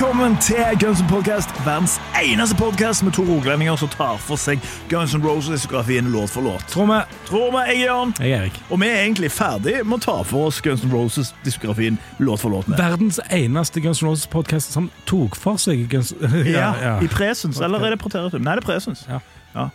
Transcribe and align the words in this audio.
Velkommen 0.00 0.36
til 0.40 0.56
Guns 0.80 1.00
N' 1.00 1.08
Podcast, 1.10 1.50
verdens 1.66 2.00
eneste 2.16 2.56
podcast 2.56 3.04
med 3.04 3.12
to 3.12 3.20
rogalendinger 3.20 3.76
som 3.76 3.90
tar 3.92 4.16
for 4.16 4.40
seg 4.40 4.62
Guns 4.88 5.12
N' 5.12 5.20
Roses-diskografien 5.20 6.08
låt 6.08 6.32
for 6.32 6.40
låt. 6.40 6.64
Tror 6.72 6.88
vi. 6.88 7.00
Tror 7.28 7.50
vi, 7.52 7.64
jeg 7.68 7.74
er 7.74 7.82
Jørn. 7.82 8.14
Jeg 8.16 8.30
er 8.32 8.46
Erik. 8.46 8.56
Og 8.70 8.80
vi 8.80 8.88
er 8.88 9.02
egentlig 9.02 9.28
ferdig 9.28 9.74
med 9.84 9.98
å 9.98 10.00
ta 10.06 10.16
for 10.24 10.48
oss 10.48 10.62
Guns 10.64 10.86
N' 10.88 10.94
Roses-diskografien 10.94 12.00
låt 12.16 12.40
for 12.40 12.48
låt. 12.48 12.72
med. 12.72 12.80
Verdens 12.80 13.20
eneste 13.28 13.84
Guns 13.84 14.00
N' 14.00 14.08
Roses-podkast 14.08 14.72
som 14.72 14.88
tok 15.04 15.36
for 15.36 15.60
seg 15.60 15.84
Guns 15.92 16.14
Ja, 16.48 16.96
I 16.96 17.12
presens, 17.12 17.60
eller 17.60 17.84
er 17.84 17.98
det 17.98 18.00
preteritum? 18.00 18.40
Nei, 18.40 18.56
det 18.56 18.64
er 18.64 18.70
presens. 18.72 19.04
Ja. 19.04 19.20
Ja. 19.52 19.68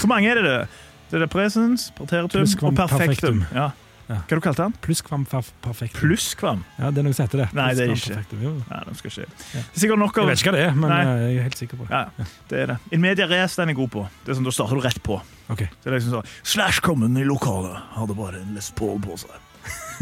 Hvor 0.00 0.10
mange 0.10 0.34
er 0.34 0.42
det 0.42 0.48
det? 0.48 0.62
Det 1.12 1.22
er 1.22 1.30
presens, 1.30 1.92
preteritum 1.94 2.42
og 2.42 2.74
perfektum. 2.74 2.98
perfektum. 2.98 3.44
Ja. 3.54 3.70
Ja. 4.08 4.16
Hva 4.24 4.36
du 4.38 4.40
kalte 4.40 4.62
den? 4.64 4.72
Pluskvam 4.80 5.26
perf- 5.28 5.50
perfekt. 5.60 5.92
Pluskvam? 6.00 6.62
Ja, 6.78 6.88
det 6.90 7.02
er 7.02 7.04
noe 7.04 7.12
som 7.16 7.26
heter 7.26 7.42
det. 7.42 7.48
Nei, 7.52 7.66
det 7.76 7.84
er 7.84 7.92
ikke. 7.92 8.20
Nei, 8.70 8.78
de 8.88 8.94
skal 8.96 9.10
ikke. 9.12 9.26
Ja. 9.28 9.60
Det 9.60 9.64
er 9.76 9.82
sikkert 9.82 10.00
nok 10.00 10.16
Jeg 10.16 10.30
vet 10.30 10.40
ikke 10.40 10.52
hva 10.54 10.56
det 10.56 10.62
er, 10.64 10.78
men 10.78 10.88
Nei. 10.94 11.00
eh, 11.02 11.24
jeg 11.26 11.36
er 11.42 11.42
helt 11.48 11.58
sikker 11.60 11.76
på 11.82 11.88
det. 11.88 11.90
Ja, 11.92 12.28
det 12.48 12.62
er 12.62 12.70
det. 12.72 12.78
In 12.96 13.04
media 13.04 13.26
race 13.28 13.60
den 13.60 13.68
er 13.74 13.76
god 13.76 13.90
på. 13.92 14.06
Det 14.24 14.32
er 14.32 14.38
sånn, 14.40 14.48
Da 14.48 14.54
starter 14.56 14.80
du 14.80 14.86
rett 14.86 15.02
på. 15.04 15.20
Ok. 15.52 15.58
Det 15.68 15.92
er 15.92 15.98
liksom 15.98 16.16
sånn 16.16 16.32
Slash 16.42 16.80
kommen 16.80 17.20
i 17.20 17.26
lokalet, 17.28 17.76
hadde 17.98 18.16
bare 18.16 18.40
en 18.40 18.54
Les 18.56 18.70
Paul 18.80 18.96
på 19.04 19.18
seg. 19.20 19.36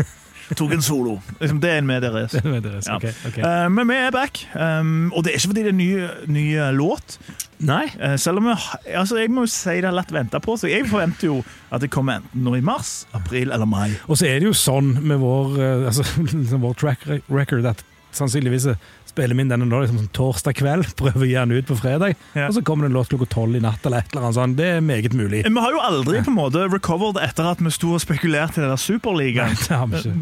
Tok 0.56 0.76
en 0.76 0.82
solo. 0.86 1.16
Liksom, 1.40 1.58
det 1.60 1.72
er 1.74 1.80
en 1.82 1.88
medierace. 1.88 2.38
Er. 2.38 2.70
Ja. 2.86 2.94
Ok, 3.00 3.08
okay. 3.26 3.42
Eh, 3.42 3.68
men 3.74 3.88
vi 3.90 3.96
er 3.98 4.12
back, 4.14 4.44
um, 4.54 5.10
og 5.10 5.24
det 5.26 5.32
er 5.32 5.40
ikke 5.40 5.50
fordi 5.50 5.64
det 5.66 5.72
er 5.72 5.74
en 5.74 5.82
ny, 5.82 5.90
ny 6.30 6.46
låt. 6.78 7.18
Nei. 7.64 7.86
Eh, 7.98 8.16
selv 8.20 8.42
om 8.42 8.50
jeg, 8.50 8.58
altså, 8.96 9.16
jeg 9.20 9.30
må 9.32 9.46
jo 9.46 9.52
si 9.52 9.78
det 9.80 9.88
er 9.88 9.96
lett 9.96 10.12
vente 10.12 10.40
på 10.44 10.56
så 10.60 10.68
Jeg 10.68 10.88
forventer 10.90 11.30
jo 11.30 11.38
at 11.72 11.80
det 11.80 11.90
kommer 11.94 12.20
enten 12.20 12.44
nå 12.44 12.56
i 12.58 12.64
mars, 12.64 13.06
april 13.16 13.52
eller 13.54 13.66
mai. 13.68 13.94
Og 14.08 14.18
så 14.20 14.28
er 14.28 14.40
det 14.42 14.50
jo 14.50 14.56
sånn 14.56 14.94
med 15.02 15.20
vår, 15.22 15.56
eh, 15.60 15.86
altså, 15.90 16.04
liksom 16.36 16.64
vår 16.66 16.76
track 16.82 17.06
record 17.32 17.66
at 17.72 17.84
sannsynligvis 18.16 18.68
spiller 19.06 19.36
vi 19.36 19.44
inn 19.44 19.50
denne 19.50 19.66
liksom, 19.68 19.98
sånn 20.00 20.12
torsdag 20.16 20.56
kveld, 20.56 20.86
prøver 21.00 21.24
å 21.24 21.28
gi 21.28 21.34
den 21.36 21.52
ut 21.56 21.68
på 21.68 21.76
fredag, 21.76 22.14
Ja. 22.36 22.46
og 22.50 22.54
så 22.56 22.62
kommer 22.64 22.86
det 22.86 22.92
en 22.92 22.96
låt 22.98 23.10
klokka 23.12 23.28
tolv 23.32 23.56
i 23.56 23.60
natt 23.64 23.84
eller 23.88 24.04
et 24.04 24.12
eller 24.12 24.26
annet 24.28 24.38
sånt. 24.38 24.56
Det 24.60 24.68
er 24.76 24.84
meget 24.84 25.16
mulig. 25.16 25.42
Vi 25.48 25.62
har 25.64 25.72
jo 25.76 25.80
aldri 25.84 26.20
på 26.24 26.32
en 26.32 26.38
måte 26.38 26.64
recovered 26.72 27.20
etter 27.24 27.48
at 27.50 27.60
vi 27.64 27.72
sto 27.72 27.94
og 27.96 28.00
spekulerte 28.04 28.60
i 28.60 28.64
den 28.64 28.72
der 28.72 28.80
Superligaen. 28.80 29.56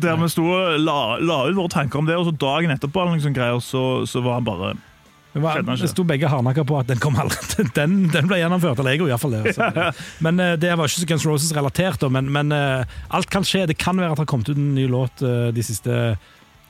Der 0.03 0.19
vi 0.23 0.31
sto 0.31 0.47
og 0.55 0.79
la, 0.83 0.99
la 1.23 1.39
ut 1.49 1.59
våre 1.59 1.75
tanker 1.75 2.03
om 2.03 2.07
det, 2.11 2.19
og 2.19 2.27
så 2.31 2.35
dagen 2.47 2.75
etterpå 2.75 3.07
liksom, 3.13 3.35
greier, 3.37 3.59
så, 3.63 3.85
så 4.11 4.23
var 4.27 4.39
han 4.41 4.47
bare 4.51 4.75
Det, 5.35 5.41
var, 5.43 5.65
det 5.67 5.89
sto 5.91 6.05
begge 6.07 6.29
hardnakka 6.31 6.63
på 6.63 6.77
at 6.79 6.87
den 6.93 7.01
kom 7.03 7.17
aldri. 7.19 7.65
Den, 7.75 8.05
den 8.13 8.29
ble 8.31 8.39
gjennomført, 8.39 8.79
eller 8.79 8.95
jeg 8.95 9.01
gjorde 9.03 9.15
iallfall 9.17 9.33
det. 9.35 9.41
Altså. 9.51 9.89
Men 10.27 10.39
eh, 10.39 10.53
Det 10.63 10.71
var 10.79 10.87
ikke 10.87 11.03
så 11.03 11.09
Guns 11.11 11.27
Roses-relatert, 11.27 12.05
men, 12.15 12.31
men 12.31 12.55
eh, 12.55 12.99
alt 13.19 13.31
kan 13.35 13.47
skje. 13.47 13.65
Det 13.67 13.75
kan 13.83 13.99
være 13.99 14.15
at 14.15 14.21
det 14.21 14.25
har 14.27 14.31
kommet 14.31 14.53
ut 14.53 14.61
en 14.61 14.75
ny 14.77 14.87
låt 14.91 15.25
eh, 15.27 15.49
de 15.57 15.65
siste 15.67 15.97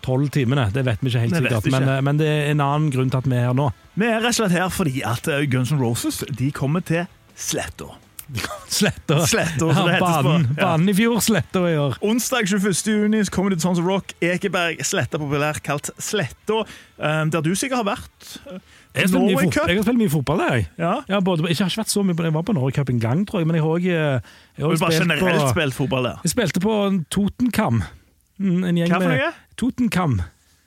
tolv 0.05 0.31
timene. 0.33 0.71
Det 0.73 0.85
vet 0.87 1.05
vi 1.05 1.13
ikke 1.13 1.27
helt 1.27 1.37
sikkert, 1.37 1.69
men, 1.73 1.91
men 2.09 2.21
det 2.21 2.31
er 2.31 2.49
en 2.55 2.65
annen 2.65 2.89
grunn 2.93 3.13
til 3.13 3.21
at 3.21 3.29
vi 3.29 3.37
er 3.37 3.51
her 3.51 3.59
nå. 3.59 3.69
Vi 4.01 4.09
er 4.09 4.25
rett 4.25 4.33
og 4.33 4.41
slett 4.41 4.57
her 4.57 4.73
fordi 4.73 5.05
at 5.09 5.29
Guns 5.53 5.73
N' 5.73 5.81
Roses 5.81 6.23
de 6.33 6.49
kommer 6.57 6.85
til 6.85 7.05
Sletta. 7.37 7.93
Sletta. 8.79 9.19
Sletta, 9.29 9.67
Ja, 9.69 9.75
som 9.75 10.25
banen, 10.25 10.47
Ja. 10.57 10.65
banen 10.65 10.89
i 10.89 10.95
fjor, 10.97 11.21
Sletta 11.23 11.61
i 11.71 11.77
år. 11.79 11.97
Onsdag 12.03 12.47
21. 12.49 12.87
juni 12.89 13.21
så 13.25 13.31
kommer 13.35 13.51
det 13.53 13.59
til 13.61 13.69
Sons 13.69 13.79
of 13.79 13.87
Rock. 13.87 14.15
Ekeberg, 14.25 14.81
Sletta 14.85 15.19
populært 15.21 15.63
kalt 15.63 15.91
Sletta. 15.99 16.65
eh, 16.99 17.25
Der 17.31 17.41
du 17.45 17.53
sikkert 17.55 17.85
har 17.85 17.89
vært. 17.97 18.39
eh, 18.47 18.59
Jeg 18.95 19.11
Norway 19.11 19.51
Cup. 19.51 19.67
jeg 19.69 19.77
har 19.77 19.83
spilt 19.85 19.99
mye 19.99 20.11
fotball, 20.11 20.39
jeg. 20.51 20.69
Ja. 20.79 20.95
Jeg 21.09 21.15
har, 21.15 21.21
både, 21.21 21.43
jeg 21.49 21.57
har 21.59 21.67
ikke 21.69 21.83
vært 21.83 21.91
så 21.93 22.03
mye 22.05 22.25
Jeg 22.25 22.33
var 22.33 22.43
på 22.43 22.55
Norway 22.55 22.73
Cup 22.73 22.89
en 22.91 23.01
gang, 23.01 23.27
tror 23.27 23.41
jeg, 23.41 23.47
men 23.47 23.57
jeg 23.57 23.63
har 23.63 23.71
også, 23.71 23.89
eh, 23.91 24.21
har 24.63 24.71
også 24.71 24.81
bare 24.81 24.99
generelt 24.99 25.41
på 25.43 25.49
spilt 25.51 25.75
fotball 25.75 26.03
der. 26.05 26.21
Jeg 26.25 26.31
spilte 26.31 26.61
på 26.61 27.05
Totenkam. 27.11 27.83
Mm, 28.39 28.65
En 28.65 28.75
gjeng 28.77 28.89
Hva 28.91 29.01
for 29.03 29.09
med 29.09 29.19
noe? 29.21 29.33
Totenkam. 29.57 30.21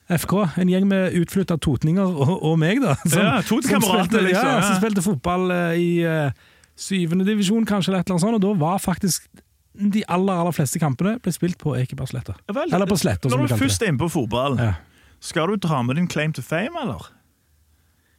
FK. 0.10 0.34
En 0.58 0.70
gjeng 0.70 0.86
med 0.88 1.12
utflytta 1.20 1.58
totninger 1.60 2.06
og, 2.08 2.44
og 2.44 2.60
meg, 2.60 2.80
da. 2.82 2.96
Ja, 3.12 3.42
spilte, 3.42 4.22
liksom, 4.24 4.32
Ja, 4.32 4.56
ja. 4.56 4.62
som 4.62 4.78
spilte 4.80 5.02
fotball 5.04 5.52
eh, 5.52 5.74
i 5.76 6.06
syvende 6.78 7.26
divisjon, 7.26 7.66
kanskje, 7.66 7.90
eller 7.92 8.00
et 8.04 8.08
eller 8.08 8.18
annet 8.18 8.26
sånt. 8.28 8.38
Og 8.38 8.42
da 8.46 8.54
var 8.62 8.78
faktisk 8.84 9.28
de 9.78 10.04
aller 10.10 10.34
aller 10.34 10.54
fleste 10.56 10.80
kampene 10.82 11.18
ble 11.22 11.32
spilt 11.34 11.58
på 11.62 11.76
Ekebergsletta. 11.78 12.34
Eller 12.50 12.86
på 12.90 12.98
Sletta, 12.98 13.30
som 13.30 13.40
Når 13.40 13.48
du 13.48 13.54
kalte 13.54 13.64
først 13.66 13.80
det. 13.80 13.88
er 13.88 13.92
inne 13.94 14.02
på 14.02 14.10
fotball, 14.10 14.58
Ja. 14.58 14.74
skal 15.20 15.48
du 15.48 15.56
dra 15.56 15.82
med 15.84 15.96
din 15.98 16.08
claim 16.08 16.34
to 16.34 16.42
fame, 16.42 16.74
eller? 16.82 17.10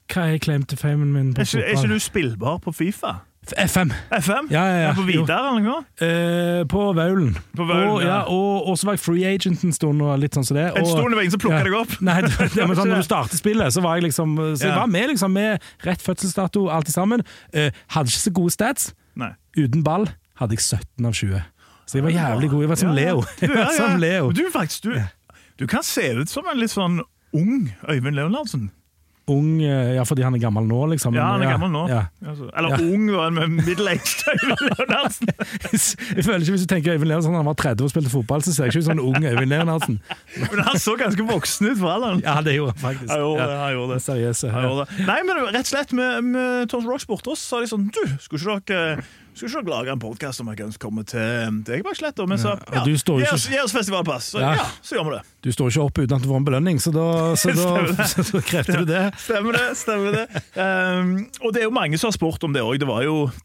Hva 0.09 0.35
er 0.35 0.39
claim 0.39 0.63
to 0.65 0.77
famen 0.77 1.13
min 1.13 1.35
på 1.35 1.41
Er 1.41 1.45
ikke, 1.45 1.65
er 1.65 1.75
ikke 1.77 1.89
du 1.95 1.99
spillbar 1.99 2.59
på 2.65 2.73
Fifa? 2.75 3.21
FM. 3.57 3.93
FM? 4.13 4.49
Ja, 4.53 4.63
ja, 4.69 4.79
ja. 4.83 4.95
På. 4.95 5.03
Vidar 5.09 5.47
eller 5.49 5.63
noe? 5.65 5.85
Eh, 6.05 6.65
på 6.69 6.83
Vaulen. 6.93 7.31
På 7.57 7.65
Vaulen, 7.65 7.89
og, 7.95 8.03
ja. 8.05 8.19
og, 8.29 8.67
og 8.69 8.77
så 8.79 8.89
var 8.91 8.97
jeg 8.99 9.01
free 9.01 9.25
agent 9.25 9.63
en 9.65 9.73
stund, 9.73 10.03
og 10.05 10.19
litt 10.21 10.37
sånn 10.37 10.45
som 10.45 10.59
det. 10.59 10.67
En 10.75 10.83
og- 10.83 10.91
stund 10.91 11.09
det 11.09 11.17
var 11.17 11.23
ingen 11.25 11.35
som 11.37 11.41
plukket 11.41 11.59
Ja. 11.59 11.65
deg 11.65 11.77
opp. 11.79 11.95
Nei, 12.05 12.17
det, 12.27 12.33
det, 12.37 12.67
men 12.69 12.77
sånn, 12.81 12.91
Når 12.93 13.01
du 13.01 13.07
starter 13.09 13.41
spillet, 13.41 13.73
så 13.73 13.81
var 13.85 13.97
jeg 13.97 14.09
liksom 14.11 14.35
Så 14.59 14.67
jeg 14.69 14.75
var 14.77 14.91
med 14.93 15.09
liksom 15.15 15.33
med 15.33 15.65
rett 15.87 16.03
fødselsdato, 16.05 16.67
alt 16.69 16.89
i 16.89 16.93
sammen. 16.93 17.25
Eh, 17.55 17.71
hadde 17.97 18.13
ikke 18.13 18.25
så 18.27 18.35
gode 18.37 18.53
stats. 18.53 18.91
Nei. 19.17 19.31
Uten 19.57 19.83
ball 19.87 20.09
hadde 20.43 20.59
jeg 20.59 20.67
17 20.67 21.07
av 21.09 21.17
20. 21.17 21.43
Så 21.89 21.97
jeg 21.99 22.05
var 22.05 22.13
jævlig 22.19 22.51
god. 22.53 22.61
Jeg 22.67 22.69
var 22.69 22.77
som. 22.83 22.93
Leo. 22.95 23.23
Jeg 23.41 23.55
var 23.57 23.73
som 23.79 23.97
Leo. 24.03 24.33
Du, 24.37 24.45
faktisk, 24.53 24.83
du, 24.91 24.99
du 25.59 25.67
kan 25.67 25.83
se 25.87 26.05
ut 26.21 26.29
som 26.29 26.45
en 26.53 26.61
litt 26.61 26.75
sånn 26.75 27.01
ung 27.33 27.71
Øyvind 27.89 28.15
Leonardsen. 28.19 28.69
Ung, 29.29 29.61
ja, 29.61 30.03
fordi 30.09 30.23
han 30.25 30.35
er 30.35 30.41
gammel 30.41 30.65
nå, 30.65 30.79
liksom. 30.95 31.13
Ja, 31.15 31.27
han 31.35 31.43
er 31.45 31.51
gammel 31.53 31.69
nå. 31.75 31.83
Ja. 31.91 32.03
Altså, 32.25 32.47
eller 32.57 32.71
Ja. 32.71 32.77
ung, 32.95 33.07
da, 33.13 33.27
med 33.31 33.49
middel-aged 33.67 34.23
Øyvind 34.33 34.63
Leonardsen. 34.71 35.29
Jeg 36.17 36.25
føler 36.25 36.39
ikke 36.41 36.55
Hvis 36.57 36.65
du 36.65 36.71
tenker 36.75 36.93
Øyvind 36.95 37.09
Leonardsen 37.11 37.35
han 37.37 37.45
var 37.47 37.59
30 37.61 37.85
og 37.85 37.91
spilte 37.93 38.11
fotball, 38.11 38.43
så 38.43 38.55
ser 38.55 38.65
jeg 38.65 38.73
ikke 38.75 38.79
ut 38.79 38.89
som 38.89 38.97
en 38.99 39.05
ung 39.05 39.19
Øyvind 39.25 39.51
Leonardsen. 39.53 40.01
Men 40.53 40.65
han 40.71 40.79
så 40.81 40.97
ganske 41.01 41.27
voksen 41.29 41.71
ut 41.73 41.79
for 41.79 41.93
alderen. 41.93 42.23
Ja, 42.25 42.41
det 42.41 42.55
gjorde 42.57 42.73
han 42.77 42.83
faktisk. 42.87 43.11
Han 43.13 43.21
gjorde 43.21 43.43
det, 43.43 43.53
Ja. 43.53 43.61
han 43.65 43.73
gjorde 43.77 43.93
det. 43.95 44.03
Seriøse. 44.09 44.51
Han 44.51 44.63
Ja. 44.63 44.69
gjorde 44.69 44.87
det. 44.89 45.07
Nei, 45.07 45.19
men 45.29 45.37
rett 45.53 45.61
og 45.61 45.73
slett 45.75 45.93
med, 45.93 46.25
med 46.25 46.69
Tons 46.73 46.87
Rocks 46.89 47.07
borte 47.07 47.29
oss, 47.37 47.41
sa 47.45 47.61
de 47.61 47.67
sånn 47.71 47.89
Du, 47.93 48.03
skulle 48.21 48.59
ikke 48.59 48.73
dere 48.75 49.03
skulle 49.47 49.63
ikke 49.63 49.71
lage 49.71 49.93
en 49.95 50.01
podkast 50.03 50.43
om 50.43 50.49
jeg 50.51 50.59
Guns 50.59 50.79
komme 50.83 51.05
til, 51.07 51.61
deg, 51.67 51.85
bare 51.87 51.95
slett. 51.95 52.19
Men 52.27 52.41
så 52.43 52.57
ja, 52.59 52.83
gi 52.83 52.97
oss, 53.31 53.47
gi 53.53 53.61
oss 53.63 53.75
festivalpass. 53.77 54.33
Så 54.35 54.43
Ja. 54.43 54.51
ja, 54.59 54.67
så 54.83 54.97
gjør 54.99 55.07
vi 55.09 55.15
det. 55.15 55.23
Du 55.47 55.51
står 55.55 55.71
ikke 55.71 55.85
opp 55.87 55.99
uten 56.03 56.17
at 56.17 56.25
du 56.25 56.29
får 56.29 56.41
en 56.41 56.49
belønning, 56.49 56.81
så 56.83 56.91
da, 56.95 57.07
så 57.39 57.55
da, 57.55 57.97
så 58.33 58.43
krevde 58.43 58.81
du 58.83 58.91
det. 58.91 59.05
Stemmer 59.23 59.59
det. 59.59 59.67
stemmer 59.79 60.17
det. 60.19 60.27
Um, 60.59 61.13
og 61.45 61.55
det 61.55 61.63
er 61.63 61.69
jo 61.69 61.75
mange 61.79 62.01
som 62.01 62.11
har 62.11 62.17
spurt 62.19 62.43
om 62.49 62.57
det 62.57 62.65
òg. 62.67 62.81
Det, 62.83 62.89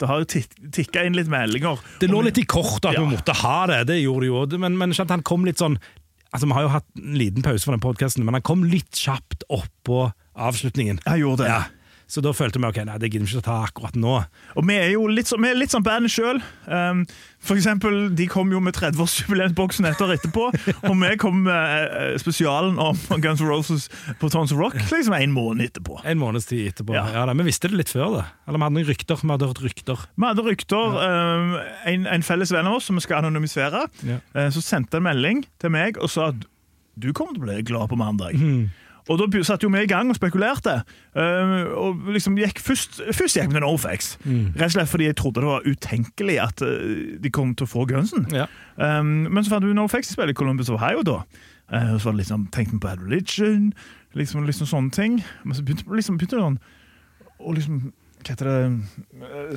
det 0.02 0.10
har 0.10 0.24
jo 0.24 0.44
tikka 0.74 1.06
inn 1.06 1.20
litt 1.20 1.30
meldinger. 1.32 1.84
Det 2.02 2.10
lå 2.10 2.24
litt 2.26 2.42
i 2.42 2.48
kortet 2.50 2.90
at 2.94 2.98
Ja. 2.98 3.04
vi 3.06 3.14
måtte 3.14 3.38
ha 3.44 3.60
det, 3.70 3.84
det 3.94 4.02
gjorde 4.02 4.26
det 4.26 4.32
jo. 4.34 4.64
Men, 4.66 4.78
men 4.82 4.96
han 4.98 5.22
kom 5.28 5.46
litt 5.46 5.62
sånn 5.62 5.78
Altså, 6.34 6.48
Vi 6.50 6.56
har 6.58 6.64
jo 6.66 6.70
hatt 6.74 6.88
en 6.98 7.14
liten 7.14 7.44
pause 7.46 7.62
fra 7.62 7.76
den 7.76 7.84
podkasten, 7.84 8.24
men 8.26 8.34
han 8.34 8.42
kom 8.42 8.64
litt 8.66 8.98
kjapt 8.98 9.44
oppå 9.54 10.08
avslutningen. 10.34 10.98
Jeg 11.06 11.22
gjorde 11.22 11.46
det. 11.46 11.52
Ja. 11.52 11.83
Så 12.08 12.22
da 12.22 12.32
følte 12.36 12.60
vi 12.62 12.68
ok, 12.68 12.78
nei, 12.86 12.98
det 13.02 13.10
gidder 13.10 13.26
vi 13.26 13.32
ikke 13.34 13.42
å 13.42 13.46
ta 13.48 13.56
akkurat 13.66 13.96
nå. 13.98 14.16
Og 14.60 14.66
vi 14.68 14.76
er 14.78 14.92
jo 14.94 15.08
litt, 15.10 15.28
så, 15.32 15.38
vi 15.42 15.50
er 15.50 15.56
litt 15.58 15.72
sånn 15.74 15.86
band 15.86 16.12
sjøl. 16.12 16.42
Um, 16.68 17.06
for 17.44 17.58
eksempel, 17.58 18.12
de 18.16 18.28
kom 18.30 18.52
jo 18.54 18.60
med 18.64 18.76
30-årsjubileumsboksen 18.78 19.88
etter 19.90 20.14
etterpå. 20.16 20.46
og 20.90 20.94
vi 21.02 21.12
kom 21.22 21.42
med 21.48 21.88
eh, 21.88 22.14
spesialen 22.22 22.78
om 22.82 23.00
Guns 23.24 23.42
N' 23.42 23.50
Roses 23.50 23.88
på 24.22 24.30
Tons 24.34 24.54
of 24.54 24.60
Rock 24.62 24.78
liksom 24.92 25.16
en 25.18 25.34
måned 25.36 25.66
etterpå. 25.72 26.00
En 26.08 26.22
måneds 26.22 26.48
tid 26.50 26.68
etterpå. 26.74 26.96
Ja. 26.96 27.08
Ja. 27.16 27.26
da, 27.30 27.34
Vi 27.40 27.48
visste 27.50 27.72
det 27.72 27.80
litt 27.82 27.92
før, 27.94 28.20
da. 28.20 28.26
Eller 28.48 28.60
vi 28.62 28.68
hadde 28.68 28.78
noen 28.78 28.90
rykter. 28.92 29.20
Vi 29.24 29.32
hadde 29.34 29.50
hørt 29.52 29.64
rykter. 29.66 30.06
Vi 30.16 30.28
hadde 30.30 30.46
rykter. 30.48 30.98
um, 31.02 31.58
en, 31.94 32.08
en 32.20 32.26
felles 32.28 32.54
venn 32.54 32.70
av 32.70 32.78
oss 32.80 32.88
som 32.92 33.00
vi 33.00 33.06
skal 33.06 33.24
anonymisere, 33.24 33.88
Ja. 34.08 34.20
uh, 34.38 34.48
så 34.54 34.62
sendte 34.64 35.00
en 35.02 35.08
melding 35.10 35.44
til 35.64 35.74
meg 35.74 35.98
og 36.02 36.12
sa 36.14 36.30
at 36.34 36.48
du 36.96 37.10
kommer 37.18 37.34
til 37.34 37.42
å 37.42 37.48
bli 37.50 37.62
glad 37.66 37.90
på 37.90 37.98
mandag. 38.00 38.38
Mhm. 38.38 38.70
Og 39.12 39.20
da 39.20 39.44
satte 39.44 39.68
jo 39.68 39.72
vi 39.74 39.84
i 39.84 39.90
gang 39.90 40.10
og 40.10 40.16
spekulerte. 40.16 40.82
eh, 41.16 41.56
og 41.76 42.12
liksom 42.14 42.38
gikk 42.40 42.60
først, 42.64 43.02
først 43.12 43.38
gikk 43.38 43.50
vi 43.52 43.58
til 43.58 43.66
Norfax, 43.66 44.18
mm. 44.24 44.54
Rett 44.56 44.70
og 44.72 44.76
slett 44.78 44.92
fordi 44.92 45.10
jeg 45.10 45.18
trodde 45.20 45.42
det 45.42 45.50
var 45.50 45.68
utenkelig 45.68 46.38
at 46.42 46.62
eh, 46.62 47.18
de 47.20 47.32
kom 47.34 47.56
til 47.56 47.68
å 47.68 47.74
få 47.74 47.88
Gunsen. 47.90 48.28
Ja. 48.32 48.48
Um, 48.78 49.28
men 49.30 49.44
så 49.44 49.56
fant 49.56 49.68
vi 49.68 49.74
Norfax 49.74 50.10
i 50.10 50.16
spillet 50.16 50.36
i 50.36 50.40
Columbus, 50.40 50.72
Ohio 50.72 51.04
da. 51.04 51.24
Eh, 51.74 51.94
og 51.94 52.00
så 52.00 52.10
var 52.10 52.18
det 52.18 52.24
liksom, 52.24 52.48
tenkte 52.54 52.78
vi 52.78 52.80
på 52.86 52.96
Religion, 53.04 53.74
liksom, 54.14 54.48
liksom 54.48 54.70
sånne 54.70 54.96
ting. 54.96 55.20
Men 55.44 55.58
så 55.58 55.66
begynte, 55.66 55.90
liksom, 55.96 56.18
begynte 56.18 56.40
det 56.40 56.48
sånn 56.48 56.62
å 57.44 57.54
liksom 57.58 57.92
hva 58.24 58.34
heter 58.34 58.48
det? 58.50 58.58
Eh, 59.28 59.56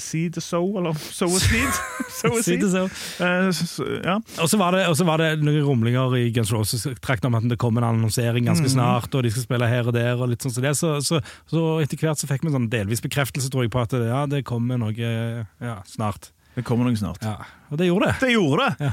Seed 0.00 0.38
sow, 0.42 0.68
eller 0.80 0.94
sow 1.18 1.28
a 1.28 1.40
seed? 1.42 1.80
sow 2.20 2.32
a 2.38 2.42
seed. 2.42 2.62
seed. 2.62 2.70
så. 2.72 2.84
Eh, 3.24 3.48
s- 3.50 3.62
s- 3.78 4.00
ja. 4.04 4.16
Og 4.40 4.48
så 4.50 4.58
var, 4.60 4.72
det- 4.78 4.86
var 5.06 5.18
det 5.22 5.30
noen 5.42 5.60
rumlinger 5.66 6.16
i 6.18 6.30
Guns 6.34 6.52
Roses-trakten 6.54 7.28
om 7.30 7.34
at 7.40 7.48
det 7.50 7.58
kom 7.60 7.76
en 7.78 7.84
annonsering 7.90 8.46
ganske 8.48 8.66
Mhm. 8.70 8.74
snart, 8.76 9.14
og 9.14 9.22
de 9.26 9.30
skal 9.34 9.42
spille 9.48 9.68
her 9.68 9.86
og 9.86 9.92
der, 9.98 10.14
og 10.16 10.28
litt 10.32 10.42
sånn 10.46 10.54
som 10.54 10.62
det. 10.64 10.76
Så, 10.78 10.96
så, 11.04 11.20
så 11.50 11.66
etter 11.82 11.98
hvert 12.00 12.18
så 12.22 12.26
fikk 12.30 12.44
vi 12.46 12.54
sånn 12.54 12.70
delvis 12.72 13.02
bekreftelse, 13.04 13.50
tror 13.50 13.66
jeg, 13.66 13.70
på 13.74 13.82
at 13.82 13.92
ja, 13.98 14.24
det 14.26 14.44
kommer 14.48 14.78
noe 14.78 14.94
ja, 14.96 15.76
snart. 15.86 16.30
Det 16.54 16.62
kommer 16.62 16.86
noe 16.86 16.94
snart. 16.94 17.18
Ja, 17.26 17.32
Og 17.72 17.78
det 17.80 17.88
gjorde 17.88 18.12
det. 18.12 18.20
Det 18.22 18.28
gjorde 18.30 18.66
det! 18.78 18.86
Ja. 18.86 18.92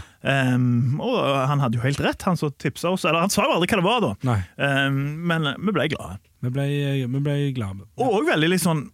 Um, 0.56 0.96
og 1.00 1.20
han 1.46 1.60
hadde 1.62 1.78
jo 1.78 1.84
helt 1.84 2.00
rett, 2.02 2.24
han 2.26 2.36
som 2.40 2.50
tipsa 2.58 2.90
oss. 2.90 3.04
Eller 3.06 3.22
han 3.22 3.30
sa 3.30 3.44
jo 3.46 3.54
aldri 3.54 3.70
hva 3.70 3.78
det 3.78 3.86
var, 3.86 4.02
da. 4.02 4.38
Um, 4.88 4.98
men 5.30 5.46
vi 5.62 5.72
ble 5.76 5.86
glade. 5.94 6.18
vi 6.42 6.50
ble, 6.56 6.66
vi 7.06 7.22
ble 7.22 7.36
glade. 7.54 7.86
Og 8.02 8.26
veldig 8.26 8.50
litt 8.50 8.64
sånn 8.66 8.88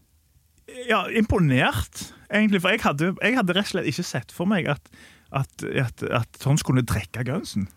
ja, 0.90 1.06
imponert, 1.16 2.14
egentlig. 2.34 2.62
For 2.62 2.70
jeg 2.76 2.84
hadde, 2.84 3.14
jeg 3.24 3.36
hadde 3.40 3.54
rett 3.58 3.68
og 3.70 3.74
slett 3.76 3.92
ikke 3.92 4.04
sett 4.08 4.32
for 4.36 4.50
meg 4.50 4.68
at, 4.68 4.90
at, 5.32 5.64
at, 5.64 6.04
at 6.24 6.40
Tom 6.44 6.58
skulle 6.58 6.84
drikke 6.88 7.24
gunsen. 7.28 7.68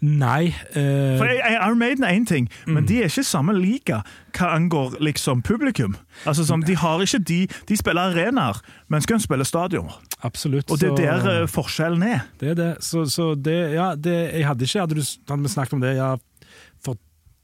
Nei 0.00 0.52
Uh... 0.78 1.16
For 1.18 1.26
Iron 1.26 1.78
Maiden 1.80 2.04
er 2.06 2.14
én 2.14 2.26
ting, 2.28 2.46
men 2.66 2.84
Mm. 2.84 2.86
de 2.86 2.98
er 3.00 3.08
ikke 3.08 3.24
samme 3.26 3.52
liga 3.56 4.02
hva 4.36 4.52
angår 4.54 4.94
liksom 5.02 5.42
publikum. 5.42 5.96
Altså 6.24 6.44
som, 6.46 6.62
De 6.62 6.76
har 6.76 7.00
ikke 7.02 7.18
de, 7.18 7.38
de 7.68 7.76
spiller 7.76 8.12
arenaer, 8.12 8.60
mens 8.88 9.06
Guns 9.10 9.26
spiller 9.26 9.44
stadioner. 9.44 9.98
Absolutt. 10.22 10.70
Og 10.70 10.78
det 10.78 10.92
er 10.92 11.18
der 11.24 11.42
eh, 11.42 11.48
forskjellen 11.50 12.02
er. 12.06 12.20
Det 12.38 12.50
er 12.50 12.54
det. 12.54 12.70
Så, 12.84 13.04
så 13.10 13.34
det, 13.34 13.72
ja, 13.74 13.94
det 13.96 14.14
Jeg 14.38 14.46
hadde 14.46 14.64
ikke 14.64 14.80
Hadde, 14.80 14.94
du, 14.94 15.02
hadde 15.28 15.42
vi 15.42 15.48
snakket 15.48 15.72
om 15.74 15.80
det 15.82 15.96
ja, 15.96 16.12
for 16.84 16.94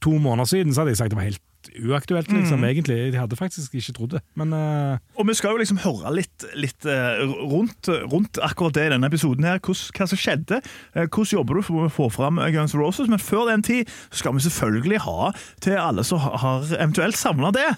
to 0.01 0.15
måneder 0.17 0.45
siden, 0.45 0.73
så 0.73 0.81
hadde 0.85 0.95
jeg 0.95 0.97
sagt 0.97 1.11
det 1.11 1.17
var 1.19 1.27
helt 1.27 1.41
uaktuelt, 1.83 2.27
liksom, 2.31 2.59
Mm. 2.59 2.69
egentlig. 2.69 2.97
Jeg 3.11 3.19
hadde 3.19 3.35
faktisk 3.35 3.73
ikke 3.75 3.93
trodd 3.97 4.11
det. 4.15 4.21
Men 4.35 4.53
uh... 4.53 4.97
Og 5.19 5.27
vi 5.27 5.33
skal 5.33 5.51
jo 5.51 5.57
liksom 5.61 5.77
høre 5.83 6.13
litt, 6.15 6.45
litt 6.55 6.85
eh, 6.85 7.23
rundt, 7.49 7.89
rundt 8.11 8.39
akkurat 8.43 8.73
det 8.73 8.85
i 8.87 8.93
denne 8.95 9.07
episoden. 9.09 9.43
her, 9.43 9.59
Hva 9.59 10.07
som 10.07 10.17
skjedde. 10.17 10.61
Eh, 10.95 11.07
hvordan 11.07 11.33
jobber 11.39 11.55
du 11.55 11.61
for 11.61 11.85
å 11.87 11.91
få 11.91 12.09
fram 12.11 12.37
Guns 12.53 12.73
N' 12.75 12.79
Roses? 12.81 13.07
Men 13.11 13.19
før 13.19 13.49
den 13.51 13.61
tid 13.65 13.89
skal 14.11 14.33
vi 14.33 14.39
selvfølgelig 14.45 14.99
ha 15.05 15.31
til 15.59 15.77
alle 15.77 16.03
som 16.03 16.19
har- 16.19 16.63
eventuelt 16.79 17.15
samla 17.15 17.51
det. 17.51 17.69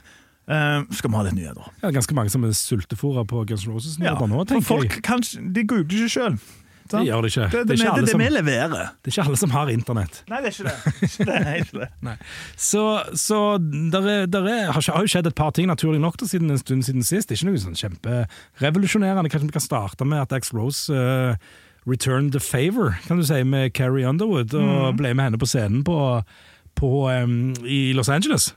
Uh, 0.48 0.86
skal 0.96 1.10
vi 1.12 1.16
ha 1.18 1.24
litt 1.24 1.36
nyheter. 1.36 1.66
er 1.84 1.92
ganske 1.92 2.16
mange 2.16 2.32
som 2.32 2.44
er 2.48 2.54
sultefòra 2.56 3.26
på 3.28 3.46
Guns 3.46 3.66
N' 3.68 3.74
Roses 3.74 3.98
nå, 4.00 4.14
nå 4.16 4.46
for 4.48 4.62
folk 4.62 4.94
jeg. 4.94 5.04
Kanskje, 5.04 5.42
de 5.52 5.64
googler 5.68 6.06
ikke 6.08 6.14
sjøl. 6.16 6.38
Det 6.92 7.04
gjør 7.08 7.22
det 7.26 7.32
ikke. 7.32 7.46
Det, 7.52 7.52
det, 7.52 7.68
Det 7.68 7.74
er 7.74 7.90
ikke 7.92 8.02
det, 8.02 8.10
som- 8.12 8.22
er 8.22 9.12
ikke 9.12 9.26
alle 9.26 9.38
som 9.38 9.50
har 9.56 9.72
internett. 9.74 10.24
Nei, 10.30 10.42
det 10.42 10.50
er 10.50 10.56
ikke 10.56 10.68
det. 10.68 11.38
Er 11.38 11.62
ikke 11.62 11.80
det. 11.84 12.16
Så, 12.70 12.84
så 13.14 13.40
der 13.92 14.08
er, 14.08 14.26
der 14.26 14.48
er, 14.48 14.72
har, 14.72 14.82
har 14.94 15.06
jo 15.06 15.12
skjedd 15.12 15.28
et 15.28 15.36
par 15.36 15.52
ting, 15.52 15.68
naturlig 15.68 16.02
nok, 16.02 16.18
da, 16.20 16.26
siden 16.26 16.52
en 16.52 16.58
stund 16.62 16.84
siden 16.88 17.04
sist. 17.04 17.30
Det 17.30 17.38
er 17.38 17.42
ikke 17.42 17.52
noe 17.52 17.64
sånn 17.64 17.78
kjemperevolusjonerende. 17.78 19.30
Kanskje 19.30 19.48
vi 19.50 19.56
kan 19.58 19.66
starte 19.66 20.06
med 20.08 20.22
at 20.26 20.34
Ax 20.34 20.54
Rose 20.54 20.94
uh, 20.94 21.36
returned 21.88 22.32
the 22.34 22.40
favor, 22.44 22.96
kan 23.08 23.18
du 23.18 23.26
si, 23.28 23.44
med 23.44 23.74
Carrie 23.74 24.08
Underwood, 24.08 24.54
og 24.54 24.98
ble 25.00 25.14
med 25.16 25.30
henne 25.30 25.40
på 25.40 25.48
scenen 25.48 25.84
på, 25.88 25.98
på, 26.76 26.90
um, 27.10 27.54
i 27.66 27.94
Los 27.98 28.10
Angeles. 28.10 28.54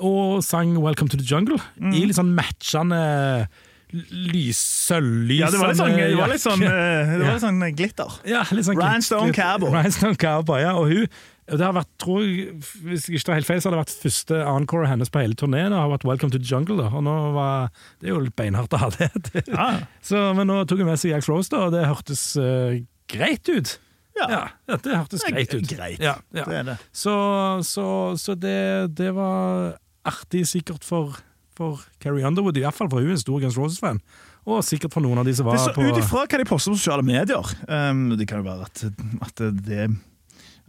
Og 0.00 0.42
sang 0.44 0.76
'Welcome 0.78 1.08
to 1.10 1.18
the 1.18 1.26
Jungle' 1.26 1.60
i 1.92 2.06
litt 2.06 2.16
sånn 2.16 2.34
matchende 2.34 3.48
lys, 3.92 4.60
Ja, 4.90 5.50
det 5.50 5.58
var 5.60 5.72
litt 5.72 5.80
sånn, 5.80 5.96
det 5.96 6.16
var 6.18 6.32
litt 6.32 6.42
sånn, 6.44 6.62
eh, 6.62 7.12
det 7.18 7.24
var 7.24 7.36
litt 7.36 7.44
sånn 7.44 7.60
glitter. 7.76 8.16
Ja, 8.28 8.44
litt 8.50 8.66
sånn 8.66 8.78
Rhinestone 8.80 9.34
Cowboy. 9.36 9.70
Rhinestone 9.74 10.16
Cowboy, 10.20 10.60
ja. 10.62 10.74
Og 10.78 10.88
hun 10.92 11.06
det 11.50 11.64
har 11.66 11.72
vært, 11.74 11.88
tror 11.98 12.20
jeg, 12.22 12.52
Hvis 12.86 13.08
jeg 13.08 13.16
ikke 13.18 13.26
tar 13.26 13.34
helt 13.40 13.46
feil, 13.48 13.58
så 13.60 13.68
har 13.70 13.74
det 13.74 13.80
vært 13.80 14.02
første 14.04 14.36
encore 14.46 14.86
hennes 14.86 15.10
på 15.10 15.18
hele 15.18 15.34
turneen. 15.34 15.72
har 15.74 15.88
vært 15.90 16.04
'Welcome 16.06 16.30
to 16.30 16.38
the 16.38 16.46
Jungle'. 16.46 16.78
da, 16.78 16.88
og 16.96 17.02
nå 17.02 17.32
var, 17.34 17.70
Det 18.00 18.06
er 18.08 18.12
jo 18.14 18.20
litt 18.20 18.36
beinhardt 18.36 18.70
å 18.72 18.78
ha 18.78 18.88
det. 18.98 19.10
Ja, 19.48 19.80
så, 20.00 20.32
men 20.36 20.46
nå 20.46 20.64
tok 20.64 20.78
hun 20.78 20.86
med 20.86 20.98
seg 20.98 21.10
Jack 21.10 21.26
Rose, 21.28 21.50
da, 21.50 21.66
og 21.66 21.72
det 21.72 21.86
hørtes 21.86 22.36
uh, 22.38 22.78
greit 23.08 23.48
ut. 23.48 23.78
ja. 24.16 24.28
Ja, 24.30 24.48
ja, 24.68 24.76
det 24.76 24.94
hørtes 24.94 25.24
Det 25.26 25.32
greit 25.32 25.54
ut. 25.54 25.66
greit. 25.68 25.98
Ja, 25.98 26.18
ja. 26.32 26.44
det 26.44 26.54
er 26.54 26.62
det. 26.62 26.78
Så, 26.92 27.64
så, 27.66 28.14
så 28.16 28.34
det, 28.38 28.94
det 28.94 29.10
var 29.14 29.74
artig 30.06 30.46
sikkert 30.46 30.84
for, 30.84 31.16
for 31.60 31.84
Carrie 32.02 32.24
Underwood, 32.26 32.56
i 32.56 32.64
hvert 32.64 32.76
fall 32.76 32.88
for 32.90 33.04
hun 33.04 33.12
er 33.12 33.18
en 33.18 33.22
stor 33.22 33.40
Guns 33.44 33.58
Roses-fan. 33.60 34.00
Og 34.48 34.62
sikkert 34.64 34.94
for 34.96 35.04
noen 35.04 35.20
av 35.20 35.26
de 35.28 35.34
som 35.36 35.44
var 35.46 35.58
Det 35.58 35.66
så 35.68 35.72
på 35.76 35.84
Ut 35.84 35.98
ifra 36.00 36.22
hva 36.24 36.38
de 36.40 36.46
poster 36.48 36.72
på 36.72 36.78
sosiale 36.80 37.04
medier 37.04 37.44
um, 37.68 38.06
Det 38.16 38.24
kan 38.30 38.40
jo 38.40 38.46
være 38.46 38.64
at, 38.70 38.80
at, 39.26 39.42
det, 39.66 39.90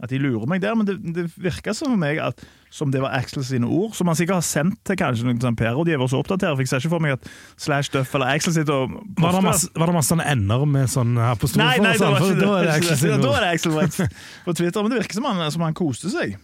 at 0.04 0.12
de 0.12 0.18
lurer 0.20 0.44
meg 0.50 0.60
der, 0.60 0.74
men 0.76 0.84
det, 0.90 0.98
det 1.16 1.24
virker 1.40 1.72
som 1.72 1.94
for 1.94 2.00
meg 2.02 2.20
at 2.20 2.44
som 2.72 2.92
det 2.92 3.00
var 3.02 3.12
Axel 3.16 3.44
sine 3.44 3.68
ord, 3.68 3.92
som 3.96 4.08
han 4.08 4.16
sikkert 4.16 4.38
har 4.42 4.44
sendt 4.48 4.78
til 4.88 4.96
kanskje 4.96 5.26
noen 5.26 5.40
sånn 5.42 5.56
PR-rådgiver 5.60 6.08
som 6.08 6.22
oppdaterer. 6.22 6.54
For 6.56 6.64
jeg 6.64 6.70
ser 6.70 6.80
ikke 6.84 6.92
for 6.94 7.04
meg 7.04 7.16
at 7.18 7.26
Slash 7.60 7.90
Duff 7.92 8.14
eller 8.16 8.30
Axel 8.32 8.54
sitter 8.56 8.72
og 8.86 8.94
Var 8.94 9.02
det, 9.02 9.18
poster- 9.18 9.44
masse, 9.48 9.68
var 9.76 9.90
det 9.90 9.96
masse 9.98 10.12
sånne 10.14 10.28
ender 10.32 10.64
med 10.76 10.88
sånn 10.92 11.10
apostrofer? 11.20 11.64
Nei, 11.64 11.82
nei, 11.84 11.90
det 11.96 12.00
sånn? 12.00 12.14
var 12.14 12.24
For 12.24 12.32
ikke 12.32 12.40
det. 12.40 12.46
Da 12.48 12.54
er 12.62 12.68
det 12.70 12.76
Axel 12.78 12.96
sine 13.02 13.18
ord. 13.18 13.26
Da 13.26 13.34
er 13.34 13.44
det 13.44 13.50
Axel 13.56 14.08
på 14.46 14.54
Twitter, 14.60 14.80
men 14.86 14.94
det 14.94 15.00
virker 15.02 15.18
som 15.20 15.28
han, 15.28 15.42
som 15.56 15.66
han 15.68 15.76
koste 15.82 16.12
seg. 16.12 16.36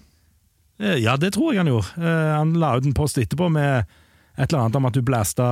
Eh, 0.80 0.98
Ja, 1.04 1.16
det 1.20 1.32
tror 1.36 1.52
jeg 1.56 1.62
han 1.64 1.72
gjorde. 1.72 1.96
Eh, 1.96 2.32
Han 2.36 2.52
la 2.60 2.74
ut 2.76 2.88
en 2.88 2.96
post 3.00 3.16
etterpå 3.24 3.48
med 3.56 3.88
et 4.38 4.48
eller 4.48 4.64
annet 4.64 4.78
om 4.78 4.88
at 4.88 4.96
du 4.96 5.02
blæsta 5.02 5.48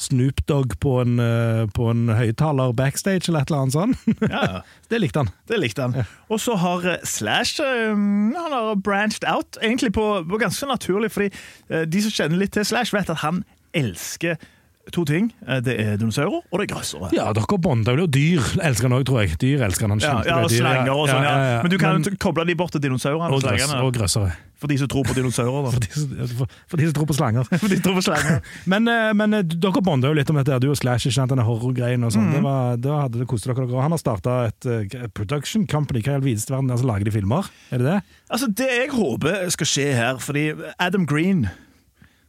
Snoop 0.00 0.40
Dogg 0.48 0.78
på 0.80 0.94
en, 1.02 1.18
eh, 1.20 1.66
på 1.76 1.90
en 1.90 2.08
høyttaler 2.16 2.72
backstage, 2.72 3.28
eller 3.28 3.42
et 3.42 3.50
eller 3.50 3.64
annet 3.64 3.76
sånt. 3.76 4.20
Ja, 4.22 4.44
ja. 4.44 4.60
Det 4.90 5.00
likte 5.00 5.24
han. 5.24 5.32
Det 5.48 5.58
likte 5.60 5.82
han. 5.84 6.06
Og 6.32 6.40
så 6.40 6.56
har 6.56 6.86
eh, 6.88 7.02
Slash 7.04 7.60
um, 7.60 8.32
Han 8.36 8.54
har 8.54 8.80
branched 8.80 9.26
out, 9.28 9.58
egentlig 9.62 9.92
på, 9.92 10.06
på 10.24 10.40
ganske 10.40 10.66
naturlig, 10.70 11.12
fordi 11.12 11.28
uh, 11.72 11.84
de 11.84 12.02
som 12.06 12.16
kjenner 12.16 12.40
litt 12.40 12.56
til 12.56 12.64
Slash, 12.64 12.96
vet 12.96 13.12
at 13.12 13.20
han 13.24 13.44
elsker 13.76 14.40
to 14.92 15.04
ting. 15.04 15.32
Eh, 15.46 15.60
Det 15.60 15.78
er 15.80 15.96
dinosaurer, 15.96 16.42
og 16.50 16.58
det 16.60 16.70
er 16.70 16.74
grøssere. 16.74 17.12
Ja, 17.12 17.32
dere 17.32 17.58
bonda 17.58 17.92
vel, 17.94 18.04
og 18.06 18.10
dyr 18.10 18.40
elsker 18.62 18.88
han 18.88 18.98
òg, 18.98 19.04
tror 19.06 19.20
jeg. 19.24 19.38
Dyr 19.38 19.64
elsker 19.66 19.88
han. 19.88 19.98
han 19.98 20.00
Ja, 20.00 20.22
ja, 20.26 20.38
og 20.44 20.50
dyr. 20.50 20.60
slanger 20.62 20.92
og 20.94 21.08
sånn. 21.08 21.22
Ja, 21.24 21.62
Men 21.62 21.70
du 21.70 21.78
kan 21.78 22.00
Men- 22.00 22.16
koble 22.16 22.46
de 22.46 22.54
bort 22.54 22.72
til 22.72 22.80
dinosaurene 22.80 23.30
og 23.30 23.34
og, 23.34 23.42
grøss, 23.42 23.74
og 23.74 23.92
grøssere. 23.94 24.32
For 24.60 24.68
de 24.68 24.76
som 24.76 24.88
tror 24.88 25.04
på 25.08 25.14
dinosaurer. 25.16 25.70
For 25.72 25.80
de, 25.80 26.26
for, 26.36 26.46
for 26.68 26.76
de 26.76 26.84
som 26.84 26.92
tror 26.92 27.06
på 27.08 27.14
slanger. 27.16 27.44
For 27.62 27.68
de 27.68 27.78
tror 27.80 27.94
på 27.96 28.02
slanger. 28.04 28.42
Men, 28.66 28.86
eh, 28.88 29.12
men 29.16 29.32
eh, 29.34 29.42
dere 29.42 29.80
bonda 29.80 30.08
jo 30.08 30.12
litt 30.18 30.28
om 30.28 30.36
dette, 30.36 30.58
du 30.60 30.68
og 30.68 30.76
Slash, 30.76 31.06
ikke 31.08 31.14
sant, 31.16 31.30
denne 31.32 31.46
horrorgreien 31.48 32.04
og 32.04 32.12
sånn. 32.12 32.28
Mm. 32.28 32.32
Det 32.34 32.42
var- 32.44 32.76
Da 32.76 33.00
hadde 33.06 33.18
det 33.22 33.26
kost 33.28 33.44
dere. 33.48 33.54
dere. 33.66 33.80
han 33.80 33.90
har 33.90 33.98
starta 33.98 34.34
et 34.52 35.14
production 35.14 35.66
company, 35.66 36.02
hva 36.02 36.12
i 36.12 36.14
all 36.14 36.20
videste 36.20 36.50
verden, 36.52 36.68
altså 36.70 36.84
lager 36.84 37.04
de 37.04 37.10
filmer? 37.10 37.48
Er 37.72 37.78
det 37.78 37.86
det? 37.86 38.02
Altså, 38.30 38.52
Det 38.54 38.68
jeg 38.68 38.90
håper 38.90 39.50
skal 39.50 39.66
skje 39.66 39.94
her, 39.96 40.18
fordi 40.18 40.52
Adam 40.78 41.06
Green, 41.06 41.48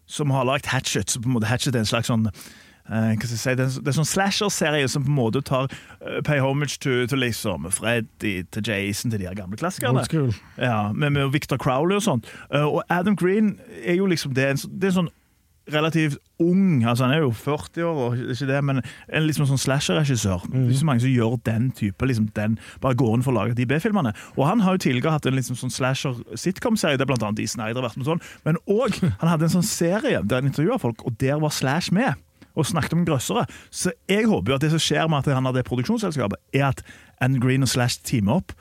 som 0.06 0.32
har 0.32 0.48
lagd 0.48 0.66
Hatchet 0.72 1.10
så 1.10 1.22
på 1.22 1.30
en 1.30 1.38
måte 1.38 1.50
Hatchet 1.50 1.76
er 1.76 1.86
en 1.86 1.90
slags 1.90 2.10
sånn 2.12 2.28
eh, 2.28 2.92
hva 2.92 3.16
skal 3.16 3.36
jeg 3.36 3.42
si, 3.44 3.56
Det 3.56 3.66
er 3.66 3.70
en, 3.70 3.78
det 3.86 3.92
er 3.94 3.98
sånn 4.00 4.10
slasher-serie 4.10 4.90
som 4.92 5.06
på 5.06 5.14
en 5.14 5.20
måte 5.20 5.44
tar 5.48 5.70
uh, 5.72 6.20
pay 6.28 6.42
homage 6.44 6.80
til, 6.84 7.06
to 7.08 7.20
liksom 7.20 7.70
Freddy, 7.72 8.42
til 8.52 8.68
Jason, 8.68 9.14
til 9.14 9.24
de 9.24 9.30
her 9.30 9.38
gamle 9.38 9.60
klassikerne. 9.60 10.04
Ja, 10.58 10.92
med, 10.92 11.16
med 11.16 11.32
Victor 11.32 11.62
Crowley 11.62 12.00
og 12.02 12.06
sånt. 12.08 12.30
Uh, 12.54 12.68
og 12.68 12.84
Adam 12.90 13.16
Green 13.16 13.56
er 13.84 14.02
jo 14.02 14.10
liksom 14.12 14.36
det, 14.36 14.46
er 14.46 14.58
en 14.58 14.64
det 14.66 14.90
er 14.90 14.96
en 14.96 15.00
sånn 15.04 15.14
relativt 15.70 16.18
ung 16.42 16.82
altså 16.88 17.06
Han 17.06 17.14
er 17.14 17.20
jo 17.22 17.32
40 17.32 17.84
år, 17.86 18.16
ikke 18.34 18.48
det, 18.50 18.64
men 18.66 18.82
en 18.82 19.26
liksom 19.28 19.46
sånn 19.46 19.62
slasher-regissør. 19.62 20.48
Det 20.48 20.58
er 20.58 20.70
ikke 20.72 20.80
så 20.80 20.88
mange 20.90 21.04
som 21.04 21.14
gjør 21.14 21.38
den 21.46 21.70
type. 21.78 22.06
liksom 22.06 22.32
den, 22.36 22.58
Bare 22.82 22.98
går 22.98 23.16
inn 23.18 23.26
for 23.26 23.34
å 23.34 23.38
lage 23.42 23.58
de 23.58 23.68
B-filmene. 23.70 24.14
Og 24.38 24.48
Han 24.48 24.64
har 24.66 24.78
jo 24.78 24.84
tidligere 24.88 25.12
hatt 25.12 25.26
en 25.30 25.38
liksom 25.38 25.60
sånn 25.60 25.74
slasher-sitcom-serie 25.74 26.98
der 26.98 27.06
annet 27.06 27.38
Dee 27.38 27.48
Snyder 27.48 27.82
har 27.82 27.90
vært 27.90 27.98
med 27.98 28.10
sånn. 28.10 28.24
Men 28.46 28.58
òg 28.66 28.98
han 29.22 29.30
hadde 29.30 29.48
en 29.48 29.56
sånn 29.60 29.68
serie 29.68 30.24
der 30.24 30.42
han 30.42 30.50
intervjua 30.50 30.80
folk, 30.82 31.06
og 31.06 31.18
der 31.22 31.40
var 31.40 31.54
Slash 31.54 31.94
med. 31.94 32.16
Og 32.56 32.66
snakket 32.68 32.98
om 32.98 33.06
grøssere. 33.06 33.46
Så 33.72 33.94
jeg 34.10 34.26
håper 34.28 34.52
jo 34.52 34.56
at 34.56 34.66
det 34.66 34.72
som 34.74 34.82
skjer 34.82 35.08
med 35.08 35.22
at 35.22 35.36
han 35.36 35.46
har 35.46 35.54
det 35.56 35.64
produksjonsselskapet, 35.70 36.42
er 36.54 36.72
at 36.74 36.82
Anne 37.22 37.40
Green 37.40 37.64
og 37.64 37.70
Slash 37.72 38.02
teamer 38.04 38.42
opp, 38.42 38.52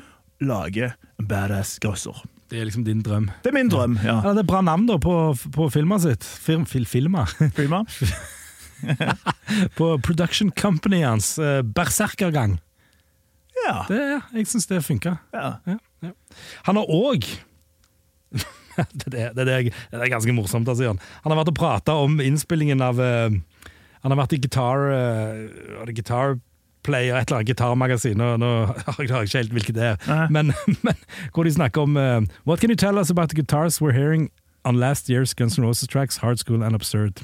lager 0.41 0.95
en 1.19 1.27
badass 1.27 1.79
grøsser. 1.83 2.23
Det 2.51 2.59
er 2.59 2.67
liksom 2.67 2.83
din 2.87 3.03
drøm. 3.07 3.29
Det 3.45 3.53
er 3.53 3.55
min 3.55 3.69
drøm. 3.71 3.95
ja. 4.03 4.17
Han 4.21 4.33
hadde 4.33 4.43
bra 4.49 4.61
navn 4.67 4.89
da 4.89 4.97
på, 4.99 5.13
på 5.55 5.69
filmen 5.71 6.01
sitt. 6.03 6.25
Film, 6.27 6.65
fil, 6.67 6.87
filma. 6.91 7.23
Prima. 7.59 7.85
på 9.79 9.91
production 10.03 10.51
company 10.51 11.03
hans. 11.05 11.37
Uh, 11.39 11.61
Berserkergang. 11.63 12.59
Ja. 13.67 13.85
Det, 13.89 13.99
ja, 14.01 14.21
jeg 14.35 14.49
syns 14.51 14.67
det 14.71 14.83
funka. 14.87 15.17
ja. 15.37 15.53
Han 16.65 16.79
har 16.81 16.89
òg 16.89 17.27
det, 18.33 19.11
det, 19.13 19.25
det, 19.37 19.47
er- 19.53 19.69
det 19.69 19.99
er 20.01 20.09
ganske 20.13 20.33
morsomt, 20.33 20.69
altså, 20.71 20.87
Jan. 20.87 21.01
Han 21.25 21.33
har 21.35 21.41
vært 21.43 21.51
og 21.53 21.59
prata 21.59 21.97
om 22.01 22.19
innspillingen 22.25 22.81
av 22.83 22.99
uh, 23.03 23.29
Han 24.01 24.15
har 24.15 24.21
vært 24.23 24.35
i 24.39 24.41
Guitar 24.41 24.87
uh, 24.91 25.85
Guitar 26.81 26.93
Player, 26.93 27.17
et 27.17 27.29
eller 27.29 27.37
annet 27.39 27.47
gitarmagasin. 27.47 28.17
Nå, 28.17 28.37
nå 28.37 28.67
har 28.67 28.99
jeg 28.99 29.11
ikke 29.11 29.39
helt 29.39 29.53
hvilket 29.53 29.75
det 29.75 29.85
er. 29.85 30.29
Men, 30.31 30.53
men 30.83 30.95
hvor 31.35 31.45
de 31.45 31.53
snakker 31.53 31.83
om 31.83 31.97
uh, 31.97 32.21
What 32.47 32.61
can 32.61 32.71
you 32.71 32.77
tell 32.77 32.99
us 32.99 33.11
about 33.11 33.29
the 33.29 33.37
guitars 33.37 33.81
we're 33.81 33.93
hearing 33.93 34.31
on 34.65 34.77
last 34.77 35.09
year's 35.09 35.35
Guns 35.35 35.59
N' 35.59 35.65
Roses 35.65 35.89
tracks, 35.89 36.19
Hard 36.19 36.39
School 36.39 36.63
and 36.63 36.75
Absurd? 36.75 37.23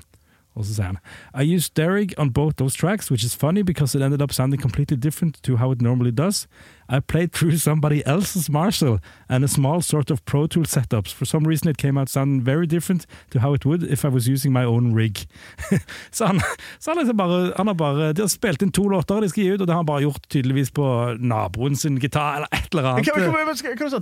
Og 0.56 0.64
så 0.64 0.74
sier 0.74 0.86
han 0.86 0.98
I 1.34 1.44
used 1.44 1.74
Derrig 1.76 2.14
on 2.18 2.32
both 2.32 2.56
those 2.56 2.74
tracks, 2.74 3.10
which 3.10 3.24
is 3.24 3.34
funny 3.36 3.62
because 3.62 3.94
it 3.94 4.02
ended 4.02 4.22
up 4.22 4.32
sounding 4.32 4.60
completely 4.60 4.96
different 4.96 5.42
to 5.42 5.56
how 5.56 5.70
it 5.72 5.82
normally 5.82 6.10
does. 6.10 6.48
I 6.88 7.00
played 7.00 7.32
through 7.32 7.56
somebody 7.58 8.02
else's 8.06 8.48
Marshall 8.48 8.98
and 9.28 9.44
a 9.44 9.48
small 9.48 9.82
sort 9.82 10.10
of 10.10 10.24
Pro 10.24 10.46
Tool 10.46 10.64
setups. 10.64 11.12
For 11.12 11.24
some 11.24 11.44
reason 11.44 11.68
it 11.68 11.76
came 11.76 11.98
out 11.98 12.08
sounding 12.08 12.40
very 12.40 12.66
different 12.66 13.06
to 13.30 13.40
how 13.40 13.54
it 13.54 13.66
would 13.66 13.82
if 13.82 14.04
I 14.04 14.08
was 14.08 14.28
using 14.28 14.52
my 14.52 14.64
own 14.64 14.94
rig. 14.94 15.26
så 16.10 16.26
han, 16.26 16.40
så 16.78 16.90
han, 16.90 16.98
liksom 16.98 17.16
bare, 17.16 17.52
han 17.56 17.66
har 17.66 17.74
bare 17.74 18.12
De 18.12 18.22
har 18.22 18.28
spilt 18.28 18.62
inn 18.62 18.72
to 18.72 18.88
låter 18.88 19.20
de 19.20 19.28
skal 19.28 19.42
gi 19.42 19.50
ut, 19.50 19.60
og 19.60 19.66
det 19.66 19.74
har 19.74 19.82
han 19.82 19.86
bare 19.86 20.06
gjort 20.06 20.28
tydeligvis 20.30 20.70
på 20.70 20.86
naboen 21.18 21.76
sin 21.76 21.98
gitar, 21.98 22.36
eller 22.36 22.48
et 22.52 22.72
eller 22.72 22.90
annet. 22.92 23.06
Hva, 23.10 23.18
hva, 23.18 23.44
hva, 23.44 23.76
hva, 23.76 23.92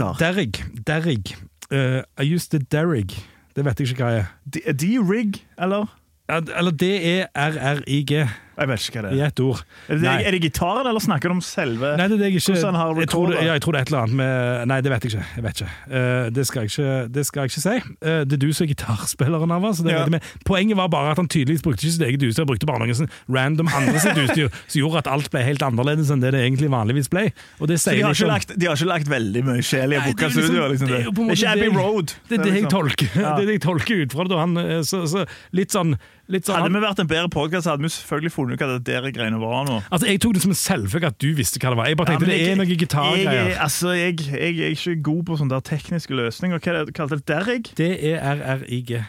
hva? 0.00 0.10
Derrig. 0.22 0.64
Derrig. 0.86 1.36
Uh, 1.72 2.02
I 2.16 2.22
used 2.34 2.50
the 2.50 2.58
Derrig. 2.58 3.18
Det 3.54 3.64
vet 3.64 3.80
jeg 3.80 3.88
ikke 3.92 4.04
hva 4.04 4.12
jeg 4.16 4.24
er. 4.24 4.72
D-rig, 4.72 5.38
eller? 5.62 5.86
Eller 6.28 6.72
D-E-R-R-I-G. 6.72 8.12
Jeg 8.54 8.68
vet 8.70 8.84
ikke 8.84 9.00
hva 9.00 9.10
det 9.10 9.16
I 9.16 9.20
er. 9.20 9.26
ett 9.32 9.40
ord. 9.42 9.62
Er 9.88 9.98
det, 9.98 10.12
er 10.28 10.30
det 10.36 10.40
gitaren, 10.44 10.86
eller 10.86 11.02
snakker 11.02 11.32
du 11.32 11.34
om 11.34 11.40
selve 11.44 11.94
Nei, 11.98 12.06
det 12.08 12.14
er 12.16 12.22
det 12.22 12.28
jeg 12.30 12.40
ikke 12.40 12.54
jeg 12.54 13.08
tror, 13.10 13.30
det, 13.32 13.40
ja, 13.42 13.52
jeg 13.56 13.62
tror 13.64 13.72
det 13.74 13.80
er 13.80 13.84
et 13.86 13.90
eller 13.90 14.02
annet 14.04 14.16
med 14.20 14.68
Nei, 14.70 14.80
det 14.84 14.92
vet 14.92 15.04
jeg 15.04 15.12
ikke. 15.14 15.26
Jeg 15.36 15.44
vet 15.44 15.60
ikke. 15.60 15.70
Uh, 15.90 16.30
det, 16.34 16.46
skal 16.46 16.62
jeg 16.62 16.70
ikke 16.70 16.92
det 17.14 17.24
skal 17.26 17.42
jeg 17.42 17.50
ikke 17.52 17.64
si. 17.64 17.76
Uh, 18.04 18.20
det 18.24 18.36
er 18.38 18.42
du 18.44 18.48
som 18.54 18.64
er 18.66 18.70
gitarspilleren 18.74 19.54
av 19.56 19.66
oss. 19.70 19.82
Ja. 19.84 20.04
Poenget 20.46 20.78
var 20.78 20.88
bare 20.92 21.12
at 21.14 21.20
han 21.20 21.28
tydeligvis 21.30 21.64
brukte 21.64 21.84
ikke 21.86 21.96
sitt 21.96 22.06
eget 22.06 22.22
utstyr, 22.22 22.44
han 22.44 22.50
brukte 22.50 22.68
bare 22.70 22.82
noen 22.84 22.98
sånn 23.00 23.10
random 23.34 23.70
andre 23.74 24.00
sitt 24.02 24.20
utstyr, 24.24 24.48
som 24.70 24.78
gjorde 24.80 25.02
at 25.04 25.10
alt 25.14 25.30
ble 25.34 25.42
helt 25.46 25.64
annerledes 25.66 26.12
enn 26.14 26.22
det 26.24 26.32
det 26.36 26.42
egentlig 26.46 26.70
vanligvis 26.72 27.10
ble. 27.12 27.26
Og 27.60 27.68
det 27.70 27.80
Så 27.80 27.90
sier 27.90 28.00
de 28.00 28.06
har, 28.08 28.14
ikke 28.16 28.28
om- 28.28 28.34
lagt, 28.34 28.54
de 28.58 28.70
har 28.70 28.78
ikke 28.78 28.90
lagt 28.92 29.10
veldig 29.12 29.44
mye 29.50 29.64
sjel 29.66 29.94
i 29.94 30.00
å 30.00 30.04
booke 30.08 30.28
liksom- 30.30 30.48
studio? 30.48 30.68
Liksom, 30.74 30.88
det 30.92 30.98
er 31.00 31.04
jo 31.08 31.12
på 31.14 31.24
en 31.24 31.30
måte 31.30 31.38
ikke 31.40 31.54
Abbey 31.54 31.70
Road. 31.74 32.14
Det 32.28 32.38
er 32.38 32.42
det 32.44 32.52
jeg 32.54 32.62
liksom- 32.62 32.74
tolker, 32.78 33.10
Ja. 33.24 33.34
det 33.36 33.42
er 33.42 33.46
det 33.50 33.56
jeg 33.58 33.64
tolker 33.68 34.02
ut 34.04 34.12
fra 34.18 34.28
det. 34.30 34.38
Han, 34.44 34.56
eh, 34.64 34.82
så, 34.86 35.04
så 35.10 35.26
litt 35.52 35.74
sånn, 35.74 35.96
sånn 36.24 36.56
Hadde 36.56 36.72
vi 36.72 36.80
vært 36.80 37.00
en 37.02 37.08
bedre 37.10 37.28
podkast, 37.32 37.68
hadde 37.68 37.84
vi 37.84 37.90
selvfølgelig 37.92 38.32
funnet 38.32 38.56
ut 38.56 38.62
hva 38.64 38.68
det 38.78 38.84
der 38.86 39.10
greiene 39.12 39.40
var 39.42 39.66
nå. 39.68 39.80
Altså, 39.90 40.08
Jeg 40.08 40.22
tok 40.24 40.34
det 40.34 40.42
som 40.44 40.54
en 40.54 40.60
selvfølge 40.60 41.10
at 41.12 41.18
du 41.20 41.28
visste 41.36 41.60
hva 41.60 41.74
det 41.74 41.80
var. 41.80 41.90
Jeg 41.90 41.98
bare 42.00 42.14
Ja, 42.14 42.18
tenkte 42.18 42.30
det 42.30 42.38
er 42.48 42.56
noen 42.56 42.78
gitargreier. 42.80 43.50
Jeg, 43.50 43.58
altså, 43.60 43.92
jeg, 43.92 44.16
jeg 44.32 44.62
er 44.64 44.72
ikke 44.72 44.96
god 45.10 45.22
på 45.28 45.36
sånne 45.40 45.52
der 45.56 45.66
tekniske 45.68 46.16
løsninger. 46.16 46.58
Hva 46.58 46.72
er 46.72 46.88
det 46.88 46.96
kalte 46.96 47.18
det? 47.20 47.26
Derrig? 47.28 47.60
D-E-R-R-I-G. 47.76 49.02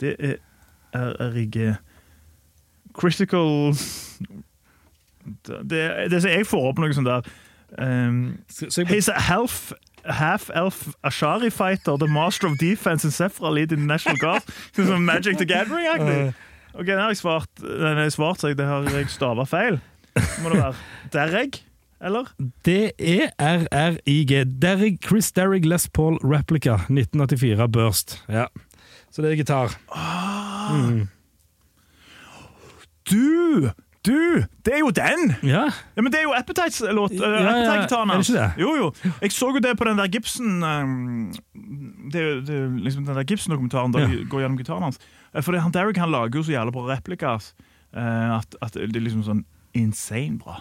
Det 0.00 0.14
er 0.20 0.36
RRIG 0.94 1.56
Critical 2.94 3.74
Det, 5.70 6.10
det 6.10 6.22
som 6.22 6.30
jeg 6.30 6.46
får 6.48 6.68
opp 6.70 6.80
noe 6.80 6.94
sånt 6.96 7.08
der 7.08 7.26
um, 7.78 8.38
jeg, 8.48 8.86
He's 8.88 9.10
a 9.12 9.18
half 9.28 9.72
Half-elf 10.08 10.94
Ashari 11.04 11.50
fighter, 11.52 11.96
the 11.98 12.08
master 12.08 12.46
of 12.48 12.58
defense 12.58 13.04
in 13.04 13.10
Sefra 13.10 13.50
lead 13.50 13.72
in 13.72 13.80
the 13.80 13.86
National 13.86 14.16
Guard. 14.16 14.42
Som 14.74 15.04
Magic 15.04 15.36
the 15.38 15.46
Gathering-aktig. 15.46 16.34
Ok, 16.78 16.86
den 16.86 17.00
har 17.00 17.08
jeg 17.10 17.16
svart, 17.18 17.48
den 17.58 17.96
har 17.96 18.04
jeg 18.04 18.12
svart 18.12 18.38
så 18.38 18.50
jeg, 18.52 18.58
det 18.58 18.66
har 18.68 18.84
jeg 18.92 19.08
stava 19.10 19.42
feil. 19.48 19.80
Må 20.44 20.52
det 20.52 20.60
være 20.60 20.74
Derreg? 21.10 21.56
Eller? 22.04 22.28
D-E-R-R-I-G. 22.68 24.44
Chris 25.02 25.32
Derrig 25.32 25.64
Les 25.66 25.88
Paul 25.88 26.18
Replica 26.22 26.76
1984 26.86 27.68
Burst. 27.74 28.22
Ja. 28.28 28.46
Så 29.10 29.22
det 29.22 29.32
er 29.32 29.40
gitar. 29.40 29.74
Mm. 30.70 31.08
Du! 33.10 33.70
Du! 34.08 34.42
Det 34.64 34.72
er 34.74 34.80
jo 34.80 34.88
den! 34.96 35.34
Ja, 35.44 35.66
Ja, 35.96 36.02
men 36.02 36.12
Det 36.12 36.20
er 36.22 36.26
jo 36.26 36.32
Appetites-låt. 36.38 37.12
Uh, 37.12 37.24
ja, 37.28 37.52
Appetite-gitaren 37.52 38.10
er 38.14 38.22
det 38.22 38.28
ikke 38.28 38.38
det? 38.40 38.62
Jo, 38.64 38.70
jo. 38.80 38.88
Jeg 39.22 39.32
så 39.36 39.50
jo 39.52 39.62
det 39.68 39.74
på 39.78 39.84
den 39.88 39.98
der 40.00 40.08
Gibson 40.08 40.62
um, 40.64 41.32
Det 42.12 42.20
er 42.22 42.28
jo 42.32 42.68
liksom 42.88 43.04
den 43.04 43.16
der 43.20 43.26
Gibson-dokumentaren 43.28 43.92
der 43.94 44.06
Ja. 44.06 44.12
de 44.16 44.24
går 44.32 44.40
gjennom 44.46 44.58
gitaren 44.60 44.82
hans. 44.88 44.98
Eh, 45.34 45.42
For 45.42 45.52
det, 45.52 45.60
han 45.62 45.72
Derek 45.76 45.96
han 46.00 46.10
lager 46.10 46.40
jo 46.40 46.42
så 46.48 46.56
jævla 46.56 46.72
bra 46.74 46.88
replikas 46.94 47.52
Uh, 47.88 48.36
at, 48.36 48.52
at 48.60 48.74
det 48.76 48.96
er 48.98 49.00
liksom 49.00 49.22
sånn 49.24 49.38
insane 49.76 50.38
bra. 50.38 50.60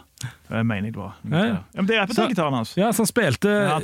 Det 0.50 0.64
mener 0.66 0.88
jeg 0.88 0.94
det 0.96 1.00
var. 1.00 1.18
Ja, 1.30 1.42
ja. 1.46 1.58
men 1.76 1.88
det 1.88 1.96
er 1.96 2.02
Appetite-gitaren 2.06 2.56
hans. 2.58 2.72
ja 2.78 2.88
så 2.96 3.04
han 3.04 3.10
spilte, 3.10 3.52
Ja, 3.68 3.78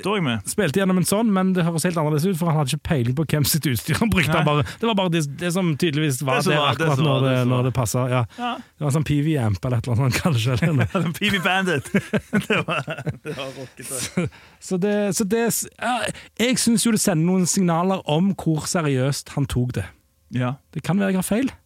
spilte 0.49 0.81
gjennom 0.81 0.97
en 0.97 1.05
sånn, 1.05 1.29
men 1.33 1.51
det 1.53 1.65
høres 1.67 1.85
helt 1.85 1.99
annerledes 1.99 2.25
ut, 2.25 2.37
for 2.39 2.49
han 2.49 2.57
hadde 2.57 2.73
ikke 2.73 2.87
peiling 2.89 3.17
på 3.17 3.25
hvem 3.29 3.45
sitt 3.47 3.67
utstyr 3.69 3.99
han 3.99 4.09
brukte. 4.13 4.33
Han 4.33 4.47
bare, 4.47 4.65
det 4.65 4.89
var 4.89 4.97
bare 4.97 5.13
det, 5.13 5.23
det 5.41 5.53
som 5.53 5.69
tydeligvis 5.77 6.23
var 6.25 6.41
Det 6.41 6.55
var, 6.55 6.73
det 6.73 6.73
akkurat 6.73 6.97
det 6.97 7.05
var, 7.05 7.11
når 7.11 7.27
det, 7.27 7.35
det 7.37 7.45
når 7.51 7.69
det 7.69 7.73
passa. 7.77 8.07
Ja. 8.09 8.23
Det 8.33 8.85
var 8.85 8.89
en 8.89 8.97
sånn 8.97 9.07
PV-amp 9.11 9.69
eller 9.69 9.83
et 9.83 9.89
eller 9.91 10.03
annet, 10.07 10.19
kanskje. 10.25 10.57
Eller 10.57 10.73
noe. 10.81 11.13
PV 11.19 11.39
Bandit. 11.45 11.93
det 12.49 12.59
var, 12.65 12.91
det 13.27 13.37
var 13.37 13.55
rockete. 13.59 14.27
Så 14.63 14.81
det, 14.81 14.97
så 15.17 15.27
det 15.29 15.45
ja, 15.77 15.95
Jeg 16.39 16.59
syns 16.61 16.87
jo 16.87 16.95
det 16.95 17.03
sender 17.03 17.27
noen 17.29 17.49
signaler 17.49 18.01
om 18.09 18.33
hvor 18.33 18.65
seriøst 18.69 19.35
han 19.37 19.49
tok 19.51 19.77
det. 19.79 19.87
Ja. 20.33 20.55
Det 20.73 20.81
kan 20.85 20.97
være 20.97 21.13
jeg 21.13 21.21
har 21.21 21.29
feil. 21.29 21.57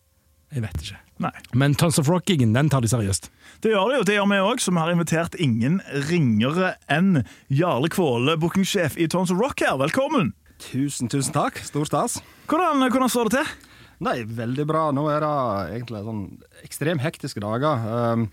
Jeg 0.52 0.64
vet 0.68 0.82
ikke. 0.84 1.04
Nei. 1.24 1.34
Men 1.58 1.74
Tons 1.78 1.98
of 1.98 2.10
Rock-gigen, 2.12 2.54
den 2.54 2.70
tar 2.70 2.84
de 2.86 2.90
seriøst. 2.92 3.32
Det 3.64 3.72
gjør 3.74 3.90
det 3.90 3.96
jo, 3.98 4.04
det 4.06 4.18
gjør 4.18 4.28
vi 4.30 4.42
òg, 4.46 4.62
som 4.62 4.78
har 4.78 4.92
invitert 4.94 5.38
ingen 5.42 5.80
ringere 6.10 6.76
enn 6.94 7.24
Jarle 7.50 7.90
Kvåle, 7.94 8.38
bookingsjef 8.38 9.00
i 9.02 9.08
Tons 9.10 9.34
of 9.34 9.42
Rock 9.42 9.66
her. 9.66 9.80
Velkommen! 9.82 10.36
Tusen, 10.62 11.10
tusen 11.10 11.34
takk. 11.34 11.58
Stor 11.66 11.86
stas. 11.90 12.20
Hvordan, 12.50 12.86
hvordan 12.90 13.12
står 13.14 13.30
det 13.30 13.42
til? 13.42 13.74
Nei, 14.06 14.20
veldig 14.30 14.66
bra. 14.70 14.88
Nå 14.94 15.08
er 15.10 15.26
det 15.26 15.34
egentlig 15.80 16.04
sånn 16.06 16.24
ekstremt 16.66 17.02
hektiske 17.02 17.42
dager. 17.42 17.82
Um, 18.14 18.28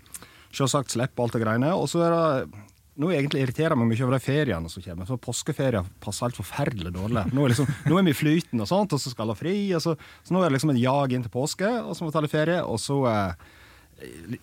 Selvsagt 0.55 0.93
slipper 0.93 1.25
alt 1.25 1.35
det 1.35 1.41
greiene. 1.41 1.73
Og 1.75 1.89
så 1.91 2.05
er 2.05 2.13
det 2.13 2.63
nå 3.01 3.09
egentlig 3.11 3.43
irriterer 3.43 3.75
meg 3.75 3.89
mye 3.89 4.03
over 4.05 4.15
de 4.15 4.23
feriene 4.23 4.71
som 4.71 4.83
kommer. 4.83 5.07
For 5.09 5.19
Påskeferie 5.21 5.81
passer 6.03 6.29
helt 6.29 6.39
forferdelig 6.39 6.93
dårlig. 6.95 7.25
Nå 7.35 7.43
er, 7.43 7.51
liksom, 7.51 7.67
nå 7.91 7.99
er 7.99 8.07
vi 8.07 8.13
i 8.13 8.17
flyten, 8.17 8.61
og 8.63 8.69
sånt, 8.69 8.95
og 8.95 9.01
så 9.01 9.11
skal 9.11 9.27
jeg 9.27 9.35
ha 9.35 9.41
fri. 9.41 9.55
Så, 9.83 9.95
så 10.23 10.35
nå 10.35 10.41
er 10.41 10.49
det 10.49 10.57
liksom 10.57 10.71
en 10.71 10.79
jag 10.79 11.15
inn 11.15 11.25
til 11.25 11.33
påske, 11.33 11.69
og 11.83 11.91
så 11.95 12.03
må 12.05 12.11
vi 12.11 12.15
ta 12.15 12.23
litt 12.23 12.35
ferie. 12.35 12.61
Og 12.63 12.79
så 12.79 13.01
eh, 13.11 13.51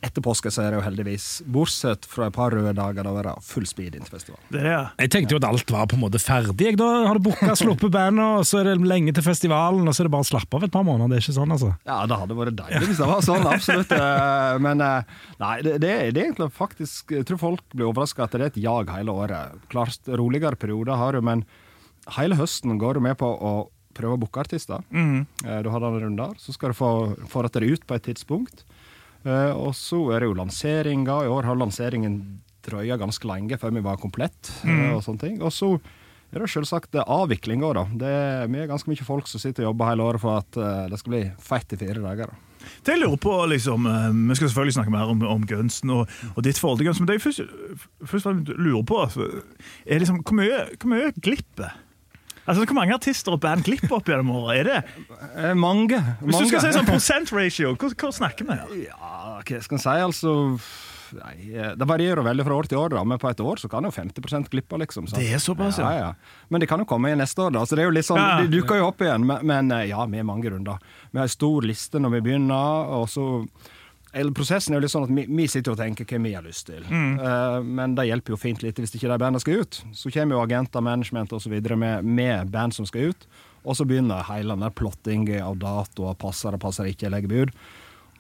etter 0.02 0.22
påske 0.24 0.48
så 0.50 0.62
er 0.64 0.70
det 0.72 0.78
jo 0.78 0.84
heldigvis, 0.86 1.24
bortsett 1.52 2.06
fra 2.08 2.26
et 2.30 2.34
par 2.34 2.54
røde 2.54 2.72
dager, 2.74 3.04
da 3.04 3.12
er 3.20 3.26
det 3.28 3.34
full 3.44 3.66
speed 3.68 3.94
inn 3.98 4.06
til 4.06 4.14
festivalen. 4.16 4.46
Det 4.48 4.60
er 4.62 4.64
det, 4.64 4.72
ja. 4.72 4.84
Jeg 5.04 5.10
tenkte 5.12 5.34
jo 5.34 5.40
at 5.42 5.46
alt 5.50 5.72
var 5.74 5.86
på 5.90 5.98
en 5.98 6.02
måte 6.06 6.20
ferdig. 6.22 6.70
Jeg, 6.70 6.78
da 6.80 6.88
har 7.10 7.18
du 7.20 7.26
booka, 7.28 7.52
sluppet 7.60 7.92
bandet, 7.92 8.24
og 8.40 8.46
så 8.48 8.62
er 8.62 8.70
det 8.70 8.88
lenge 8.88 9.12
til 9.16 9.26
festivalen, 9.26 9.84
og 9.86 9.94
så 9.94 10.02
er 10.02 10.08
det 10.08 10.14
bare 10.14 10.24
å 10.26 10.30
slappe 10.30 10.56
av 10.60 10.64
et 10.68 10.72
par 10.72 10.86
måneder. 10.88 11.12
Det 11.12 11.18
er 11.20 11.26
ikke 11.26 11.36
sånn, 11.36 11.52
altså. 11.56 11.72
Ja, 11.88 11.98
det 12.08 12.18
hadde 12.22 12.38
vært 12.40 12.56
deilig 12.62 12.88
hvis 12.88 13.02
det 13.02 13.10
var 13.12 13.26
sånn, 13.28 13.48
absolutt. 13.52 13.92
Eh, 14.02 14.58
Men 14.64 14.80
eh, 14.82 15.12
nei, 15.40 15.52
det, 15.62 15.76
det, 15.84 15.90
er- 15.92 16.10
det 16.16 16.22
er 16.22 16.26
egentlig 16.30 16.48
faktisk 16.56 17.12
Jeg 17.14 17.26
tror 17.28 17.38
folk 17.40 17.62
blir 17.74 17.86
overraska 17.90 18.24
at 18.24 18.32
det 18.34 18.40
er 18.40 18.46
et 18.50 18.58
jag 18.64 18.90
hele 18.92 19.12
året. 19.14 19.60
Klart, 19.72 20.00
roligere 20.08 20.56
perioder 20.58 20.96
har 20.98 21.12
du, 21.16 21.20
men 21.24 21.44
hele 22.16 22.36
høsten 22.40 22.78
går 22.80 22.98
du 22.98 23.04
med 23.04 23.16
på 23.20 23.28
å 23.28 23.52
prøve 23.92 24.16
å 24.16 24.20
booke 24.24 24.40
artister. 24.40 24.80
Mhm. 24.90 25.26
Eh, 25.44 25.60
Du 25.62 25.68
har 25.70 25.80
den 25.84 26.00
runden 26.00 26.16
der, 26.16 26.34
så 26.40 26.54
skal 26.56 26.72
du 26.72 26.78
få, 26.80 26.90
få 27.28 27.44
dette 27.44 27.60
ut 27.62 27.84
på 27.86 27.94
et 28.00 28.06
tidspunkt. 28.08 28.64
Eh, 29.24 29.50
Og 29.56 29.74
så 29.78 30.00
er 30.14 30.20
det 30.22 30.30
jo 30.30 30.38
lanseringa. 30.38 31.22
I 31.24 31.32
år 31.32 31.48
har 31.50 31.58
lanseringen 31.58 32.20
drøya 32.62 32.96
ganske 33.00 33.26
lenge 33.26 33.58
før 33.58 33.74
vi 33.74 33.82
var 33.82 33.98
komplett. 33.98 34.52
Mm. 34.64 34.94
og 34.96 35.02
sånne 35.04 35.20
ting. 35.20 35.42
Og 35.42 35.52
så 35.54 35.74
er 36.32 36.40
det 36.40 36.48
selvsagt 36.50 36.94
avvikling 37.02 37.60
da. 37.60 37.84
Det 37.92 38.08
er, 38.08 38.46
vi 38.48 38.62
er 38.62 38.70
ganske 38.70 38.88
mye 38.88 39.04
folk 39.04 39.28
som 39.28 39.42
sitter 39.42 39.66
og 39.66 39.72
jobber 39.72 39.90
hele 39.92 40.06
året 40.06 40.22
for 40.22 40.40
at 40.40 40.56
eh, 40.56 40.88
det 40.92 40.98
skal 41.02 41.16
bli 41.16 41.22
feit 41.42 41.72
i 41.74 41.80
fire 41.80 42.00
dager. 42.00 42.32
da. 42.32 42.48
Det 42.86 42.94
jeg 42.94 43.02
lurer 43.02 43.18
på, 43.18 43.32
liksom, 43.50 43.86
eh, 43.90 44.10
Vi 44.30 44.34
skal 44.38 44.48
selvfølgelig 44.48 44.76
snakke 44.78 44.94
mer 44.94 45.10
om, 45.10 45.22
om 45.26 45.46
Gunsen 45.46 45.90
og, 45.90 46.08
og 46.36 46.42
ditt 46.46 46.58
forhold 46.62 46.78
til 46.78 46.86
Gunsen, 46.88 47.04
men 47.04 47.10
det 47.10 47.18
jeg 47.18 47.26
først, 47.26 47.88
først 48.06 48.54
lurer 48.54 48.84
på, 48.86 49.00
altså, 49.02 49.28
er 49.86 49.98
liksom, 49.98 50.22
hvor 50.22 50.38
mye, 50.38 50.62
hvor 50.78 50.92
mye 50.94 51.10
glipper? 51.20 51.74
Altså, 52.42 52.64
Hvor 52.64 52.74
mange 52.74 52.94
artister 52.96 53.36
og 53.36 53.42
band 53.42 53.62
glipper 53.66 53.98
opp 54.00 54.08
gjennom 54.10 54.32
året? 54.34 54.60
Er 54.60 54.70
det? 54.70 54.78
Eh, 55.36 55.52
mange. 55.54 55.98
Hvis 56.22 56.40
du 56.40 56.48
skal 56.50 56.64
si 56.64 56.72
sånn 56.74 56.88
prosent 56.94 57.30
ratio, 57.34 57.76
hva, 57.78 57.92
hva 57.94 58.14
snakker 58.16 58.48
vi 58.48 58.56
her? 58.56 58.72
Ja, 58.88 59.36
hva 59.38 59.60
skal 59.62 59.78
en 59.78 59.84
si, 59.84 59.98
altså 60.08 60.34
Nei, 61.12 61.34
eh, 61.52 61.74
Det 61.76 61.84
varierer 61.84 62.24
veldig 62.24 62.44
fra 62.46 62.56
år 62.56 62.68
til 62.70 62.78
år, 62.80 62.94
da, 62.96 63.02
men 63.04 63.20
på 63.20 63.28
et 63.28 63.40
år 63.44 63.60
så 63.60 63.68
kan 63.68 63.84
jo 63.84 63.90
50 63.92 64.48
glippe. 64.48 64.78
liksom. 64.80 65.06
Så. 65.10 65.18
Det 65.20 65.28
er 65.34 65.42
såpass, 65.44 65.78
ja. 65.78 65.90
ja. 65.92 66.14
Men 66.48 66.62
det 66.62 66.70
kan 66.70 66.80
jo 66.80 66.88
komme 66.88 67.12
i 67.12 67.18
neste 67.18 67.44
år, 67.46 67.52
da. 67.52 67.66
så 67.66 67.76
det 67.76 67.84
er 67.84 67.90
jo 67.90 67.96
litt 67.98 68.08
sånn, 68.08 68.22
Ja. 68.22 68.40
De 68.40 68.48
dukker 68.48 68.80
jo 68.80 68.88
opp 68.88 69.04
igjen. 69.04 69.26
Men, 69.28 69.44
men 69.46 69.70
eh, 69.76 69.90
ja, 69.92 70.06
vi 70.08 70.22
er 70.22 70.26
mange 70.26 70.50
runder. 70.50 70.80
Vi 71.12 71.20
har 71.20 71.28
en 71.28 71.36
stor 71.36 71.68
liste 71.68 72.00
når 72.00 72.16
vi 72.16 72.24
begynner. 72.30 72.96
og 72.96 73.08
så... 73.12 73.28
Eller 74.12 74.34
Prosessen 74.36 74.74
er 74.74 74.80
jo 74.80 74.84
litt 74.84 74.92
sånn 74.92 75.06
at 75.06 75.12
vi, 75.16 75.24
vi 75.28 75.46
sitter 75.48 75.72
og 75.72 75.78
tenker 75.80 76.04
hva 76.08 76.20
vi 76.20 76.34
har 76.36 76.44
lyst 76.44 76.66
til. 76.68 76.82
Mm. 76.84 77.14
uh, 77.20 77.60
men 77.64 77.94
det 77.96 78.08
hjelper 78.10 78.34
jo 78.34 78.40
fint 78.40 78.64
lite 78.64 78.84
hvis 78.84 78.92
ikke 78.98 79.08
de 79.08 79.16
bandene 79.16 79.40
skal 79.40 79.62
ut. 79.64 79.78
Så 79.96 80.12
kommer 80.12 80.36
jo 80.36 80.42
agenter, 80.42 80.84
management 80.84 81.32
osv. 81.32 81.54
Med, 81.72 82.04
med 82.04 82.52
band 82.52 82.76
som 82.76 82.88
skal 82.88 83.12
ut. 83.12 83.28
Og 83.62 83.78
så 83.78 83.86
begynner 83.88 84.26
hele 84.28 84.52
den 84.52 84.66
der 84.66 84.74
plotting 84.74 85.28
av 85.40 85.56
datoer. 85.62 86.18
Passer 86.20 86.52
det, 86.52 86.60
passer 86.60 86.90
ikke, 86.90 87.12
legger 87.12 87.32
bud. 87.32 87.56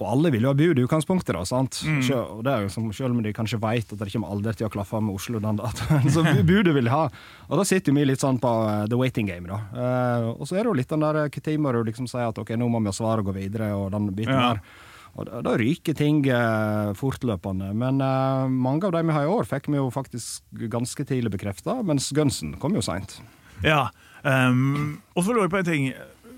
Og 0.02 0.06
alle 0.08 0.32
vil 0.34 0.46
jo 0.46 0.50
ha 0.50 0.56
bud 0.56 0.78
i 0.80 0.84
utgangspunktet, 0.86 1.34
da. 1.36 1.42
sant? 1.46 1.78
Mm. 1.86 2.00
Selv, 2.02 2.38
og 2.38 2.40
det 2.46 2.52
er 2.52 2.64
jo 2.64 2.70
som, 2.74 2.88
selv 2.96 3.14
om 3.14 3.20
de 3.22 3.34
kanskje 3.36 3.60
vet 3.62 3.92
at 3.92 4.00
det 4.00 4.08
kommer 4.10 4.32
aldri 4.34 4.54
til 4.58 4.66
å 4.66 4.72
klaffe 4.72 5.00
med 5.04 5.14
Oslo 5.14 5.42
den 5.42 5.60
datoen, 5.60 6.08
så 6.14 6.24
budet 6.42 6.74
vil 6.74 6.88
de 6.88 6.94
ha. 6.94 7.04
Og 7.48 7.60
da 7.60 7.66
sitter 7.68 7.92
jo 7.92 7.98
vi 8.00 8.06
litt 8.08 8.22
sånn 8.22 8.40
på 8.42 8.52
eh, 8.70 8.86
the 8.90 8.98
waiting 8.98 9.28
game, 9.30 9.46
da. 9.50 9.60
Uh, 9.76 10.30
og 10.32 10.48
så 10.48 10.56
er 10.56 10.64
det 10.64 10.72
jo 10.72 10.78
litt 10.80 10.90
den 10.90 11.04
der 11.04 11.60
må 11.62 11.74
du 11.76 11.82
liksom 11.86 12.08
sier 12.10 12.32
at 12.32 12.40
ok, 12.40 12.54
nå 12.58 12.70
må 12.72 12.80
vi 12.82 12.90
ha 12.90 12.96
svar 12.96 13.22
og 13.22 13.30
gå 13.30 13.36
videre, 13.36 13.70
og 13.78 13.92
den 13.94 14.10
biten 14.16 14.34
Ja. 14.34 14.54
der. 14.54 14.81
Og 15.12 15.28
da, 15.28 15.42
da 15.44 15.56
ryker 15.60 15.96
ting 15.96 16.22
eh, 16.24 16.92
fortløpende. 16.96 17.72
Men 17.76 18.00
eh, 18.00 18.46
mange 18.48 18.88
av 18.88 18.94
de 18.96 19.02
vi 19.04 19.16
har 19.16 19.26
i 19.26 19.34
år, 19.34 19.48
fikk 19.48 19.68
vi 19.68 19.76
jo 19.76 19.90
faktisk 19.92 20.42
ganske 20.72 21.04
tidlig 21.08 21.34
bekrefta, 21.34 21.80
mens 21.84 22.08
Gunsen 22.16 22.56
kom 22.62 22.76
jo 22.78 22.84
seint. 22.84 23.18
Ja. 23.62 23.90
Um, 24.22 25.02
og 25.16 25.24
så 25.26 25.34
lurer 25.34 25.48
jeg 25.48 25.52
på 25.52 25.60
en 25.60 25.68
ting, 25.68 25.86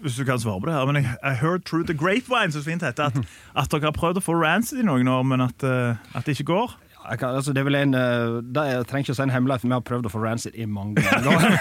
hvis 0.03 0.17
du 0.19 0.25
kan 0.27 0.41
svare 0.43 0.61
på 0.61 0.69
det 0.69 0.75
her. 0.75 0.89
Men 0.91 1.01
jeg, 1.01 1.17
I 1.23 1.35
heard 1.39 1.65
through 1.69 1.87
the 1.87 1.95
grapevine, 1.95 2.53
så 2.53 2.65
fint 2.65 2.83
heter 2.83 3.13
at, 3.13 3.21
at 3.55 3.71
dere 3.71 3.89
har 3.89 3.97
prøvd 3.97 4.21
å 4.21 4.25
få 4.25 4.37
Rancid 4.41 4.83
i 4.83 4.87
noen 4.87 5.09
år, 5.09 5.23
men 5.29 5.45
at, 5.47 5.65
eh, 5.65 6.01
at 6.17 6.27
det 6.27 6.35
ikke 6.37 6.51
går. 6.51 6.75
Jeg, 7.05 7.19
kan, 7.21 7.35
altså 7.37 7.53
det 7.53 7.61
er 7.61 7.67
vel 7.69 7.77
en 7.77 7.95
eh, 7.99 8.37
det 8.55 8.63
er, 8.63 8.71
Jeg 8.79 8.87
trenger 8.89 9.05
ikke 9.05 9.15
å 9.15 9.19
si 9.19 9.25
en 9.27 9.33
hemmelighet, 9.35 9.61
for 9.65 9.69
vi 9.69 9.77
har 9.77 9.83
prøvd 9.85 10.07
å 10.09 10.13
få 10.15 10.23
Rancid 10.25 10.55
i 10.57 10.65
mange 10.67 11.03
ganger. 11.27 11.57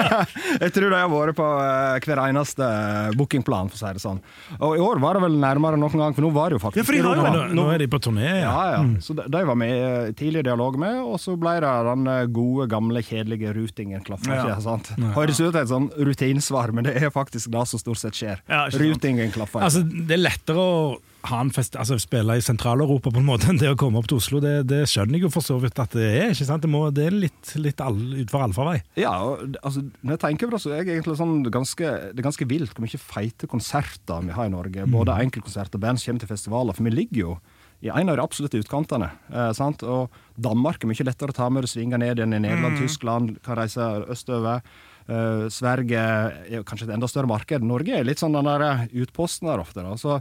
jeg 0.64 0.72
tror 0.76 0.88
de 0.94 1.00
har 1.02 1.10
vært 1.12 1.36
på 1.38 1.46
eh, 1.62 1.98
hver 2.06 2.22
eneste 2.24 2.64
eh, 2.66 3.10
bookingplan, 3.18 3.68
for 3.72 3.76
å 3.76 3.80
si 3.82 3.92
det 3.98 4.02
sånn. 4.04 4.20
Og 4.60 4.76
i 4.78 4.82
år 4.82 5.00
var 5.02 5.18
det 5.18 5.24
vel 5.26 5.36
nærmere 5.42 5.80
noen 5.80 6.00
gang, 6.00 6.16
for 6.16 6.24
nå 6.26 6.30
var 6.36 6.50
det 6.52 6.58
jo 6.58 6.62
faktisk 6.64 6.80
Ja, 6.82 6.86
for 6.88 6.96
de 6.96 7.02
har 7.04 7.20
jo. 7.20 7.32
Nå, 7.36 7.42
nå 7.60 7.66
er 7.74 7.82
de 7.84 7.88
på 7.92 8.00
turné, 8.06 8.28
ja. 8.40 8.46
Ja, 8.46 8.64
ja. 8.76 8.84
Så 9.04 9.16
de, 9.18 9.26
de 9.32 9.42
var 9.50 9.58
med 9.60 9.74
i 9.76 10.14
tidlig 10.18 10.44
dialog 10.48 10.78
med, 10.80 11.00
og 11.04 11.18
så 11.22 11.36
ble 11.40 11.56
det 11.64 11.74
den 11.90 12.06
gode, 12.36 12.68
gamle, 12.72 13.02
kjedelige 13.06 13.52
rutingen 13.56 14.04
klaffa 14.06 14.32
Ja. 14.32 14.46
ikke. 14.48 14.62
sant? 14.64 14.92
Høres 15.16 15.40
ut 15.42 15.50
som 15.52 15.60
et 15.62 15.72
sånn 15.74 15.90
rutinsvar, 16.08 16.72
men 16.76 16.88
det 16.88 16.96
er 17.02 17.12
faktisk 17.14 17.52
det 17.54 17.66
som 17.70 17.82
stort 17.82 18.00
sett 18.00 18.16
skjer. 18.16 18.40
Ja. 18.48 18.64
Rutingen 18.72 19.32
klaffer. 19.34 19.64
Altså, 19.66 19.84
det 19.84 20.16
er 20.16 20.24
lettere 20.24 20.62
å 20.62 20.96
ha 21.30 21.40
en 21.42 21.52
fest, 21.54 21.76
altså 21.78 21.98
spille 22.00 22.36
i 22.38 22.44
Sentral-Europa 22.44 23.12
på 23.12 23.22
en 23.22 23.28
måte 23.28 23.48
enn 23.50 23.60
det 23.60 23.72
å 23.72 23.78
komme 23.78 24.00
opp 24.00 24.08
til 24.10 24.20
Oslo. 24.20 24.40
Det, 24.44 24.54
det 24.70 24.84
skjønner 24.90 25.18
jeg 25.18 25.26
jo 25.26 25.32
for 25.34 25.46
så 25.46 25.58
vidt 25.62 25.80
at 25.82 25.96
det 25.96 26.06
er. 26.08 26.30
ikke 26.34 26.48
sant? 26.48 26.64
Det, 26.64 26.70
må, 26.72 26.86
det 26.94 27.08
er 27.08 27.18
litt, 27.26 27.52
litt 27.60 27.82
all, 27.84 27.98
utfor 28.22 28.46
allfarvei. 28.46 28.78
Ja, 29.00 29.14
og, 29.26 29.58
altså, 29.62 29.84
når 30.02 30.16
jeg 30.16 30.24
tenker 30.26 30.50
på 30.50 30.56
det, 30.56 30.62
så 30.64 30.72
er 30.72 30.82
jeg 30.82 30.96
egentlig 30.96 31.18
sånn 31.20 31.36
ganske, 31.44 31.92
det 32.12 32.22
er 32.22 32.28
ganske 32.30 32.48
vilt 32.50 32.74
hvor 32.74 32.86
mye 32.86 33.02
feite 33.02 33.50
konserter 33.50 34.24
vi 34.26 34.34
har 34.36 34.48
i 34.48 34.54
Norge. 34.54 34.88
Både 34.90 35.20
enkeltkonserter 35.26 35.80
og 35.80 35.86
band 35.86 36.02
kommer 36.02 36.24
til 36.24 36.32
festivaler. 36.32 36.76
For 36.76 36.86
vi 36.86 36.96
ligger 36.96 37.22
jo 37.22 37.36
i 37.84 37.90
en 37.92 38.08
av 38.08 38.16
de 38.16 38.24
absolutte 38.24 38.60
utkantene. 38.60 39.10
Eh, 39.32 39.52
sant? 39.56 39.84
Og 39.84 40.12
Danmark 40.40 40.82
er 40.82 40.90
mye 40.90 41.06
lettere 41.06 41.34
å 41.34 41.36
ta 41.36 41.48
med 41.52 41.66
og 41.66 41.70
svinge 41.70 41.98
ned 42.00 42.18
igjen 42.18 42.36
i 42.36 42.42
Nederland, 42.42 42.78
Tyskland, 42.80 43.36
kan 43.44 43.58
reise 43.60 43.88
østover. 44.12 44.64
Uh, 45.06 45.46
Sverige 45.54 46.00
er 46.02 46.64
kanskje 46.66 46.88
et 46.88 46.96
enda 46.96 47.06
større 47.06 47.30
marked. 47.30 47.62
Norge 47.62 47.94
er 47.94 48.06
litt 48.06 48.18
sånn 48.18 48.34
den 48.34 48.48
der 48.48 48.88
utposten 49.04 49.46
der 49.46 49.62
ofte. 49.62 49.84
Da. 49.86 49.92
Så, 50.00 50.16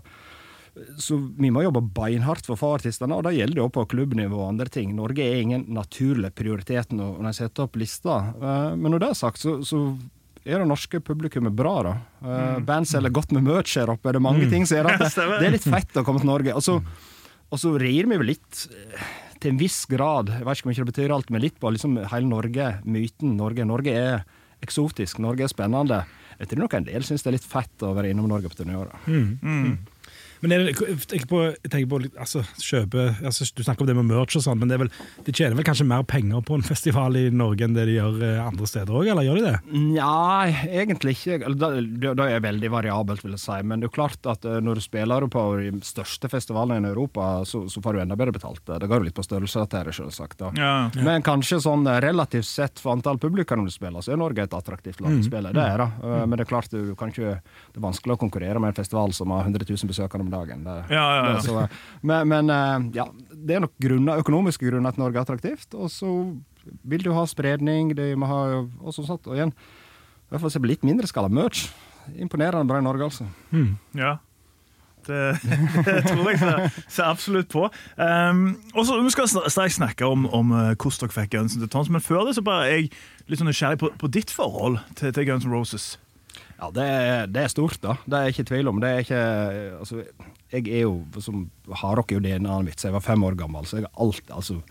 så 1.00 1.17
vi 1.38 1.51
må 1.53 1.63
jobbe 1.63 1.84
beinhardt 1.96 2.48
for 2.48 2.55
å 2.55 2.60
få 2.60 2.72
artistene, 2.77 3.15
og 3.15 3.24
det 3.27 3.36
gjelder 3.38 3.62
jo 3.62 3.70
på 3.72 3.86
klubbnivå 3.94 4.41
og 4.41 4.50
andre 4.50 4.67
ting. 4.72 4.91
Norge 4.98 5.24
er 5.24 5.39
ingen 5.39 5.65
naturlig 5.75 6.34
prioritet 6.36 6.91
når 6.96 7.29
jeg 7.29 7.39
setter 7.39 7.67
opp 7.67 7.79
lista. 7.79 8.17
Eh, 8.36 8.75
Men 8.75 8.96
når 8.96 9.03
det 9.03 9.10
er 9.10 9.20
sagt, 9.22 9.44
så, 9.44 9.58
så 9.63 9.82
er 10.46 10.62
det 10.62 10.70
norske 10.70 11.01
publikummet 11.01 11.55
bra, 11.58 11.75
da. 11.88 11.94
Mm. 12.22 12.65
Band 12.67 12.89
selger 12.89 13.13
godt 13.15 13.32
med 13.34 13.48
merch 13.48 13.77
her 13.79 13.89
oppe. 13.94 14.12
Det 14.12 14.22
er 14.22 14.25
mm. 14.25 14.50
ting 14.51 14.67
som 14.67 14.77
gjør 14.79 14.91
at 14.91 15.05
det, 15.05 15.12
det 15.15 15.48
er 15.48 15.55
litt 15.55 15.70
fett 15.77 16.01
å 16.01 16.05
komme 16.05 16.22
til 16.22 16.29
Norge. 16.29 16.58
Og 16.58 16.65
så, 16.65 16.79
og 17.50 17.62
så 17.62 17.74
rir 17.82 18.12
vi 18.12 18.20
vel 18.20 18.29
litt 18.36 18.65
eh, 18.70 19.08
til 19.41 19.53
en 19.53 19.62
viss 19.62 19.84
grad, 19.89 20.32
jeg 20.34 20.46
vet 20.46 20.60
ikke 20.60 20.67
hvor 20.67 20.74
mye 20.74 20.84
det 20.84 20.91
betyr 20.91 21.15
alt, 21.15 21.32
men 21.34 21.44
litt 21.44 21.58
på 21.62 21.72
liksom 21.74 21.98
hele 22.12 22.29
Norge, 22.29 22.70
myten 22.86 23.36
Norge. 23.39 23.67
Norge 23.67 23.96
er 23.96 24.24
eksotisk, 24.65 25.20
Norge 25.24 25.46
er 25.46 25.51
spennende. 25.51 26.03
Jeg 26.39 26.51
tror 26.51 26.65
nok 26.65 26.77
en 26.77 26.88
del 26.88 27.05
syns 27.08 27.24
det 27.24 27.32
er 27.32 27.38
litt 27.38 27.48
fett 27.48 27.86
å 27.86 27.94
være 27.96 28.12
innom 28.12 28.27
Norge 28.32 28.51
på 28.51 28.58
turnéåret. 28.60 29.05
Men 30.43 30.51
er 30.51 30.63
det, 30.65 30.73
jeg 30.75 30.97
tenker 31.11 31.29
på, 31.31 31.41
jeg 31.53 31.71
tenker 31.71 31.89
på 31.91 31.99
altså, 32.21 32.41
kjøpe, 32.61 33.05
altså, 33.25 33.47
Du 33.55 33.63
snakker 33.63 33.85
om 33.85 33.87
det 33.89 33.95
med 33.97 34.09
merch 34.09 34.35
og 34.39 34.43
sånn, 34.45 34.59
men 34.59 34.69
det 34.71 34.75
er 34.77 34.83
vel, 34.85 34.91
de 35.25 35.31
tjener 35.35 35.55
vel 35.59 35.65
kanskje 35.67 35.87
mer 35.87 36.03
penger 36.09 36.41
på 36.45 36.57
en 36.59 36.65
festival 36.65 37.15
i 37.19 37.25
Norge 37.33 37.65
enn 37.65 37.75
det 37.77 37.85
de 37.89 37.95
gjør 37.97 38.19
eh, 38.25 38.41
andre 38.45 38.67
steder 38.69 38.93
òg, 38.99 39.07
eller 39.13 39.25
gjør 39.27 39.39
de 39.39 39.45
det? 39.47 39.55
Nei, 39.95 40.49
egentlig 40.81 41.15
ikke. 41.17 41.39
Det, 41.45 41.55
Da, 41.61 41.69
da 41.79 42.13
da 42.15 42.27
er 42.29 42.39
det 42.39 42.45
veldig 42.47 42.69
variabelt, 42.73 43.23
vil 43.25 43.35
jeg 43.35 43.43
si. 43.43 43.57
Men 43.63 43.79
det 43.79 43.87
er 43.87 43.91
jo 43.91 43.95
klart 43.95 44.29
at 44.31 44.45
eh, 44.45 44.59
når 44.63 44.79
du 44.79 44.83
spiller 44.85 45.25
på 45.31 45.43
de 45.61 45.71
største 45.85 46.29
festivalene 46.31 46.89
i 46.89 46.91
Europa, 46.91 47.29
så, 47.47 47.63
så 47.71 47.81
får 47.83 47.95
du 47.97 48.01
enda 48.03 48.17
bedre 48.19 48.35
betalt. 48.35 48.61
Det 48.65 48.89
går 48.89 49.01
jo 49.03 49.07
litt 49.09 49.17
på 49.17 49.25
størrelse 49.25 49.61
av 49.61 49.67
dette, 49.69 49.93
selvsagt. 49.95 50.37
Da. 50.41 50.51
Ja. 50.59 50.73
Men 51.05 51.23
kanskje 51.25 51.61
sånn 51.63 51.85
eh, 51.87 51.99
relativt 52.03 52.47
sett 52.49 52.81
for 52.81 52.95
antall 52.95 53.19
publikum 53.21 53.65
du 53.65 53.71
spiller, 53.73 54.03
så 54.05 54.13
er 54.15 54.21
Norge 54.21 54.43
et 54.45 54.53
attraktivt 54.57 55.01
land 55.03 55.21
å 55.21 55.25
spille. 55.27 55.53
Det 55.55 55.63
er 55.63 55.83
det. 55.83 55.89
Eh, 56.03 56.25
Men 56.25 56.37
det 56.39 56.45
er 56.45 56.51
klart 56.51 56.71
du 56.73 56.93
kan 56.99 57.11
ikke 57.13 57.35
Det 57.39 57.79
er 57.79 57.83
vanskelig 57.85 58.15
å 58.15 58.19
konkurrere 58.25 58.59
med 58.61 58.73
en 58.73 58.77
festival 58.77 59.13
som 59.15 59.31
har 59.35 59.45
100 59.47 59.65
000 59.69 59.89
besøkende 59.91 60.25
om 60.25 60.34
dagen. 60.34 60.65
Det, 60.65 60.75
Ja, 60.94 61.05
ja, 61.05 61.24
ja. 61.29 61.38
Det, 61.38 61.46
så, 61.46 62.01
men 62.05 62.27
men 62.32 62.51
eh, 62.53 62.89
ja, 63.00 63.08
det 63.32 63.58
er 63.58 63.65
nok 63.65 63.74
grunner, 63.82 64.22
økonomiske 64.25 64.67
grunner 64.67 64.94
at 64.94 65.01
Norge 65.01 65.20
er 65.20 65.25
attraktivt. 65.25 65.74
Og 65.77 65.91
så 65.94 66.12
vil 66.84 67.05
du 67.05 67.12
ha 67.15 67.25
spredning, 67.29 67.94
de 67.98 68.13
må 68.20 68.29
ha 68.29 68.44
og 68.65 68.94
sånn. 68.96 69.10
Og 69.15 69.36
igjen, 69.38 69.55
i 69.55 70.34
hvert 70.34 70.41
fall 70.41 70.53
se 70.53 70.62
på 70.62 70.70
litt 70.70 70.86
mindre 70.88 71.10
skala 71.10 71.29
merch. 71.32 71.67
Imponerende 72.17 72.70
bra 72.70 72.82
i 72.82 72.86
Norge, 72.86 73.10
altså. 73.10 73.27
Ja. 73.98 74.17
Det, 75.05 75.38
det 75.86 76.00
tror 76.08 76.29
jeg 76.32 76.39
ser, 76.41 76.79
ser 76.88 77.03
absolutt 77.05 77.50
på. 77.53 77.67
Um, 77.98 78.55
og 78.74 78.88
så 78.88 78.98
Vi 79.03 79.13
skal 79.13 79.29
straks 79.29 79.77
snakke 79.77 80.05
om, 80.05 80.25
om 80.34 80.51
eh, 80.51 80.72
hvordan 80.74 81.03
dere 81.05 81.13
fikk 81.13 81.36
Guns 81.36 81.58
N' 81.58 81.70
Tons, 81.70 81.91
men 81.94 82.01
før 82.01 82.25
det 82.25 82.36
så 82.39 82.46
bare 82.46 82.65
er 82.65 82.79
jeg 82.79 82.89
litt 83.29 83.41
sånn 83.41 83.50
nysgjerrig 83.51 83.82
på, 83.82 83.91
på 84.01 84.10
ditt 84.10 84.34
forhold 84.34 84.82
til, 84.98 85.13
til 85.13 85.29
Guns 85.29 85.46
N' 85.46 85.53
Roses. 85.53 85.96
Ja, 86.55 86.69
det 86.71 86.83
er, 86.88 87.25
det 87.27 87.41
er 87.43 87.51
stort, 87.51 87.79
da. 87.83 87.97
Det 88.05 88.17
er 88.17 88.27
jeg 88.27 88.35
ikke 88.35 88.50
tvil 88.51 88.69
om. 88.71 88.77
Det 88.79 88.89
er 88.91 89.03
ikke 89.03 89.24
Altså, 89.81 90.03
jeg 90.53 90.67
er 90.71 90.85
jo 90.85 91.24
som 91.24 91.50
Hardrock 91.81 92.13
er 92.15 92.24
DNA-en 92.24 92.67
mitt, 92.67 92.79
så 92.79 92.89
jeg 92.89 92.95
var 92.95 93.03
fem 93.03 93.25
år 93.27 93.35
gammel, 93.39 93.67
så 93.67 93.81
jeg 93.81 93.89
har 93.89 94.05
alt 94.05 94.31
Altså 94.31 94.62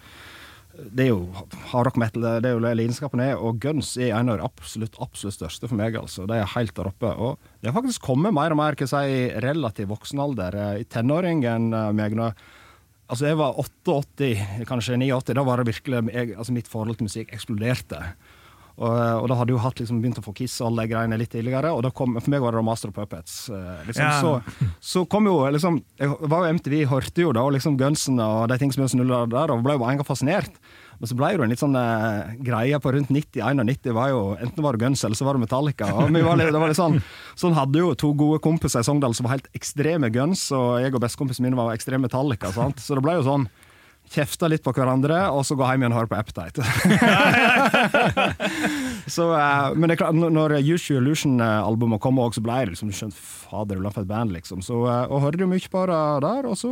det 0.75 1.05
er 1.05 1.11
jo 1.13 1.45
hardrock 1.71 1.99
metal, 2.01 2.25
det 2.43 2.49
er 2.49 2.57
jo 2.57 2.63
det 2.63 2.73
lidenskapen 2.79 3.23
er, 3.23 3.37
og 3.39 3.61
Guns 3.63 3.93
er 4.01 4.15
en 4.17 4.31
av 4.33 4.41
de 4.41 4.47
absolutt, 4.47 4.97
absolutt 5.03 5.37
største 5.37 5.71
for 5.71 5.79
meg. 5.79 5.95
altså. 5.99 6.27
De 6.27 6.39
er 6.41 6.51
helt 6.57 6.75
der 6.75 6.91
oppe. 6.91 7.13
Og 7.15 7.39
det 7.63 7.71
har 7.71 7.77
faktisk 7.77 8.03
kommet 8.03 8.35
mer 8.35 8.55
og 8.55 8.59
mer 8.59 8.79
hva 8.79 8.89
si, 8.91 9.03
i 9.15 9.21
relativ 9.45 9.93
voksen 9.93 10.23
alder. 10.25 10.59
eh, 10.59 10.81
I 10.83 10.89
tenåringen 10.91 11.73
eh, 11.73 11.93
meg 11.95 12.19
Altså, 13.05 13.27
jeg 13.29 13.37
var 13.37 13.59
88, 13.61 14.65
kanskje 14.67 14.97
89, 14.97 15.35
da 15.37 15.43
var 15.45 15.61
det 15.61 15.75
virkelig 15.75 16.09
jeg, 16.09 16.37
altså 16.39 16.53
Mitt 16.57 16.69
forhold 16.69 16.97
til 16.97 17.05
musikk 17.05 17.35
eksploderte. 17.37 18.01
Og, 18.75 18.91
og 18.91 19.29
da 19.31 19.37
hadde 19.39 19.53
jo 19.55 19.61
hatt 19.63 19.79
liksom 19.79 20.01
begynt 20.03 20.19
å 20.19 20.25
få 20.25 20.33
Kiss 20.35 20.57
og 20.61 20.73
alle 20.73 20.83
de 20.83 20.91
greiene 20.95 21.19
litt 21.21 21.31
tidligere. 21.31 21.71
Og 21.77 21.85
da 21.87 21.93
kom, 21.95 22.17
for 22.19 22.31
meg 22.33 22.43
var 22.43 22.51
det 22.57 22.59
da 22.59 22.67
Master 22.67 22.91
of 22.91 22.97
Puppets. 22.97 23.49
eh, 23.55 23.85
Liksom, 23.87 24.03
Ja. 24.03 24.21
så, 24.21 24.73
så 24.83 25.05
kom 25.09 25.27
jo 25.31 25.37
liksom 25.55 25.77
Jeg 26.01 26.11
var 26.27 26.43
jo 26.49 26.55
MTV, 26.59 26.81
hørte 26.91 27.23
jo 27.23 27.33
da 27.37 27.45
og 27.47 27.53
liksom 27.55 27.77
Gunsen 27.79 28.19
og 28.19 28.49
de 28.51 28.59
ting 28.59 28.73
som 28.75 28.89
snulla 28.91 29.25
der, 29.31 29.53
og 29.55 29.63
ble 29.63 29.77
jo 29.79 29.85
en 29.87 29.97
gang 30.01 30.07
fascinert. 30.09 30.51
Men 30.99 31.11
så 31.11 31.17
ble 31.19 31.31
det 31.37 31.43
en 31.47 31.51
litt 31.55 31.63
sånn 31.63 31.75
eh, 31.79 32.35
greie 32.47 32.79
på 32.83 32.93
rundt 32.95 33.11
90-91 33.15 33.95
var 33.95 34.11
jo 34.11 34.21
enten 34.43 34.63
var 34.63 34.75
det 34.77 34.83
Guns 34.85 35.03
eller 35.07 35.19
så 35.19 35.27
var 35.27 35.35
det 35.39 35.43
Metallica. 35.47 35.89
Og 35.95 36.11
vi 36.15 36.23
var 36.27 36.39
litt, 36.39 36.51
det 36.55 36.61
var 36.63 36.71
litt 36.71 36.79
sånn 36.79 36.99
Sånn 37.39 37.55
hadde 37.59 37.79
jo 37.83 37.95
to 37.99 38.13
gode 38.15 38.39
kompiser 38.43 38.83
i 38.83 38.87
Sogndal 38.87 39.15
som 39.15 39.27
var 39.27 39.37
helt 39.37 39.49
ekstreme 39.59 40.11
Guns, 40.15 40.49
og 40.55 40.81
jeg 40.83 40.95
og 40.95 41.03
bestekompisen 41.03 41.47
min 41.47 41.57
var 41.59 41.73
ekstreme 41.75 42.07
Metallica. 42.07 42.51
Sant? 42.55 42.79
Så 42.83 42.95
det 42.99 43.03
ble 43.07 43.17
jo 43.21 43.27
sånn 43.27 43.47
Kjefta 44.13 44.49
litt 44.51 44.63
på 44.63 44.73
hverandre, 44.77 45.17
og 45.33 45.47
så 45.49 45.57
gå 45.57 45.65
hjem 45.65 45.85
igjen 45.85 45.95
og 45.95 45.99
høre 46.03 46.11
på 46.11 46.19
Appetite. 46.19 46.61
så, 49.15 49.25
uh, 49.33 49.71
men 49.75 49.89
det 49.89 49.95
er 49.97 50.01
klart, 50.03 50.19
når- 50.19 50.59
Your 50.61 50.81
Illusion-albumet 51.01 52.03
kom, 52.05 52.21
også, 52.21 52.39
så 52.39 52.45
ble 52.45 52.55
jeg 52.61 52.69
liksom 52.75 52.93
skjønt 52.95 53.17
Fader, 53.17 53.77
ullan 53.81 53.95
for 53.95 54.05
et 54.05 54.13
band, 54.13 54.31
liksom. 54.37 54.59
Så, 54.63 54.75
uh, 54.85 55.05
og 55.09 55.25
hørte 55.25 55.43
jo 55.43 55.49
mye 55.51 55.73
på 55.73 55.81
det 55.91 56.03
der, 56.27 56.43
og 56.51 56.57
så 56.61 56.71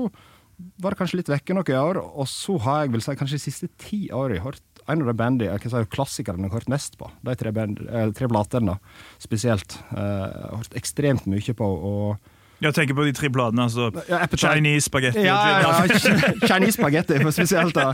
var 0.83 0.89
det 0.93 1.01
kanskje 1.01 1.19
litt 1.23 1.33
vekke 1.33 1.57
noen 1.57 1.81
år. 1.81 1.97
Og 2.03 2.27
så 2.31 2.53
har 2.63 2.77
jeg 2.85 2.91
vil 2.95 3.05
si 3.05 3.13
kanskje 3.19 3.39
de 3.41 3.47
siste 3.47 3.67
ti 3.81 4.01
årene 4.15 4.45
hørt 4.45 4.63
en 4.91 5.03
av 5.05 5.09
de 5.09 5.15
bandene, 5.15 5.53
jeg 5.55 5.63
kan 5.63 5.71
si, 5.73 5.81
klassikerne 5.95 6.43
jeg 6.47 6.51
har 6.53 6.59
hørt 6.61 6.73
mest 6.73 6.93
på. 6.99 7.07
De 7.23 7.35
tre, 7.39 7.51
band, 7.55 7.75
eh, 7.87 8.09
tre 8.19 8.27
platene, 8.31 8.75
spesielt. 9.23 9.71
Uh, 9.95 10.59
hørt 10.59 10.75
ekstremt 10.79 11.25
mye 11.31 11.55
på. 11.55 11.67
og 11.67 12.17
Jeg 12.63 12.75
tenker 12.77 12.95
på 12.95 13.05
de 13.09 13.13
tre 13.17 13.29
bladene. 13.35 13.65
altså 13.67 13.89
Ja, 14.09 14.21
Chinese, 14.39 14.87
spagetti 14.89 15.25
ja, 15.27 15.37
ja, 15.63 15.73
ja, 15.83 15.99
Chinese 16.49 16.77
spagetti, 16.79 17.19
spesielt. 17.33 17.75
da. 17.75 17.93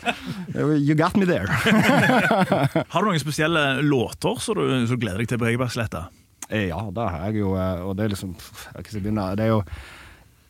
You 0.76 0.94
got 0.94 1.16
me 1.16 1.24
there. 1.26 1.46
Har 2.92 3.00
du 3.02 3.08
noen 3.08 3.20
spesielle 3.22 3.80
låter 3.82 4.40
som 4.44 4.58
du 4.60 4.86
som 4.90 5.00
gleder 5.00 5.22
deg 5.24 5.28
til 5.32 5.40
på 5.40 5.48
Egebergsletta? 5.52 6.06
Eh, 6.50 6.68
Ja, 6.70 6.80
det 6.94 7.08
har 7.12 7.26
jeg 7.28 7.40
jo, 7.42 7.54
eh, 7.60 7.80
og 7.84 7.96
det 7.98 8.06
er 8.06 8.12
liksom 8.14 8.34
Jeg 8.36 8.84
kan 8.84 8.92
ikke 8.92 9.04
begynne. 9.08 9.26
Det 9.36 9.44
er 9.48 9.54
jo 9.56 9.62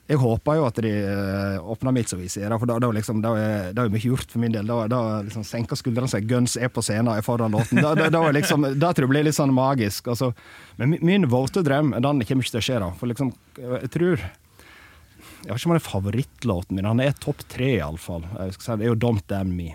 jeg 0.08 0.16
håper 0.22 0.56
jo 0.56 0.64
at 0.64 0.78
de 0.80 0.90
eh, 1.04 1.56
åpner 1.68 1.92
mitt, 1.92 2.08
som 2.08 2.20
vi 2.20 2.30
sier. 2.32 2.48
da, 2.48 2.56
For 2.56 2.70
da, 2.70 2.78
da, 2.80 2.88
liksom, 2.96 3.18
da, 3.20 3.34
er, 3.36 3.66
da 3.76 3.84
er 3.84 3.92
mye 3.92 4.00
gjort 4.00 4.30
for 4.32 4.40
min 4.40 4.54
del. 4.54 4.64
Da, 4.68 4.86
da 4.88 5.00
liksom 5.26 5.44
senker 5.44 5.76
skuldrene 5.76 6.08
seg. 6.08 6.24
Guns 6.30 6.56
er 6.56 6.72
på 6.72 6.80
scenen, 6.84 7.10
er 7.12 7.26
foran 7.26 7.52
låten. 7.52 7.82
Da, 7.84 7.92
da, 7.98 8.08
da, 8.14 8.22
liksom, 8.32 8.64
da 8.80 8.94
tror 8.96 9.04
jeg 9.04 9.08
det 9.08 9.12
blir 9.12 9.26
litt 9.28 9.36
sånn 9.36 9.52
magisk. 9.52 10.08
Altså. 10.08 10.30
Men 10.80 10.94
min, 10.94 11.04
min 11.04 11.28
våte-drøm 11.28 11.92
den 11.92 12.24
kommer 12.24 12.46
ikke 12.46 12.56
til 12.56 12.62
å 12.62 12.64
skje, 12.70 12.78
da. 12.86 12.88
For 12.96 13.12
liksom, 13.12 13.34
jeg 13.58 13.92
tror 13.92 14.16
Jeg 14.18 15.52
vet 15.52 15.60
ikke 15.60 15.68
om 15.68 15.74
han 15.74 15.82
er 15.82 15.88
favorittlåten 15.90 16.78
min. 16.80 16.88
Han 16.88 17.04
er 17.04 17.20
topp 17.20 17.44
tre, 17.52 17.74
iallfall. 17.76 18.24
Det 18.32 18.78
er 18.78 18.88
jo 18.88 18.96
Don't 18.96 19.28
Damn 19.28 19.52
Me. 19.60 19.74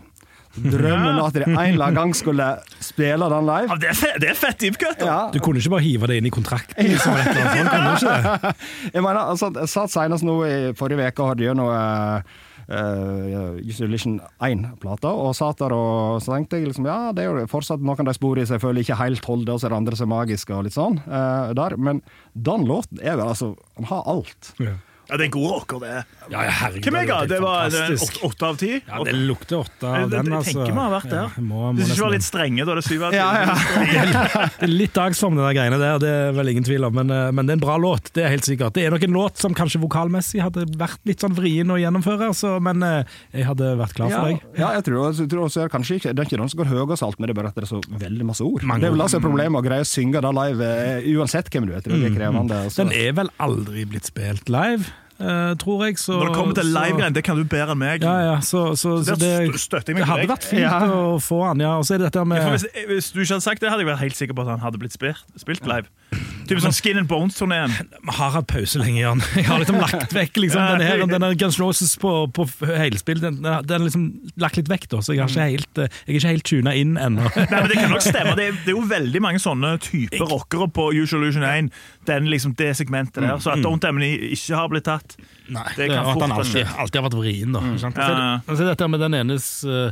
Drømmen 0.53 1.17
at 1.17 1.33
de 1.33 1.45
en 1.47 1.57
eller 1.57 1.87
annen 1.87 1.97
gang 1.97 2.11
skulle 2.17 2.45
spille 2.83 3.29
den 3.33 3.47
live. 3.49 3.69
Ja, 3.71 3.77
det, 3.81 3.89
er 3.89 3.97
fett, 3.97 4.19
det 4.21 4.29
er 4.29 4.37
fett 4.37 4.59
deep 4.61 4.77
cut! 4.81 5.01
Ja, 5.01 5.17
Du 5.33 5.39
kunne 5.41 5.61
ikke 5.61 5.73
bare 5.73 5.85
hive 5.85 6.09
det 6.11 6.19
inn 6.21 6.29
i 6.29 6.33
kontrakten? 6.33 6.91
Liksom, 6.91 7.15
eller 7.17 7.31
et 7.31 7.39
eller 7.57 7.73
annet 7.73 8.03
du 8.03 8.07
ikke? 8.07 8.53
Jeg 8.93 9.05
mener, 9.05 9.21
altså, 9.33 9.49
jeg 9.57 9.71
satt 9.71 9.93
senest 9.93 10.25
nå 10.27 10.35
i 10.45 10.55
forrige 10.77 11.09
uke 11.09 11.23
og 11.25 11.31
hadde 11.33 11.47
gjennom 11.47 11.71
uh, 11.73 12.37
uh, 12.69 13.57
Isolation 13.65 14.19
1-plata, 14.45 15.09
og 15.09 15.33
satt 15.37 15.63
der 15.63 15.73
og 15.75 16.21
så 16.23 16.35
tenkte 16.35 16.61
jeg 16.61 16.69
liksom, 16.69 16.87
ja, 16.89 17.11
det 17.15 17.25
er 17.25 17.41
jo 17.41 17.49
fortsatt 17.51 17.81
noen 17.81 18.05
av 18.05 18.11
de 18.11 18.17
sporene 18.17 18.45
som 18.47 18.59
jeg 18.59 18.65
føler 18.67 18.85
ikke 18.85 18.99
helt 19.01 19.25
holder, 19.25 19.55
og 19.55 19.61
så 19.61 19.67
er 19.67 19.73
det 19.73 19.81
andre 19.81 19.99
som 19.99 20.09
er 20.09 20.13
magiske 20.15 20.55
og 20.55 20.65
litt 20.67 20.77
sånn. 20.77 21.01
Uh, 21.07 21.51
der, 21.57 21.77
Men 21.81 22.03
den 22.33 22.67
låten 22.69 23.01
er 23.01 23.17
vel 23.17 23.33
altså 23.33 23.55
Han 23.79 23.89
har 23.89 24.05
alt. 24.13 24.53
Ja. 24.61 24.77
Ja, 25.09 25.17
det 25.19 25.25
er 25.27 25.31
god 25.33 25.49
rocker, 25.51 25.79
det. 25.83 25.95
Ja, 26.31 26.41
herregud. 26.47 26.85
Hvem 26.87 26.95
jeg 27.01 27.07
ga? 27.09 27.17
Det 27.27 27.39
var 27.43 27.69
det, 27.73 27.81
åtte- 28.23 28.47
av 28.47 28.55
ti? 28.57 28.69
Ja, 28.87 29.01
det 29.03 29.13
lukter 29.27 29.59
åtte 29.59 29.89
av 29.89 30.09
den, 30.09 30.29
jeg 30.29 30.37
altså. 30.37 30.53
tenker 30.53 30.71
vi 30.71 30.79
har 30.79 30.93
vært 30.93 31.09
der. 31.11 31.17
Ja, 31.19 31.31
jeg 31.35 31.43
må, 31.43 31.59
må 31.59 31.73
Hvis 31.75 31.89
vi 31.89 31.95
ikke 31.97 32.05
var 32.05 32.13
litt 32.15 32.25
strenge, 32.27 32.65
da 32.65 32.71
er 32.71 32.79
det 32.79 32.85
syv 32.87 33.03
av 33.03 33.11
ti. 33.11 33.19
Ja, 33.19 33.27
ja. 33.43 34.47
Det 34.63 34.67
er 34.69 34.71
litt 34.71 34.93
dagsform, 34.95 35.35
den 35.35 35.43
der 35.43 35.57
greiene 35.57 35.79
der, 35.81 35.99
det 35.99 36.13
er 36.21 36.31
vel 36.37 36.51
ingen 36.53 36.63
tvil 36.65 36.87
om. 36.87 36.95
Men, 36.95 37.11
eh, 37.11 37.31
men 37.35 37.45
det 37.49 37.55
er 37.55 37.59
en 37.59 37.65
bra 37.65 37.75
låt, 37.83 38.09
det 38.15 38.23
er 38.23 38.31
helt 38.31 38.47
sikkert. 38.47 38.73
Det 38.77 38.85
er 38.87 38.95
nok 38.95 39.03
en 39.09 39.17
låt 39.19 39.43
som 39.43 39.53
kanskje 39.57 39.81
vokalmessig 39.83 40.39
hadde 40.41 40.65
vært 40.79 41.03
litt 41.09 41.19
sånn 41.25 41.35
vrien 41.35 41.67
å 41.75 41.77
gjennomføre, 41.81 42.31
så, 42.39 42.55
men 42.63 42.81
eh, 42.87 43.03
jeg 43.35 43.49
hadde 43.51 43.73
vært 43.83 43.97
klar 43.99 44.09
Ja, 44.13 44.23
for 44.23 44.31
deg. 44.31 44.47
ja, 44.63 44.71
jeg 44.79 44.87
tror, 44.87 45.11
jeg 45.19 45.29
tror 45.33 45.45
også 45.49 45.67
kanskje 45.73 45.99
ikke 45.99 46.13
Det 46.15 46.23
er 46.23 46.29
ikke 46.31 46.39
den 46.41 46.49
som 46.53 46.63
går 46.63 46.71
høyest 46.71 47.03
alt, 47.05 47.19
men 47.19 47.27
det 47.27 47.35
er 47.35 47.41
bare 47.41 47.51
at 47.51 47.59
det 47.59 47.67
er 47.67 47.71
så 47.75 47.81
veldig 48.07 48.29
masse 48.31 48.47
ord. 48.47 48.63
Mange 48.63 48.85
det 48.85 48.89
er 48.89 48.95
vel 48.95 49.03
altså 49.05 49.19
et 49.19 49.27
problem 49.27 49.59
å 49.59 49.63
greie 49.67 49.83
å 49.83 49.91
synge 49.91 50.23
det 50.23 50.33
live 50.39 50.71
eh, 50.87 51.11
uansett 51.17 51.51
hvem 51.51 51.67
du 51.67 51.73
er. 51.75 51.81
Jeg 51.81 51.87
tror 51.89 51.99
det 51.99 52.09
er 52.13 52.17
krevende. 52.17 52.63
og 52.71 52.77
Den 52.79 52.95
er 53.03 53.15
vel 53.19 53.31
aldri 53.43 53.85
blitt 53.91 54.07
spilt 54.09 54.49
live, 54.53 54.87
eh, 55.23 55.53
tror 55.61 55.85
jeg. 55.87 55.97
Så, 56.01 56.17
Når 56.19 56.29
det 56.29 56.35
kommer 56.37 56.57
til 56.59 56.69
live-greiene, 56.75 57.15
det 57.15 57.23
kan 57.25 57.39
du 57.39 57.43
bedre 57.47 57.73
enn 57.75 57.81
meg. 57.81 58.03
Ja, 58.05 58.15
ja, 58.27 58.35
så, 58.45 58.65
så, 58.79 58.97
så, 59.07 59.15
det, 59.19 59.33
støtter 59.61 59.93
jeg 59.93 59.99
meg 59.99 60.03
det 60.03 60.11
hadde 60.11 60.29
vært 60.33 60.47
fint 60.49 60.65
Ja. 60.65 60.79
å 60.91 61.17
få 61.23 61.41
han, 61.47 61.63
ja. 61.63 61.77
Og 61.79 61.87
så 61.87 61.95
er 61.95 62.03
det 62.03 62.11
dette 62.11 62.25
Ja, 62.37 62.49
hvis, 62.53 62.67
hvis 62.91 63.11
du 63.13 63.21
ikke 63.23 63.37
hadde 63.37 63.47
sagt 63.47 63.63
det, 63.63 63.71
hadde 63.73 63.85
jeg 63.85 63.91
vært 63.93 64.03
helt 64.03 64.19
sikker 64.19 64.37
på 64.37 64.45
at 64.45 64.53
han 64.55 64.63
hadde 64.65 64.81
blitt 64.83 64.95
spilt, 64.95 65.23
spilt 65.41 65.65
live. 65.69 65.89
Typ 66.47 66.59
sånn 66.63 66.73
Skin 66.75 66.97
and 66.99 67.07
Bones-turneen. 67.07 67.71
Vi 68.03 68.13
har 68.17 68.33
hatt 68.35 68.47
pause 68.51 68.79
lenge, 68.81 68.99
Jan. 68.99 69.21
Jeg 69.37 69.45
har 69.47 69.61
liksom 69.61 69.77
lagt 69.81 70.13
vekk 70.15 70.39
liksom, 70.43 70.63
denne, 70.73 70.87
her, 70.87 71.03
denne 71.09 71.29
Guns 71.39 71.59
Roses 71.61 71.93
på, 72.01 72.11
på 72.35 72.45
helspill. 72.67 73.21
Den, 73.23 73.39
den 73.43 73.75
er 73.77 73.83
liksom 73.85 74.07
lagt 74.41 74.59
litt 74.59 74.71
vekk, 74.71 74.89
da, 74.91 75.01
så 75.05 75.15
jeg, 75.15 75.23
har 75.23 75.31
ikke 75.31 75.47
helt, 75.53 75.81
eh, 75.83 75.99
jeg 76.05 76.13
er 76.13 76.19
ikke 76.19 76.33
helt 76.33 76.47
tuna 76.51 76.73
inn 76.79 76.95
ennå. 76.99 77.27
Nei, 77.37 77.47
men 77.53 77.69
Det 77.71 77.79
kan 77.79 77.93
nok 77.95 78.05
stemme. 78.05 78.35
Det 78.39 78.47
er, 78.49 78.57
det 78.65 78.73
er 78.73 78.77
jo 78.77 78.83
veldig 78.91 79.23
mange 79.23 79.41
sånne 79.43 79.75
typer 79.83 80.25
rockere 80.33 80.67
på 80.75 80.89
Usual 80.97 81.23
Illusion 81.23 81.45
1. 81.47 81.71
Den, 82.09 82.27
liksom, 82.33 82.55
det 82.59 82.73
segmentet 82.79 83.23
der. 83.23 83.37
Så 83.43 83.53
at 83.55 83.63
Don't 83.63 83.87
Emily 83.87 84.13
ikke 84.35 84.57
har 84.59 84.71
blitt 84.73 84.87
tatt 84.89 85.15
Nei, 85.51 85.63
Det 85.75 85.89
det 85.89 85.89
kan 85.91 86.05
at 86.05 86.13
fort 86.13 86.23
han 86.23 86.31
alltid, 86.37 86.67
alltid 86.79 86.99
har 87.01 87.03
vært 87.09 87.17
vrien, 87.19 87.55
da. 87.55 87.59
Mm. 87.63 87.73
sant? 87.81 87.97
Ja, 87.99 88.11
ja. 88.15 88.35
Så, 88.47 88.55
det- 88.61 88.69
dette 88.73 88.87
med 88.87 89.01
den 89.03 89.17
enes 89.17 89.47
eh, 89.67 89.91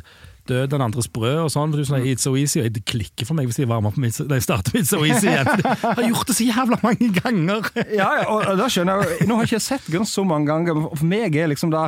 død, 0.52 0.68
den 0.76 0.84
andres 0.86 1.10
brød 1.12 1.46
og 1.46 1.52
sånn. 1.54 1.72
for 1.74 1.82
du 1.82 1.88
sånn, 1.88 2.06
It's 2.12 2.28
so 2.28 2.36
easy, 2.40 2.62
og 2.62 2.72
Det 2.76 2.84
klikker 2.88 3.28
for 3.30 3.38
meg 3.40 3.50
hvis 3.50 3.62
jeg 3.64 3.72
varmer 3.72 3.96
på 3.96 4.04
mitt, 4.04 4.20
jeg 4.20 4.46
starter 4.46 4.76
med 4.76 4.84
It's 4.84 4.94
so 4.94 5.02
easy 5.08 5.32
igjen. 5.32 5.52
Jeg 5.66 5.98
har 5.98 6.08
gjort 6.10 6.32
det 6.32 6.38
så 6.38 6.48
jævla 6.48 6.80
mange 6.84 7.12
ganger! 7.22 7.72
Ja, 7.96 8.10
ja, 8.22 8.26
og 8.30 8.60
da 8.60 8.68
skjønner 8.72 9.06
jeg 9.06 9.30
Nå 9.30 9.38
har 9.40 9.48
jeg 9.48 9.56
ikke 9.56 9.64
sett 9.72 9.88
Guns 9.94 10.14
så 10.16 10.26
mange 10.28 10.52
ganger, 10.52 10.84
for 10.92 11.08
meg 11.08 11.36
er 11.40 11.50
liksom 11.52 11.72
det 11.74 11.88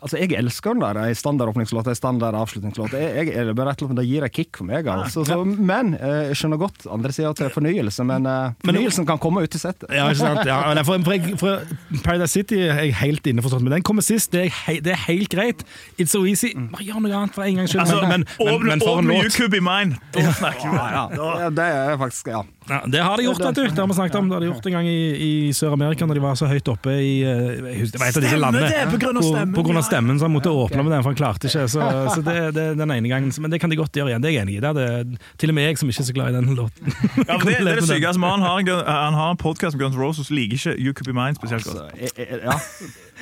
Altså, 0.00 0.18
Jeg 0.18 0.32
elsker 0.38 0.74
den 0.74 0.82
der 0.82 1.00
ei 1.04 1.14
standardåpningslåt, 1.18 1.88
ei 1.90 1.98
standard 1.98 2.36
avslutningslåt. 2.38 2.94
Jeg, 2.96 3.28
jeg, 3.34 3.54
bare 3.58 3.72
rett 3.72 3.82
og 3.84 3.90
slett, 3.90 3.98
Det 4.00 4.06
gir 4.08 4.26
et 4.26 4.32
kick 4.32 4.56
for 4.56 4.68
meg. 4.68 4.86
altså. 4.88 5.24
Så, 5.28 5.38
men 5.44 5.94
eh, 5.98 6.30
jeg 6.30 6.38
skjønner 6.40 6.60
godt 6.62 6.86
andre 6.90 7.12
sida 7.14 7.32
til 7.38 7.50
fornyelse, 7.52 8.06
men 8.08 8.26
eh, 8.26 8.54
fornyelsen 8.64 9.06
kan 9.08 9.20
komme 9.22 9.44
ut 9.44 9.54
i 9.54 9.60
settet. 9.60 9.90
Ja, 9.92 10.08
ikke 10.10 10.22
sant? 10.22 10.46
Ja, 10.48 10.60
for, 10.86 11.02
for, 11.06 11.28
for 11.42 12.02
Paradise 12.04 12.32
City 12.32 12.62
er 12.64 12.82
jeg 12.86 12.96
helt 13.02 13.26
innforstått 13.26 13.62
med. 13.66 13.74
Den 13.76 13.86
kommer 13.86 14.06
sist, 14.06 14.32
det 14.32 14.48
er, 14.48 14.80
det 14.84 14.94
er 14.96 15.02
helt 15.06 15.30
greit. 15.32 15.66
It's 15.98 16.14
so 16.14 16.24
easy. 16.26 16.54
Bare 16.72 16.86
gjør 16.86 17.02
noe 17.04 17.20
annet 17.22 17.36
for 17.36 17.46
en 17.46 17.62
gangs 17.62 17.74
skyld. 17.74 17.84
Altså, 17.84 18.00
men, 18.06 18.26
men, 18.38 18.52
men, 18.52 18.66
men 18.72 18.84
for 18.84 19.02
en 19.02 19.12
låt. 19.12 19.18
Åpne 19.18 19.28
YouTube 19.28 19.58
i 19.58 19.62
Mine. 19.64 20.00
Da 20.16 20.32
snakker 20.38 20.72
vi. 20.72 20.82
Ja, 20.82 21.06
ja. 21.18 21.50
Det 21.52 21.68
er 21.76 21.98
faktisk 22.00 22.32
Ja. 22.32 22.42
Ja, 22.68 22.78
det 22.86 23.00
har 23.02 23.16
de 23.16 23.24
gjort, 23.26 23.40
vet 23.42 23.56
du. 23.56 23.62
Det 23.66 23.78
har 23.78 23.88
vi 23.90 23.94
snakket 23.94 24.16
om. 24.18 24.28
Det 24.28 24.36
har 24.36 24.44
de 24.44 24.46
gjort 24.46 24.66
en 24.66 24.74
gang 24.76 24.88
i, 24.88 25.00
i 25.26 25.30
Sør-Amerika, 25.56 26.06
når 26.06 26.18
de 26.18 26.22
var 26.22 26.36
så 26.38 26.46
høyt 26.50 26.68
oppe 26.70 26.94
i 26.94 27.12
eh, 27.26 27.58
husker, 27.80 27.96
Det 27.96 28.02
var 28.02 28.12
et 28.12 28.18
Stemmer 28.22 28.58
det, 28.62 28.82
på 28.92 29.00
grunn 29.02 29.18
av 29.18 29.26
stemmen, 29.26 29.54
På 29.56 29.64
grunn 29.66 29.80
av 29.80 29.86
stemmen, 29.86 30.20
så 30.20 30.28
han 30.28 30.34
måtte 30.34 30.52
åpne 30.52 30.84
med 30.84 30.94
den, 30.94 31.02
for 31.02 31.10
han 31.12 31.18
klarte 31.18 31.50
ikke. 31.50 31.66
Så, 31.72 31.88
så 32.14 32.24
det, 32.24 32.36
det 32.56 32.66
den 32.78 32.94
ene 32.94 33.10
gangen. 33.10 33.32
Men 33.42 33.54
det 33.54 33.60
kan 33.62 33.72
de 33.72 33.78
godt 33.80 33.96
gjøre 33.98 34.12
igjen, 34.12 34.24
det 34.24 34.30
er 34.30 34.36
jeg 34.36 34.46
enig 34.46 34.58
i. 34.58 34.62
Det 34.62 34.70
er 34.70 34.78
det, 34.78 35.20
til 35.42 35.52
og 35.52 35.58
med 35.58 35.68
jeg 35.68 35.80
som 35.82 35.92
ikke 35.92 36.04
er 36.04 36.08
så 36.10 36.16
glad 36.18 36.30
i 36.30 36.36
den 36.38 36.58
låten. 36.58 36.96
Ja, 37.22 37.38
det, 37.38 37.56
det 37.58 37.74
er 37.74 37.80
det 37.80 37.88
sykeste. 37.88 38.20
men 38.22 38.30
Han 38.36 38.46
har 38.46 38.62
han 38.62 39.14
har 39.18 39.30
en 39.34 39.40
podkast 39.40 39.76
med 39.76 39.84
Guns 39.84 39.98
Roses, 39.98 40.30
liker 40.30 40.58
ikke 40.60 40.76
You 40.78 40.94
Could 40.94 41.08
Be 41.10 41.16
Mine 41.16 41.34
spesielt 41.34 41.66
godt. 41.66 41.82
Altså, 41.82 42.12
jeg, 42.18 42.42
ja. 42.42 42.58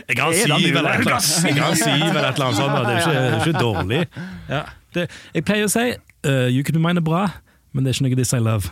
Jeg 0.09 0.17
har 0.21 0.33
syv 0.33 0.77
eller 0.77 0.91
et 0.91 1.01
eller 1.01 1.17
annet. 1.17 2.57
Sånt. 2.57 2.73
Det 2.87 2.97
er 2.97 3.37
ikke, 3.37 3.51
ikke 3.51 3.61
dårlig. 3.61 4.07
Ja. 4.49 4.63
Det, 4.95 5.07
jeg 5.35 5.47
pleier 5.47 5.69
å 5.69 5.71
si 5.71 5.87
uh, 5.95 6.49
You 6.51 6.65
Could 6.67 6.77
Be 6.77 6.83
Mine 6.83 7.03
er 7.03 7.07
bra, 7.07 7.29
men 7.73 7.85
det 7.85 7.91
er 7.91 7.95
ikke 7.95 8.09
noe 8.09 8.19
de 8.19 8.25
I 8.37 8.41
Love. 8.43 8.71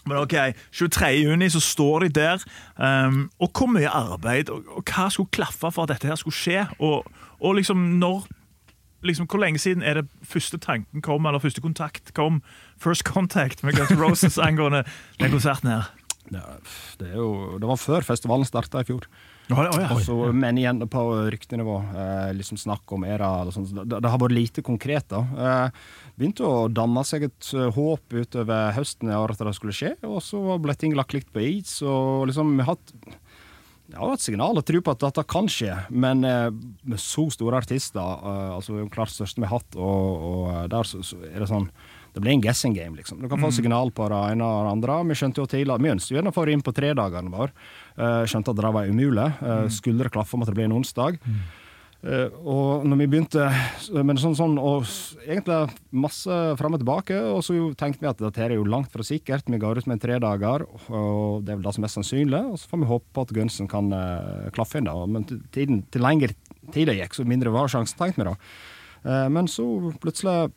Men 0.08 0.16
ok, 0.20 0.34
23. 0.76 1.08
juni 1.22 1.48
så 1.52 1.60
står 1.64 2.04
de 2.04 2.10
der, 2.20 2.44
um, 2.76 3.30
og 3.40 3.50
hvor 3.56 3.70
mye 3.72 3.88
arbeid, 3.88 4.50
og, 4.52 4.66
og 4.76 4.84
hva 4.84 5.08
skulle 5.12 5.32
klaffe 5.32 5.70
for 5.72 5.86
at 5.86 5.94
dette 5.94 6.10
her 6.10 6.18
skulle 6.20 6.36
skje, 6.36 6.66
og, 6.78 7.08
og 7.40 7.56
liksom 7.60 7.76
når 8.02 8.28
liksom, 9.02 9.26
Hvor 9.26 9.40
lenge 9.40 9.58
siden 9.58 9.82
er 9.82 9.94
det 9.94 10.08
første 10.22 10.58
tanken 10.58 11.02
kom, 11.02 11.26
eller 11.26 11.38
første 11.38 11.60
kontakt 11.60 12.12
kom, 12.14 12.42
first 12.76 13.02
contact 13.02 13.64
med 13.64 13.72
Guns 13.72 13.96
Roses 13.96 14.38
angående 14.38 14.84
den 15.20 15.30
konserten 15.30 15.68
her? 15.68 15.88
Det, 16.28 16.42
det, 17.00 17.08
er 17.08 17.16
jo, 17.16 17.58
det 17.58 17.68
var 17.68 17.76
før 17.80 18.00
festivalen 18.00 18.44
starta 18.44 18.80
i 18.80 18.84
fjor. 18.84 19.06
Å, 19.50 19.64
å, 19.66 19.80
ja. 19.82 19.96
Så, 20.04 20.16
men 20.36 20.58
igjen 20.60 20.82
på 20.90 21.04
ryktenivå. 21.34 21.76
Eh, 21.90 22.28
liksom 22.38 22.60
snakk 22.60 22.92
om 22.94 23.06
era 23.08 23.30
eller 23.42 23.54
sånt. 23.54 23.72
Det, 23.74 23.98
det 23.98 24.12
har 24.12 24.22
vært 24.22 24.36
lite 24.36 24.64
konkret. 24.66 25.08
da. 25.10 25.24
Eh, 25.34 25.82
begynte 26.20 26.46
å 26.46 26.68
danne 26.70 27.04
seg 27.08 27.28
et 27.30 27.52
eh, 27.56 27.70
håp 27.74 28.14
utover 28.14 28.74
høsten 28.76 29.10
i 29.10 29.18
år 29.18 29.34
at 29.34 29.42
det 29.46 29.56
skulle 29.58 29.76
skje, 29.76 29.96
og 30.06 30.20
så 30.24 30.58
ble 30.62 30.76
ting 30.78 30.94
lagt 30.98 31.16
litt 31.16 31.30
på 31.34 31.42
is. 31.46 31.80
og 31.82 32.28
liksom 32.30 32.56
vi 32.58 32.66
har 32.66 32.76
hatt 32.76 32.94
det 33.90 33.98
har 33.98 34.12
vært 34.12 34.22
signal 34.22 34.58
og 34.58 34.66
tro 34.66 34.80
på 34.84 34.92
at 34.94 35.02
dette 35.02 35.22
kan 35.26 35.48
skje, 35.50 35.72
men 35.90 36.22
eh, 36.26 36.50
med 36.86 37.00
så 37.02 37.24
store 37.34 37.58
artister, 37.58 37.98
eh, 37.98 38.52
altså 38.54 38.76
er 38.78 38.92
klart 38.92 39.10
største 39.10 39.42
vi 39.42 39.48
har 39.48 39.58
hatt, 39.58 39.74
og, 39.74 40.26
og 40.28 40.44
eh, 40.52 40.68
der 40.70 40.86
så, 40.86 41.00
så 41.06 41.18
er 41.26 41.42
det 41.42 41.50
sånn 41.50 41.66
Det 42.14 42.22
blir 42.22 42.36
en 42.36 42.42
guessing 42.42 42.74
game, 42.74 42.96
liksom. 42.98 43.20
Du 43.22 43.28
kan 43.30 43.38
få 43.42 43.50
signal 43.54 43.90
på 43.94 44.06
det 44.10 44.20
ene 44.32 44.46
og 44.46 44.64
det 44.66 44.70
andre. 44.74 44.96
Vi 45.10 45.14
skjønte 45.18 45.42
jo 45.42 45.46
tidlig 45.46 45.76
Vi 45.78 45.92
ønsket 45.92 46.16
jo 46.16 46.22
å 46.26 46.34
få 46.34 46.46
det 46.46 46.56
inn 46.56 46.64
på 46.66 46.74
tredagene 46.74 47.30
våre. 47.30 47.54
Uh, 47.98 48.22
skjønte 48.28 48.52
at 48.52 48.60
det 48.60 48.74
var 48.76 48.90
umulig. 48.90 49.30
Uh, 49.40 49.66
skulle 49.72 50.04
det 50.04 50.12
klaffe 50.14 50.36
om 50.36 50.44
at 50.44 50.50
det 50.50 50.58
ble 50.58 50.68
en 50.68 50.78
onsdag. 50.78 51.18
Eh, 52.00 52.32
og 52.48 52.86
når 52.88 52.96
vi 53.02 53.06
begynte 53.12 53.42
Men 53.92 54.16
sånn, 54.16 54.32
sånn 54.32 54.54
og 54.56 54.86
egentlig 55.20 55.58
masse 55.92 56.36
fram 56.56 56.72
og 56.72 56.80
tilbake, 56.80 57.18
og 57.34 57.42
så 57.44 57.58
tenkte 57.76 58.00
vi 58.00 58.08
at 58.08 58.22
dette 58.22 58.40
her 58.40 58.54
er 58.54 58.60
jo 58.60 58.68
langt 58.68 58.92
fra 58.92 59.04
sikkert. 59.04 59.50
Vi 59.50 59.60
går 59.60 59.82
ut 59.82 59.90
med 59.90 60.00
tre 60.00 60.16
dager, 60.22 60.64
og 60.88 61.44
det 61.44 61.52
er 61.52 61.60
vel 61.60 61.66
det 61.66 61.74
som 61.76 61.82
er 61.82 61.88
mest 61.88 61.98
sannsynlig. 61.98 62.42
Og 62.48 62.60
så 62.60 62.70
får 62.70 62.80
vi 62.80 62.90
håpe 62.94 63.12
på 63.12 63.26
at 63.26 63.34
Gunsen 63.36 63.68
kan 63.70 63.92
eh, 63.92 64.48
klaffe 64.56 64.80
inn, 64.80 64.88
da. 64.88 64.96
Men 65.04 65.28
tiden, 65.52 65.84
til 65.92 66.06
lengre 66.06 66.32
tid 66.72 66.88
det 66.88 66.96
gikk, 67.02 67.18
så 67.18 67.28
mindre 67.28 67.52
var 67.52 67.68
sjansen, 67.72 67.98
tenkte 68.00 68.22
vi 68.22 68.30
da. 68.30 68.36
Eh, 69.04 69.28
men 69.36 69.50
så 69.50 69.66
plutselig 70.00 70.54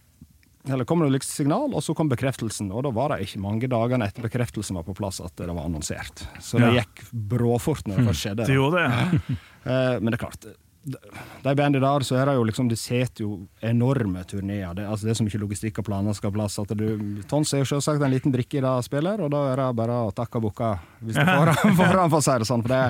eller 0.69 0.88
kom 0.88 1.02
det 1.04 1.10
litt 1.12 1.28
signal, 1.28 1.73
og 1.76 1.84
så 1.84 1.95
kom 1.97 2.10
bekreftelsen. 2.12 2.71
Og 2.71 2.86
da 2.86 2.91
var 2.95 3.13
det 3.13 3.26
ikke 3.28 3.41
mange 3.43 3.67
dagene 3.71 4.08
etter 4.08 4.23
bekreftelsen 4.23 4.78
var 4.80 4.86
på 4.88 4.95
plass 4.95 5.19
at 5.23 5.36
det 5.39 5.49
var 5.52 5.65
annonsert. 5.67 6.26
Så 6.39 6.60
det 6.62 6.71
Ja. 6.71 6.84
gikk 6.84 7.04
bråfort 7.12 7.88
når 7.88 7.97
det 7.99 8.08
først 8.12 8.23
skjedde. 8.28 8.45
Det 8.47 8.60
gjorde 8.60 8.86
det. 8.86 9.39
Eh, 9.63 9.93
men 10.04 10.12
det 10.12 10.17
er 10.17 10.26
klart, 10.26 10.43
de, 10.84 10.97
bandet 10.99 11.56
bandene 11.56 11.80
der, 11.80 12.04
så 12.04 12.17
er 12.19 12.28
det 12.28 12.34
jo 12.36 12.43
liksom, 12.43 12.67
de 12.67 12.76
setter 12.76 13.23
jo 13.23 13.36
enorme 13.63 14.26
turneer. 14.28 14.73
Det, 14.76 14.84
altså 14.84 15.08
det 15.08 15.13
er 15.13 15.19
så 15.21 15.23
mye 15.23 15.39
logistikk 15.39 15.80
og 15.80 15.86
planer 15.88 16.17
skal 16.17 16.34
ha 16.34 16.36
plass. 16.36 16.58
at 16.60 16.73
du, 16.76 17.21
Tons 17.32 17.54
er 17.56 17.63
jo 17.63 17.69
selvsagt 17.71 18.04
en 18.04 18.12
liten 18.12 18.34
brikke 18.34 18.60
i 18.60 18.63
det 18.65 18.73
spillet, 18.84 19.23
og 19.23 19.32
da 19.32 19.45
er 19.54 19.62
det 19.62 19.69
bare 19.80 20.02
å 20.10 20.12
takke 20.12 20.41
og 20.41 20.49
bukke 20.49 20.73
hvis 20.99 21.15
du 21.15 21.23
får 21.32 21.54
han, 21.54 22.12
for 22.12 22.19
å 22.19 22.26
si 22.28 22.36
det 22.43 22.49
sånn. 22.49 22.65
For 22.65 22.73
det, 22.76 22.82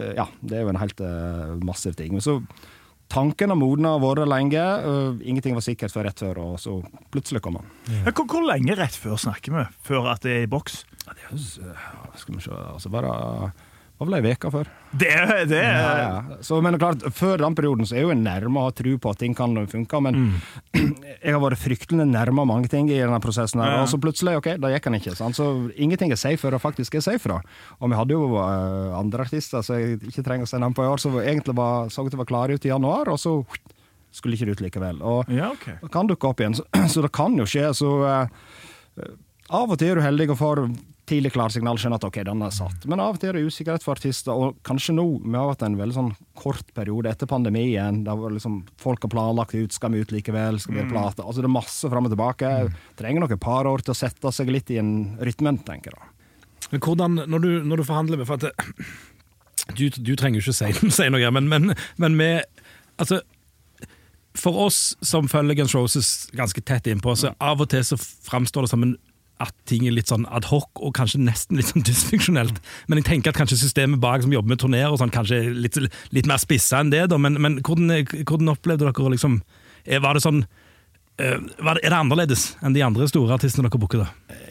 eh, 0.00 0.14
ja, 0.16 0.24
det 0.40 0.56
er 0.56 0.64
jo 0.64 0.72
en 0.72 0.80
helt 0.80 1.04
uh, 1.04 1.52
massiv 1.68 1.98
ting. 2.00 2.16
Men 2.16 2.24
så 2.24 2.38
Tanken 3.08 3.48
har 3.48 3.56
modna 3.56 3.94
og 3.96 4.02
vært 4.04 4.28
lenge. 4.28 4.64
ingenting 5.24 5.56
var 5.56 5.64
sikkert 5.64 5.94
før 5.94 6.08
rett 6.10 6.20
før, 6.20 6.40
og 6.44 6.58
så 6.60 6.74
plutselig 7.12 7.40
kom 7.44 7.56
han. 7.56 7.70
Ja. 7.88 8.12
Hvor, 8.12 8.26
hvor 8.28 8.44
lenge 8.44 8.76
rett 8.76 8.96
før 8.96 9.16
snakker 9.16 9.54
vi? 9.54 9.64
Før 9.88 10.10
at 10.12 10.26
det 10.26 10.34
er 10.34 10.44
i 10.44 10.50
boks? 10.50 10.82
Ja, 11.06 11.16
det 11.16 11.24
er 11.24 11.80
skal 12.20 12.36
vi 12.36 12.44
se, 12.44 12.52
altså 12.52 12.92
bare 12.92 13.14
det 13.98 14.06
var 14.06 14.12
vel 14.12 14.26
ei 14.28 14.34
uke 14.38 14.50
før. 14.54 14.68
Det, 14.94 15.08
det 15.50 15.58
er 15.58 15.72
Ja, 15.74 15.94
ja. 15.98 16.36
Så, 16.46 16.60
men 16.62 16.76
klart, 16.78 17.02
Før 17.18 17.40
den 17.42 17.56
perioden 17.58 17.86
så 17.88 17.96
er 17.96 18.04
jeg 18.04 18.06
jo 18.06 18.14
nærme 18.14 18.60
å 18.60 18.68
ha 18.68 18.74
tro 18.78 18.92
på 19.02 19.10
at 19.10 19.18
ting 19.18 19.34
kan 19.34 19.56
funke, 19.66 19.98
men 20.06 20.18
jeg 20.78 21.34
har 21.34 21.40
vært 21.42 21.58
fryktelig 21.58 22.06
nærme 22.06 22.44
mange 22.46 22.70
ting 22.70 22.86
i 22.92 23.00
denne 23.00 23.18
prosessen. 23.24 23.58
her, 23.58 23.72
Ja. 23.74 23.80
Og 23.82 23.90
så 23.90 23.98
plutselig, 23.98 24.36
ok, 24.38 24.52
da 24.62 24.70
gikk 24.70 24.86
han 24.86 24.98
ikke. 25.00 25.16
Sant? 25.18 25.34
Så 25.34 25.48
ingenting 25.74 26.14
er 26.14 26.20
safe 26.20 26.38
før 26.44 26.54
det 26.54 26.62
faktisk 26.62 26.94
er 26.94 27.02
safe. 27.08 27.26
da. 27.28 27.40
Og 27.82 27.90
vi 27.90 27.98
hadde 27.98 28.14
jo 28.14 28.28
uh, 28.38 28.94
andre 29.00 29.26
artister 29.26 29.66
som 29.66 29.80
jeg 29.80 29.98
ikke 30.12 30.22
trenger 30.28 30.46
å 30.46 30.52
sende 30.52 30.68
dem 30.70 30.78
på 30.78 30.86
i 30.86 30.92
år, 30.92 31.02
som 31.02 31.18
egentlig 31.18 31.56
var, 31.58 31.90
så 31.90 32.06
ut 32.06 32.12
til 32.14 32.20
å 32.20 32.22
være 32.22 32.30
klare 32.30 32.54
ut 32.54 32.68
i 32.68 32.70
januar, 32.70 33.10
og 33.10 33.18
så 33.18 33.34
skulle 34.14 34.38
ikke 34.38 34.46
det 34.46 34.54
ut 34.60 34.62
likevel. 34.68 35.02
Og 35.02 35.34
Ja, 35.34 35.50
okay. 35.58 35.74
kan 35.90 36.06
dukke 36.06 36.30
opp 36.30 36.38
igjen, 36.40 36.54
så, 36.54 36.64
så 36.94 37.02
det 37.02 37.10
kan 37.18 37.34
jo 37.34 37.48
skje. 37.50 37.66
Så 37.74 37.96
Uh, 38.98 39.10
av 39.54 39.70
og 39.70 39.78
til 39.80 39.92
er 39.92 39.98
du 39.98 40.02
heldig 40.04 40.30
og 40.34 40.38
får 40.40 40.60
tidlig 41.08 41.32
klarsignal, 41.34 41.78
skjønner 41.80 42.00
at 42.00 42.06
ok, 42.08 42.20
den 42.28 42.44
er 42.44 42.52
satt. 42.54 42.84
Men 42.90 43.02
av 43.02 43.16
og 43.16 43.22
til 43.22 43.32
er 43.32 43.38
det 43.38 43.48
usikkerhet 43.48 43.84
for 43.84 43.96
artister, 43.96 44.32
og 44.36 44.58
kanskje 44.66 44.94
nå, 44.96 45.06
vi 45.24 45.34
har 45.34 45.50
hatt 45.50 45.64
en 45.66 45.78
veldig 45.78 45.96
sånn 45.96 46.10
kort 46.38 46.70
periode 46.76 47.10
etter 47.10 47.30
pandemien, 47.30 48.02
der 48.06 48.24
liksom 48.34 48.60
folk 48.80 49.06
har 49.06 49.12
planlagt 49.14 49.56
ut, 49.56 49.74
skal 49.74 49.94
vi 49.94 50.04
ut 50.04 50.14
likevel, 50.14 50.60
skal 50.62 50.76
vi 50.76 50.82
gjøre 50.82 50.92
plate? 50.92 51.24
Altså 51.24 51.44
det 51.44 51.50
er 51.50 51.56
masse 51.56 51.90
fram 51.92 52.08
og 52.08 52.14
tilbake. 52.14 52.52
Trenger 53.00 53.24
nok 53.24 53.34
et 53.36 53.44
par 53.44 53.68
år 53.70 53.84
til 53.84 53.96
å 53.96 53.98
sette 53.98 54.32
seg 54.34 54.52
litt 54.52 54.70
i 54.74 54.80
en 54.82 54.92
rytmen, 55.24 55.62
tenker 55.66 55.94
jeg. 55.94 55.98
da. 55.98 56.14
Men 56.68 56.84
hvordan, 56.84 57.22
når 57.30 57.44
du, 57.44 57.50
når 57.64 57.80
du 57.80 57.86
forhandler 57.88 58.20
med 58.20 58.28
for 58.28 58.40
at 58.40 58.52
du, 59.76 59.88
du 59.88 60.14
trenger 60.16 60.40
jo 60.40 60.44
ikke 60.44 60.56
si, 60.56 60.92
si 61.00 61.08
noe, 61.12 61.34
men, 61.34 61.50
men, 61.50 61.74
men 62.00 62.18
med 62.18 62.64
Altså, 62.98 63.20
for 64.34 64.56
oss 64.64 64.96
som 65.06 65.28
følger 65.30 65.54
Guns 65.60 65.74
Roses 65.76 66.08
ganske 66.34 66.62
tett 66.66 66.88
innpå, 66.90 67.14
så 67.14 67.30
av 67.38 67.62
og 67.62 67.68
til 67.70 67.84
så 67.86 67.94
framstår 67.98 68.66
det 68.66 68.70
som 68.72 68.82
en 68.82 68.96
at 69.40 69.54
ting 69.70 69.86
er 69.86 69.94
litt 69.94 70.10
sånn 70.10 70.26
adhoc 70.34 70.68
og 70.82 70.94
kanskje 70.98 71.20
nesten 71.22 71.56
litt 71.60 71.70
sånn 71.70 71.84
dysfunksjonelt. 71.86 72.58
Men 72.88 72.98
jeg 73.02 73.08
tenker 73.10 73.30
at 73.34 73.38
kanskje 73.38 73.60
systemet 73.60 74.00
bak 74.02 74.22
som 74.24 74.32
jobber 74.34 74.48
med 74.54 74.60
turneer 74.62 74.90
og 74.90 74.98
sånn, 75.02 75.12
kanskje 75.14 75.38
er 75.44 75.54
litt, 75.54 75.78
litt 76.12 76.26
mer 76.30 76.40
spissa 76.42 76.80
enn 76.82 76.90
det. 76.94 77.06
da, 77.12 77.18
Men, 77.18 77.38
men 77.40 77.60
hvordan, 77.62 78.02
hvordan 78.24 78.54
opplevde 78.54 78.88
dere 78.88 79.14
liksom 79.14 79.40
eh, 79.86 79.98
Var 80.02 80.14
det 80.18 80.22
sånn 80.26 80.44
eh, 81.18 81.38
Er 81.38 81.80
det 81.90 81.96
annerledes 81.98 82.56
enn 82.62 82.74
de 82.76 82.82
andre 82.86 83.08
store 83.10 83.34
artistene 83.38 83.68
dere 83.68 83.80
booker? 83.82 84.04
da? 84.06 84.44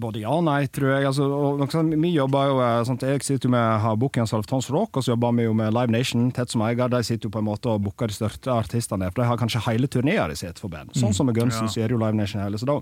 Både 0.00 0.22
ja 0.22 0.30
og 0.32 0.46
nei, 0.46 0.62
tror 0.72 0.94
jeg. 0.94 1.04
Altså, 1.10 1.26
og, 1.28 1.60
sånt, 1.68 1.92
vi 2.00 2.14
jobber 2.14 2.46
jo, 2.48 2.54
eh, 2.64 2.78
sånn, 2.88 2.96
Jeg 3.04 3.20
sitter 3.26 3.50
jo 3.50 3.52
med 3.52 3.80
har 3.82 3.98
bookingansvar 4.00 4.40
for 4.40 4.48
Tons 4.54 4.70
Rock, 4.72 4.96
og 4.96 5.04
så 5.04 5.12
jobber 5.12 5.34
vi 5.36 5.44
jo 5.44 5.52
med 5.52 5.74
Live 5.76 5.92
Nation, 5.92 6.30
tett 6.32 6.48
som 6.54 6.62
eier. 6.64 6.88
De 6.88 7.02
sitter 7.04 7.28
jo 7.28 7.32
på 7.34 7.42
en 7.42 7.48
måte 7.50 7.68
og 7.68 7.82
booker 7.84 8.08
de 8.08 8.16
største 8.16 8.48
artistene, 8.48 9.10
for 9.12 9.20
de 9.20 9.28
har 9.28 9.36
kanskje 9.40 9.60
hele 9.68 9.90
turneer 9.92 10.32
i 10.32 10.38
sitt 10.40 10.58
for 10.62 10.72
band. 10.72 10.94
Sånn 10.96 11.12
som 11.12 11.28
med 11.28 11.36
Gunsen, 11.36 11.68
Ja. 11.68 11.68
så 11.68 11.82
er 11.84 11.88
det 11.92 11.98
jo 11.98 12.00
Live 12.00 12.16
Nation 12.16 12.40
hele. 12.40 12.56
Så 12.56 12.64
da 12.64 12.78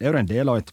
er 0.00 0.12
jo 0.12 0.20
en 0.20 0.30
del 0.30 0.48
av 0.48 0.60
et 0.62 0.72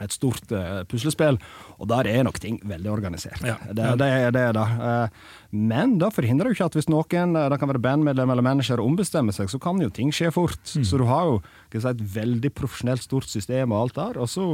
et 0.00 0.14
stort 0.14 0.52
uh, 0.56 0.82
puslespill, 0.88 1.38
og 1.78 1.88
der 1.90 2.08
er 2.08 2.24
nok 2.24 2.40
ting 2.40 2.60
veldig 2.64 2.90
organisert. 2.90 3.42
Ja. 3.44 3.58
Det, 3.68 3.92
det, 4.00 4.10
det 4.34 4.44
er 4.48 4.56
det. 4.56 4.68
Uh, 4.80 5.42
men 5.52 5.98
det 6.00 6.08
forhindrer 6.16 6.48
jo 6.48 6.56
ikke 6.56 6.66
at 6.70 6.76
hvis 6.78 6.88
noen, 6.88 7.34
eh, 7.36 7.46
det 7.52 7.58
kan 7.60 7.68
være 7.68 7.80
bandmedlem 7.84 8.30
eller 8.32 8.44
manager, 8.44 8.80
ombestemmer 8.80 9.36
seg, 9.36 9.50
så 9.52 9.58
kan 9.60 9.76
jo 9.84 9.90
ting 9.92 10.08
skje 10.08 10.30
fort. 10.32 10.62
Mm. 10.64 10.86
Så 10.88 10.96
du 10.96 11.04
har 11.04 11.28
jo 11.28 11.34
si, 11.74 11.82
et 11.90 12.00
veldig 12.14 12.50
profesjonelt, 12.56 13.04
stort 13.04 13.28
system 13.28 13.74
og 13.76 13.82
alt 13.82 13.98
der, 13.98 14.16
og 14.24 14.30
så 14.32 14.46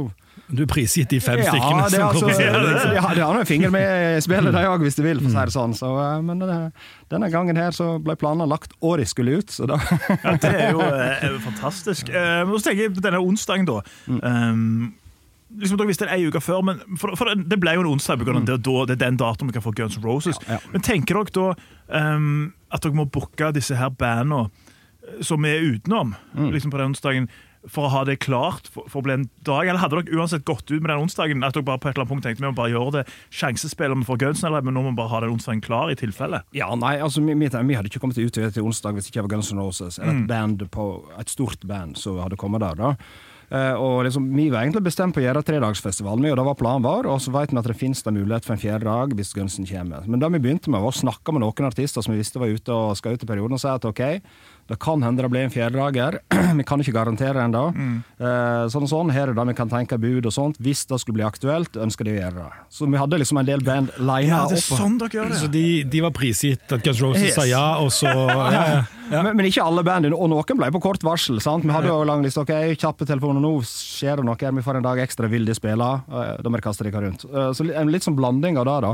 Du 0.51 0.65
er 0.65 0.67
prisgitt 0.67 1.09
de 1.11 1.21
fem 1.23 1.39
ja, 1.39 1.53
stykkene. 1.53 1.87
det, 1.87 2.01
er 2.01 2.19
som 2.19 2.27
altså, 2.27 2.43
kommer. 2.43 2.99
har 3.07 3.15
de 3.15 3.23
har 3.23 3.39
en 3.39 3.47
finger 3.47 3.71
med 3.71 4.17
i 4.17 4.21
spillet, 4.27 4.51
de 4.51 4.67
òg, 4.67 4.83
hvis 4.83 4.99
de 4.99 5.07
vil, 5.07 5.23
for 5.23 5.31
å 5.31 5.37
si 5.37 5.47
det 5.47 5.55
sånn. 5.55 5.79
Så, 5.79 5.95
uh, 5.95 6.19
men 6.19 6.43
eh, 6.43 6.87
denne 7.15 7.31
gangen 7.31 7.59
her 7.63 7.75
så 7.75 7.93
ble 8.03 8.19
planene 8.19 8.49
lagt 8.51 8.75
året 8.83 9.07
skulle 9.07 9.39
ut, 9.39 9.55
så 9.55 9.71
da 9.71 9.79
Ja, 9.79 10.35
det 10.35 10.51
er 10.51 10.73
jo, 10.75 10.83
eh, 10.83 11.39
fantastisk. 11.47 12.11
Eh, 12.11 12.43
så 12.43 12.65
tenker 12.67 12.89
jeg 12.89 12.97
på 12.99 13.07
denne 13.07 13.23
onsdagen, 13.23 13.69
da. 13.69 13.79
Um, 14.19 14.91
liksom 15.57 15.79
Dere 15.79 15.89
visste 15.89 16.05
det 16.05 16.13
ei 16.13 16.27
uke 16.29 16.41
før, 16.43 16.61
men 16.65 16.81
for, 16.99 17.15
for 17.17 17.33
det 17.33 17.59
ble 17.61 17.73
jo 17.77 17.83
en 17.85 17.91
onsdag. 17.95 18.21
av 18.21 18.45
Det, 18.45 18.59
da, 18.65 18.77
det 18.85 18.97
er 18.97 19.03
den 19.07 19.19
datoen 19.19 19.49
vi 19.49 19.57
kan 19.57 19.65
få 19.65 19.73
Guns 19.75 19.97
N' 19.97 20.05
Roses. 20.05 20.39
Ja, 20.45 20.59
ja. 20.59 20.73
Men 20.73 20.85
tenker 20.85 21.17
dere 21.17 21.35
da 21.35 22.15
um, 22.15 22.53
at 22.69 22.85
dere 22.85 22.97
må 22.97 23.09
booke 23.09 23.51
disse 23.55 23.77
her 23.79 23.89
bandene 23.89 24.47
eh, 24.47 25.21
som 25.25 25.45
er 25.45 25.63
utenom 25.65 26.15
liksom 26.53 26.73
på 26.73 26.77
den 26.81 26.93
onsdagen, 26.93 27.29
for 27.67 27.89
å 27.89 27.91
ha 27.91 28.01
det 28.07 28.21
klart 28.23 28.69
for, 28.71 28.85
for 28.87 29.01
å 29.01 29.05
bli 29.07 29.15
en 29.17 29.25
dag? 29.43 29.67
Eller 29.67 29.81
hadde 29.81 29.99
dere 29.99 30.19
uansett 30.21 30.45
gått 30.47 30.69
ut 30.69 30.77
med 30.79 30.91
den 30.93 31.01
onsdagen 31.03 31.43
at 31.43 31.57
dere 31.57 31.65
bare 31.67 31.81
på 31.81 31.89
et 31.89 31.97
eller 31.97 32.05
annet 32.05 32.13
punkt 32.13 32.27
tenkte 32.27 32.43
vi 32.45 32.47
må 32.47 32.55
bare 32.55 32.71
gjøre 32.71 32.93
det 32.99 33.03
sjansespill 33.35 33.95
om 33.95 34.03
vi 34.03 34.07
får 34.07 34.21
Guns, 34.21 34.43
eller, 34.47 34.63
men 34.63 34.77
nå 34.77 34.83
må 34.85 34.93
vi 34.93 34.99
bare 35.01 35.11
ha 35.11 35.23
den 35.25 35.33
onsdagen 35.33 35.63
klar 35.65 35.91
i 35.91 35.97
tilfelle? 35.99 36.43
Ja, 36.55 36.69
nei, 36.79 36.95
altså 37.03 37.23
vi, 37.25 37.35
vi, 37.35 37.49
vi 37.49 37.75
hadde 37.75 37.91
ikke 37.91 37.99
kommet 38.05 38.21
ut 38.21 38.39
til 38.39 38.63
onsdag 38.63 38.95
hvis 38.95 39.09
ikke 39.09 39.19
det 39.19 39.25
var 39.27 39.33
Guns 39.35 39.51
N' 39.51 39.59
Roses, 39.59 39.99
eller 39.99 40.21
et 40.21 40.29
band 40.29 40.63
på, 40.71 40.87
et 41.19 41.33
stort 41.33 41.67
band 41.67 41.99
som 41.99 42.21
hadde 42.23 42.39
kommet 42.39 42.63
der. 42.63 42.79
da. 42.79 42.93
Eh, 43.49 43.73
og 43.73 44.03
liksom, 44.05 44.27
Vi 44.35 44.49
var 44.53 44.61
egentlig 44.61 44.85
bestemt 44.85 45.15
på 45.15 45.21
å 45.21 45.25
gjøre 45.25 45.41
tredagsfestival, 45.45 46.21
og 46.21 46.37
det 46.37 46.45
var 46.45 46.57
planen 46.59 46.85
vår. 46.85 47.09
Og 47.09 47.21
så 47.23 47.33
vet 47.33 47.53
vi 47.53 47.57
at 47.57 47.69
det 47.69 47.77
finnes 47.79 48.03
da 48.05 48.13
mulighet 48.13 48.45
for 48.45 48.55
en 48.55 48.61
fjerde 48.61 48.85
dag 48.85 49.15
hvis 49.17 49.33
Gunsen 49.33 49.65
kommer. 49.69 50.05
Men 50.05 50.21
det 50.21 50.31
vi 50.35 50.43
begynte 50.45 50.69
med, 50.69 50.81
var 50.81 50.93
å 50.93 51.01
snakke 51.01 51.33
med 51.33 51.43
noen 51.45 51.69
artister 51.69 52.05
som 52.05 52.13
vi 52.13 52.21
visste 52.21 52.41
var 52.41 52.53
ute 52.53 52.73
og 52.75 52.97
skal 52.99 53.17
ut 53.17 53.25
i 53.25 53.29
perioden, 53.29 53.57
og 53.57 53.63
si 53.63 53.71
at 53.71 53.85
ok, 53.89 54.03
det 54.69 54.77
kan 54.79 55.01
hende 55.01 55.23
det 55.25 55.29
blir 55.33 55.47
en 55.47 55.53
fjerdedager. 55.53 56.19
vi 56.59 56.63
kan 56.63 56.79
ikke 56.83 56.93
garantere 56.93 57.41
ennå. 57.47 57.63
Eh, 58.19 58.67
sånn 58.69 58.85
og 58.85 58.91
sånn, 58.91 59.09
her 59.15 59.31
er 59.31 59.33
det 59.37 59.45
vi 59.49 59.55
kan 59.57 59.69
tenke 59.71 59.97
bud 59.97 60.27
og 60.29 60.33
sånt. 60.35 60.59
Hvis 60.61 60.85
det 60.89 60.99
skulle 61.01 61.17
bli 61.19 61.25
aktuelt, 61.25 61.73
ønsker 61.81 62.05
de 62.05 62.13
å 62.13 62.19
gjøre 62.19 62.37
det. 62.43 62.51
Så 62.77 62.85
vi 62.89 62.99
hadde 63.01 63.17
liksom 63.19 63.39
en 63.41 63.49
del 63.49 63.63
band 63.65 63.89
lina 63.97 64.21
Ja, 64.27 64.43
det 64.51 64.61
opp. 64.61 64.77
sånn 64.77 64.99
dere 65.01 65.09
gjør 65.17 65.33
det. 65.33 65.39
Så 65.41 65.49
de, 65.51 65.65
de 65.89 66.01
var 66.05 66.13
prisgitt 66.15 66.69
at 66.77 66.85
Guns 66.85 67.01
Roses 67.01 67.25
Yes. 67.31 67.35
sa 67.35 67.47
ja, 67.49 67.65
og 67.81 67.89
så 67.91 68.07
ja, 68.53 68.63
ja. 69.09 69.23
Men, 69.25 69.31
men 69.39 69.47
ikke 69.49 69.63
alle 69.65 69.81
band, 69.83 70.05
og 70.13 70.27
noen 70.29 70.59
ble 70.61 70.69
på 70.75 70.81
kort 70.85 71.01
varsel. 71.03 71.39
sant? 71.41 71.65
Vi 71.65 71.73
hadde 71.73 71.89
jo 71.89 72.03
lang 72.05 72.21
liste. 72.21 72.43
ok, 72.45 72.53
Kjappe 72.77 73.07
telefoner, 73.09 73.41
nå 73.41 73.55
skjer 73.65 74.21
det 74.21 74.25
noe, 74.27 74.37
her, 74.37 74.53
vi 74.53 74.61
får 74.67 74.77
en 74.77 74.85
dag 74.85 75.01
ekstra, 75.01 75.25
vil 75.31 75.49
de 75.49 75.55
spille? 75.57 75.89
Eh, 76.13 76.35
Da 76.45 76.51
må 76.53 76.61
de 76.61 76.65
kaste 76.67 76.85
dere 76.85 77.01
rundt. 77.07 77.25
Eh, 77.25 77.49
Så 77.57 77.65
en 77.73 77.89
litt 77.89 78.05
sånn 78.05 78.15
blanding 78.19 78.59
av 78.61 78.69
det, 78.69 78.77
da. 78.85 78.93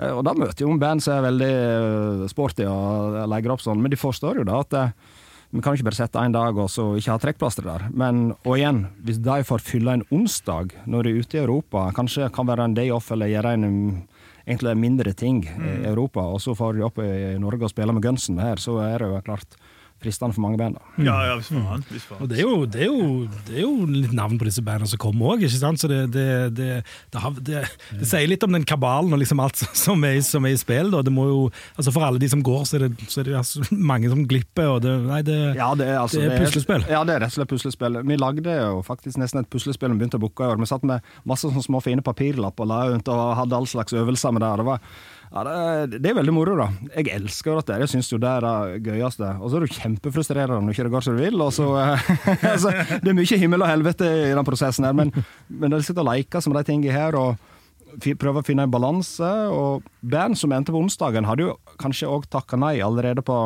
Eh, 0.00 0.14
Og 0.16 0.24
da 0.24 0.32
møter 0.32 0.64
jo 0.64 0.72
en 0.72 0.80
band 0.80 1.04
som 1.04 1.18
er 1.20 1.28
veldig 1.28 2.30
sporty 2.32 2.64
og 2.64 3.20
legger 3.28 3.52
opp 3.52 3.60
sånn, 3.64 3.80
men 3.84 3.92
de 3.92 4.00
forstår 4.00 4.40
jo 4.40 4.48
da 4.48 4.60
at 4.64 4.78
vi 5.50 5.62
kan 5.62 5.74
ikke 5.74 5.88
bare 5.88 5.98
sette 5.98 6.22
en 6.22 6.34
dag 6.34 6.58
og 6.62 6.68
så 6.70 6.84
ikke 6.98 7.14
ha 7.14 7.20
trekkplaster 7.22 7.66
der. 7.66 7.86
Men, 7.90 8.30
og 8.44 8.54
igjen, 8.54 8.84
hvis 9.02 9.18
de 9.24 9.40
får 9.46 9.64
fylle 9.66 9.96
en 9.98 10.06
onsdag 10.14 10.76
når 10.86 11.06
de 11.06 11.12
er 11.12 11.24
ute 11.24 11.38
i 11.38 11.42
Europa, 11.42 11.88
kanskje 11.96 12.30
kan 12.34 12.46
være 12.50 12.68
en 12.68 12.76
day 12.76 12.92
off 12.94 13.10
eller 13.10 13.32
gjøre 13.32 13.56
en 13.58 13.66
egentlig 14.46 14.76
mindre 14.78 15.12
ting 15.14 15.42
i 15.46 15.74
Europa, 15.90 16.22
og 16.22 16.40
så 16.42 16.54
får 16.58 16.78
de 16.78 16.86
opp 16.86 17.02
i 17.02 17.36
Norge 17.42 17.66
og 17.66 17.72
spille 17.74 17.94
med 17.94 18.04
Gunsen 18.06 18.38
her, 18.42 18.62
så 18.62 18.78
er 18.82 19.02
det 19.02 19.10
jo 19.10 19.20
klart 19.26 19.58
fristende 20.00 20.34
for 20.36 20.44
mange 20.44 20.58
band. 20.60 20.78
da. 20.78 21.04
Ja, 21.04 21.16
ja, 21.28 21.36
hvis 21.38 21.50
faen. 21.52 21.84
Hvis 21.90 22.06
faen. 22.08 22.22
Og 22.24 22.30
det 22.30 22.38
er, 22.38 22.46
jo, 22.46 22.64
det, 22.64 22.80
er 22.80 22.88
jo, 22.88 23.08
det 23.48 23.56
er 23.58 23.64
jo 23.64 23.74
litt 23.90 24.14
navn 24.16 24.38
på 24.40 24.48
disse 24.48 24.64
bandene 24.64 24.88
som 24.90 25.00
kommer 25.02 25.34
òg, 25.34 25.44
ikke 25.44 25.60
sant? 25.60 25.82
Så 25.82 25.90
det, 25.90 26.00
det, 26.14 26.26
det, 26.56 26.68
det, 27.12 27.22
har, 27.22 27.36
det, 27.36 27.64
det 27.98 28.08
sier 28.08 28.30
litt 28.30 28.46
om 28.46 28.56
den 28.56 28.66
kabalen 28.68 29.12
og 29.14 29.20
liksom 29.22 29.42
alt 29.44 29.60
som 29.84 30.04
er, 30.08 30.20
som 30.26 30.46
er 30.48 30.56
i 30.56 30.60
spill. 30.60 30.92
Da. 30.94 31.02
Det 31.06 31.14
må 31.14 31.26
jo, 31.28 31.42
altså 31.76 31.94
For 31.94 32.06
alle 32.06 32.22
de 32.22 32.30
som 32.32 32.44
går, 32.46 32.64
så 32.68 32.78
er 32.78 32.86
det, 32.88 33.08
så 33.10 33.22
er 33.22 33.30
det 33.30 33.38
altså 33.40 33.64
mange 33.92 34.10
som 34.12 34.24
glipper. 34.30 34.72
Og 34.76 34.82
det, 34.86 34.96
nei, 35.06 35.22
det, 35.26 35.38
Ja, 35.58 35.70
det 35.78 35.88
er, 35.90 36.00
altså, 36.02 36.22
Det 36.22 36.32
er 36.32 36.44
puslespill. 36.44 36.88
Ja, 36.90 37.04
det 37.06 37.16
er 37.16 37.24
rett 37.24 37.34
og 37.34 37.38
slett 37.38 37.54
puslespill. 37.54 38.00
Vi 38.08 38.20
lagde 38.20 38.58
jo 38.60 38.82
faktisk 38.86 39.20
nesten 39.20 39.44
et 39.44 39.50
puslespill 39.52 39.92
vi 39.94 40.00
begynte 40.02 40.20
å 40.20 40.24
booke 40.24 40.44
i 40.44 40.50
år. 40.52 40.60
Vi 40.60 40.68
satt 40.70 40.86
med 40.86 41.06
masse 41.28 41.48
sånne 41.48 41.64
små 41.64 41.80
fine 41.84 42.04
papirlapper 42.04 42.66
og 42.66 42.70
la 42.70 42.82
rundt 42.90 43.08
og 43.12 43.34
hadde 43.38 43.56
all 43.56 43.68
slags 43.68 43.96
øvelser 43.96 44.36
med 44.36 44.44
det. 44.44 44.52
Det, 44.60 44.66
var, 44.68 44.84
ja, 45.30 45.42
det, 45.46 46.00
det 46.02 46.10
er 46.10 46.16
veldig 46.18 46.32
moro, 46.34 46.56
da. 46.58 46.66
Jeg 46.96 47.12
elsker 47.14 47.60
dette. 47.60 47.76
Jeg 47.84 47.90
syns 47.92 48.08
jo 48.10 48.18
det 48.22 48.30
er 48.30 48.46
det 48.46 48.80
gøyeste. 48.88 49.28
Og 49.38 49.52
så 49.52 49.60
er 49.60 49.66
jo 49.66 49.76
kjempefrustrerende 49.78 50.58
når 50.64 50.74
ikke 50.74 50.88
det 50.88 50.94
går 50.96 51.06
som 51.06 51.14
du 51.14 51.22
vil. 51.22 51.38
Og 51.44 51.52
så, 51.54 51.68
eh, 51.78 52.10
altså, 52.54 52.72
det 52.98 53.12
er 53.12 53.18
mye 53.20 53.40
himmel 53.44 53.62
og 53.62 53.70
helvete 53.70 54.10
i 54.10 54.34
den 54.34 54.48
prosessen 54.48 54.88
her, 54.88 54.96
men, 54.96 55.14
men 55.46 55.76
det 55.76 55.84
sitter 55.86 56.02
og 56.02 56.10
leker 56.10 56.42
som 56.42 56.56
de 56.56 56.64
tingene 56.66 56.96
her. 56.96 57.18
og 57.18 57.38
Prøver 57.90 58.18
prøve 58.22 58.42
å 58.42 58.46
finne 58.46 58.66
en 58.66 58.74
balanse. 58.74 59.30
Og 59.54 59.86
band 60.02 60.38
som 60.38 60.52
endte 60.54 60.74
på 60.74 60.82
onsdagen, 60.82 61.26
hadde 61.26 61.48
jo 61.48 61.56
kanskje 61.82 62.10
òg 62.10 62.26
takka 62.30 62.58
nei 62.58 62.76
allerede 62.82 63.22
på 63.26 63.38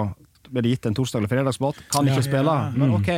ble 0.54 0.62
det 0.64 0.74
gitt 0.74 0.86
en 0.86 0.96
torsdag- 0.96 1.22
eller 1.22 1.32
fredagsbåt. 1.32 1.78
Kan 1.92 2.08
ikke 2.08 2.24
spille, 2.26 2.54
men 2.76 2.92
OK. 2.94 3.10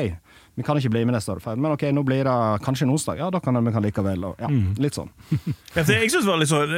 Vi 0.56 0.64
kan 0.64 0.78
ikke 0.80 0.90
bli 0.94 1.04
med 1.04 1.12
neste 1.16 1.34
år. 1.34 1.42
Men 1.56 1.74
OK, 1.74 1.84
nå 1.92 2.02
blir 2.06 2.24
det 2.24 2.36
kanskje 2.64 2.86
en 2.86 2.94
onsdag. 2.94 3.18
Ja, 3.20 3.28
da 3.32 3.40
kan 3.44 3.58
vi 3.60 3.72
kan 3.74 3.84
likevel. 3.84 4.24
Og, 4.24 4.40
ja, 4.40 4.48
litt 4.80 4.96
sånn. 4.96 5.10
Jeg 5.76 6.10
synes 6.10 6.24
det 6.24 6.30
var 6.30 6.40
litt 6.40 6.50
sånn 6.50 6.72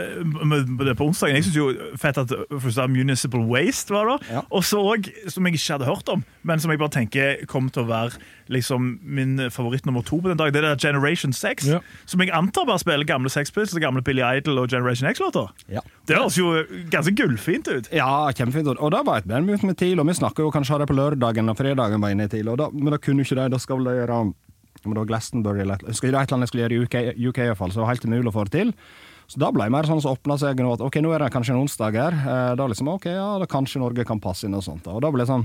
det 0.82 0.94
På 0.98 1.06
onsdagen 1.06 1.36
jeg 1.38 1.44
synes 1.46 1.56
jo 1.56 1.66
fett 2.00 2.18
at 2.18 2.32
for 2.48 2.90
Municipal 2.90 3.44
Waste 3.46 3.94
var. 3.94 4.16
Ja. 4.30 4.42
Og 4.54 4.64
så 4.66 4.80
òg, 4.82 5.06
som 5.30 5.46
jeg 5.46 5.58
ikke 5.58 5.76
hadde 5.76 5.88
hørt 5.88 6.10
om, 6.10 6.24
men 6.42 6.60
som 6.62 6.72
jeg 6.72 6.80
bare 6.80 6.94
tenker 6.94 7.44
kommer 7.50 7.70
til 7.74 7.84
å 7.84 7.88
være 7.90 8.18
liksom 8.48 8.98
min 9.04 9.50
favoritt 9.52 9.86
nummer 9.86 10.02
to 10.02 10.18
på 10.22 10.30
den 10.30 10.40
dagen, 10.40 10.56
det 10.56 10.64
er 10.64 10.80
Generation 10.80 11.34
6. 11.36 11.68
Ja. 11.68 11.80
Som 12.08 12.22
jeg 12.24 12.32
antar 12.34 12.66
bare 12.68 12.80
spiller 12.82 13.06
gamle 13.08 13.30
Sex 13.30 13.52
Pistols, 13.52 13.80
gamle 13.82 14.02
Billy 14.02 14.24
Idol 14.24 14.62
og 14.62 14.70
Generation 14.72 15.08
X-låter. 15.10 15.52
Ja. 15.70 15.84
Det 16.08 16.16
høres 16.16 16.38
jo 16.38 16.54
ganske 16.90 17.12
gullfint 17.18 17.68
ut. 17.68 17.90
Ja, 17.94 18.08
kjempefint. 18.32 18.70
Og 18.78 18.92
det 18.94 19.04
var 19.06 19.20
et 19.20 19.28
band 19.28 19.44
vi 19.46 19.52
begynte 19.52 19.70
med 19.70 19.78
TIL, 19.80 20.00
og 20.00 20.08
vi 20.08 20.16
snakka 20.16 20.46
jo 20.46 20.52
kanskje 20.54 20.78
om 20.78 20.82
det 20.82 20.88
på 20.90 20.96
lørdagen 20.96 21.52
og 21.52 21.58
fredagen 21.60 22.02
var 22.02 22.14
inne 22.14 22.26
i 22.28 22.32
TIL, 22.32 22.48
og 22.48 22.58
da, 22.60 22.70
men 22.72 22.94
da 22.94 23.00
kunne 23.02 23.26
ikke 23.26 23.36
det. 23.38 23.50
Da 23.52 23.60
skal 23.68 23.82
vel 23.84 23.92
gjøre 24.00 24.22
om 24.24 24.34
det 24.78 24.94
var 24.94 25.08
Glastonbury 25.10 25.60
eller 25.64 25.74
et 25.76 25.82
jeg 25.84 25.92
husker 25.92 26.08
det 26.08 26.16
var 26.16 26.24
et 26.24 26.30
eller 26.30 26.38
annet 26.38 26.46
jeg 26.48 26.52
skulle 26.54 26.64
gjøre 26.64 26.76
i 26.76 26.82
UK, 26.86 26.98
UK 27.28 27.38
i 27.44 27.48
hvert 27.50 27.58
fall, 27.60 27.72
så 27.74 27.80
det 27.80 27.84
var 27.84 27.92
helt 27.92 28.04
umulig 28.08 28.30
å 28.30 28.34
få 28.38 28.44
det 28.48 28.54
til. 28.56 28.68
Så 29.28 29.40
da 29.42 29.50
ble 29.52 29.66
det 29.68 29.72
mer 29.74 29.84
sånn 29.90 29.98
som 30.00 30.14
åpna 30.16 30.38
seg 30.40 30.62
nå 30.64 30.70
at 30.78 30.80
ok, 30.86 30.94
nå 31.04 31.10
er 31.12 31.20
det 31.26 31.32
kanskje 31.34 31.52
en 31.52 31.60
onsdag 31.66 31.98
her. 32.00 32.14
Eh, 32.22 32.52
Da 32.56 32.64
liksom 32.70 32.88
ok, 32.94 33.08
ja, 33.12 33.26
da 33.42 33.48
kanskje 33.50 33.82
Norge 33.82 34.06
kan 34.08 34.22
passe 34.24 34.46
inn 34.48 34.54
og 34.56 34.62
sånt. 34.64 34.86
Og 34.88 35.02
da 35.04 35.10
ble 35.12 35.20
det 35.26 35.28
sånn 35.28 35.44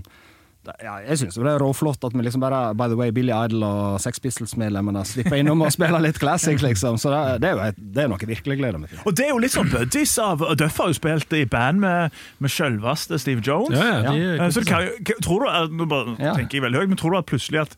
ja, 0.79 0.93
Jeg 1.03 1.17
syns 1.19 1.35
det 1.35 1.43
er 1.51 1.59
råflott 1.59 2.05
at 2.07 2.13
vi 2.15 2.23
liksom 2.23 2.39
bare 2.39 2.61
By 2.79 2.85
the 2.87 2.95
way, 2.95 3.11
Billy 3.11 3.33
Idol 3.35 3.65
og 3.67 3.97
Sex 3.99 4.21
Pistols-medlemmene 4.23 5.01
slipper 5.03 5.35
innom 5.41 5.65
og 5.65 5.73
spiller 5.75 5.99
litt 6.05 6.21
classic, 6.21 6.61
liksom. 6.63 6.95
Så 7.01 7.11
det, 7.11 7.19
det 7.43 7.49
er 7.49 7.57
jo 7.57 7.65
et, 7.65 7.81
det 7.97 8.05
er 8.05 8.13
noe 8.13 8.21
jeg 8.23 8.29
virkelig 8.31 8.61
gleder 8.61 8.79
meg 8.79 8.93
til. 8.93 9.01
Og 9.03 9.17
det 9.19 9.25
er 9.27 9.33
jo 9.33 9.41
litt 9.43 9.51
sånn 9.57 9.67
buddies 9.73 10.13
av 10.23 10.45
Duff 10.61 10.79
har 10.79 10.93
jo 10.93 10.95
spilt 11.01 11.35
i 11.35 11.43
band 11.51 11.83
med, 11.83 12.15
med 12.39 12.53
sjølveste 12.55 13.19
Steve 13.19 13.43
Jones. 13.43 13.75
Ja, 13.75 13.89
ja, 14.05 14.13
de, 14.13 14.23
ja. 14.39 14.47
Så 14.55 14.63
det 14.63 14.69
kan, 14.71 15.19
tror 15.25 15.43
du, 15.43 15.49
eh, 15.51 15.67
nå 15.81 15.89
bare 15.91 16.15
Ja. 16.23 16.37
tenker 16.39 16.61
jeg 16.61 16.69
veldig 16.69 16.85
høyt, 16.85 16.93
men 16.93 17.01
tror 17.03 17.17
du 17.17 17.19
at 17.19 17.27
plutselig 17.33 17.65
at 17.65 17.75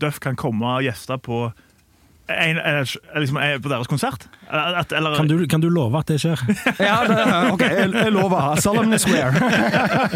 Duff 0.00 0.20
kan 0.20 0.36
komme 0.36 0.76
og 0.78 0.84
gjeste 0.84 1.16
på 1.24 1.46
en, 2.26 2.58
eller, 2.58 2.88
liksom, 3.20 3.38
på 3.62 3.70
deres 3.70 3.86
konsert? 3.86 4.26
At, 4.50 4.92
eller, 4.92 5.14
kan, 5.16 5.28
du, 5.30 5.46
kan 5.46 5.62
du 5.62 5.68
love 5.70 5.98
at 5.98 6.08
det 6.10 6.18
skjer? 6.22 6.40
Ja, 6.82 6.96
det, 7.06 7.18
ok, 7.52 7.62
jeg, 7.62 7.92
jeg 7.94 8.12
lover. 8.14 8.56
Solemnly 8.62 8.98
swear. 8.98 9.30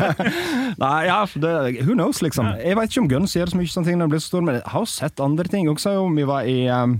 Nei, 0.82 1.04
ja, 1.06 1.20
det, 1.34 1.52
who 1.84 1.94
knows, 1.94 2.22
liksom. 2.22 2.50
Jeg 2.58 2.78
vet 2.78 2.90
ikke 2.90 3.04
om 3.04 3.10
Guns 3.14 3.36
gjør 3.38 3.52
så 3.52 3.60
mye 3.60 3.70
sånne 3.70 3.92
ting 3.92 4.00
når 4.00 4.10
det 4.10 4.16
blir 4.16 4.24
så 4.24 4.32
stor, 4.32 4.46
men 4.46 4.58
jeg 4.58 4.66
har 4.74 4.86
jo 4.86 4.90
sett 4.90 5.22
andre 5.22 5.46
ting 5.54 5.70
også. 5.70 5.94
Om 6.02 6.18
vi 6.18 6.26
var 6.26 6.50
i 6.50 6.58
um, 6.66 6.98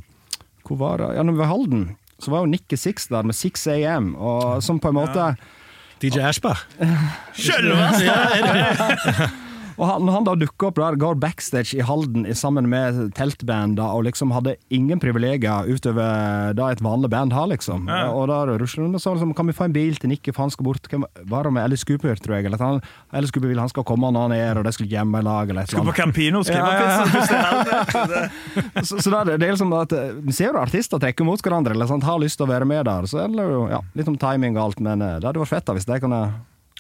Hvor 0.69 0.79
var 0.85 1.03
det? 1.03 1.11
Ja, 1.19 1.27
når 1.27 1.35
vi 1.35 1.43
var 1.43 1.51
i 1.51 1.55
Halden, 1.57 1.85
så 2.21 2.31
var 2.31 2.45
jo 2.45 2.53
Nikki 2.55 2.79
Six 2.79 3.11
der 3.11 3.27
med 3.27 3.35
6 3.35 3.67
AM, 3.75 4.13
og 4.15 4.63
som 4.63 4.79
på 4.79 4.95
en 4.95 5.01
måte 5.01 5.33
DJ 6.01 6.23
Ashbar? 6.31 6.67
Sjølveste! 7.35 9.31
Og 9.81 9.87
han, 9.89 10.03
når 10.05 10.13
han 10.19 10.27
da 10.29 10.35
dukker 10.37 10.69
opp 10.69 10.77
der, 10.77 10.97
går 11.01 11.15
backstage 11.23 11.73
i 11.79 11.85
Halden 11.89 12.27
i- 12.29 12.35
sammen 12.37 12.69
med 12.69 12.99
teltbanda 13.17 13.87
og 13.97 14.05
liksom 14.05 14.31
hadde 14.37 14.53
ingen 14.77 15.01
privilegier 15.01 15.65
utover 15.73 16.53
det 16.59 16.67
et 16.77 16.83
vanlig 16.85 17.09
band 17.15 17.33
har, 17.33 17.47
liksom. 17.49 17.89
Ja. 17.89 18.11
Og 18.13 18.29
da 18.29 18.43
rusler 18.61 18.85
han 18.85 18.95
og 18.99 19.01
sa 19.01 19.15
liksom, 19.17 19.33
kan 19.39 19.49
vi 19.49 19.55
få 19.57 19.65
en 19.71 19.73
bil 19.73 19.97
til 19.97 20.13
Nikke, 20.13 20.35
for 20.37 20.45
han 20.45 20.53
skal 20.53 20.69
bort 20.69 20.85
Hvem 20.91 21.07
var 21.33 21.49
det 21.49 21.53
med 21.57 21.65
Ellis 21.65 21.85
Cooper, 21.89 22.15
tror 22.21 22.37
jeg? 22.37 22.45
Eller 22.51 22.61
at 22.61 22.67
han, 22.67 22.83
Alice 23.17 23.33
Cooper 23.33 23.49
vil 23.49 23.59
han 23.63 23.73
skal 23.73 23.85
komme 23.89 24.11
når 24.13 24.29
han 24.29 24.37
er 24.37 24.59
og 24.61 24.69
de 24.69 24.73
skulle 24.77 24.91
hjemme 24.93 25.19
i 25.19 25.25
lag, 25.25 25.49
eller 25.49 25.63
et 25.65 25.73
eller 25.73 25.89
på. 25.89 25.97
Campino 25.97 26.39
og 26.41 26.45
skrive 26.45 26.71
pizza. 27.15 28.29
Så, 28.85 29.01
så 29.01 29.11
det, 29.11 29.19
er- 29.21 29.39
det 29.41 29.47
er 29.49 29.53
liksom 29.55 29.73
at 29.81 29.93
Vi 30.27 30.33
ser 30.37 30.53
jo 30.53 30.61
artister 30.61 31.01
trekke 31.03 31.25
mot 31.27 31.41
hverandre, 31.41 31.73
eller 31.77 31.89
sant, 31.91 32.05
har 32.05 32.21
lyst 32.21 32.37
til 32.41 32.47
å 32.49 32.51
være 32.53 32.69
med 32.69 32.85
der. 32.89 33.09
Så 33.11 33.21
er 33.25 33.33
det 33.33 33.49
jo 33.49 33.65
ja, 33.71 33.81
litt 33.97 34.09
om 34.11 34.19
timing 34.21 34.57
og 34.59 34.69
alt, 34.71 34.81
men 34.85 35.01
eh, 35.03 35.17
det 35.21 35.29
hadde 35.31 35.41
vært 35.43 35.55
fett 35.57 35.67
da, 35.71 35.77
hvis 35.79 35.89
de 35.89 36.01
kunne 36.03 36.21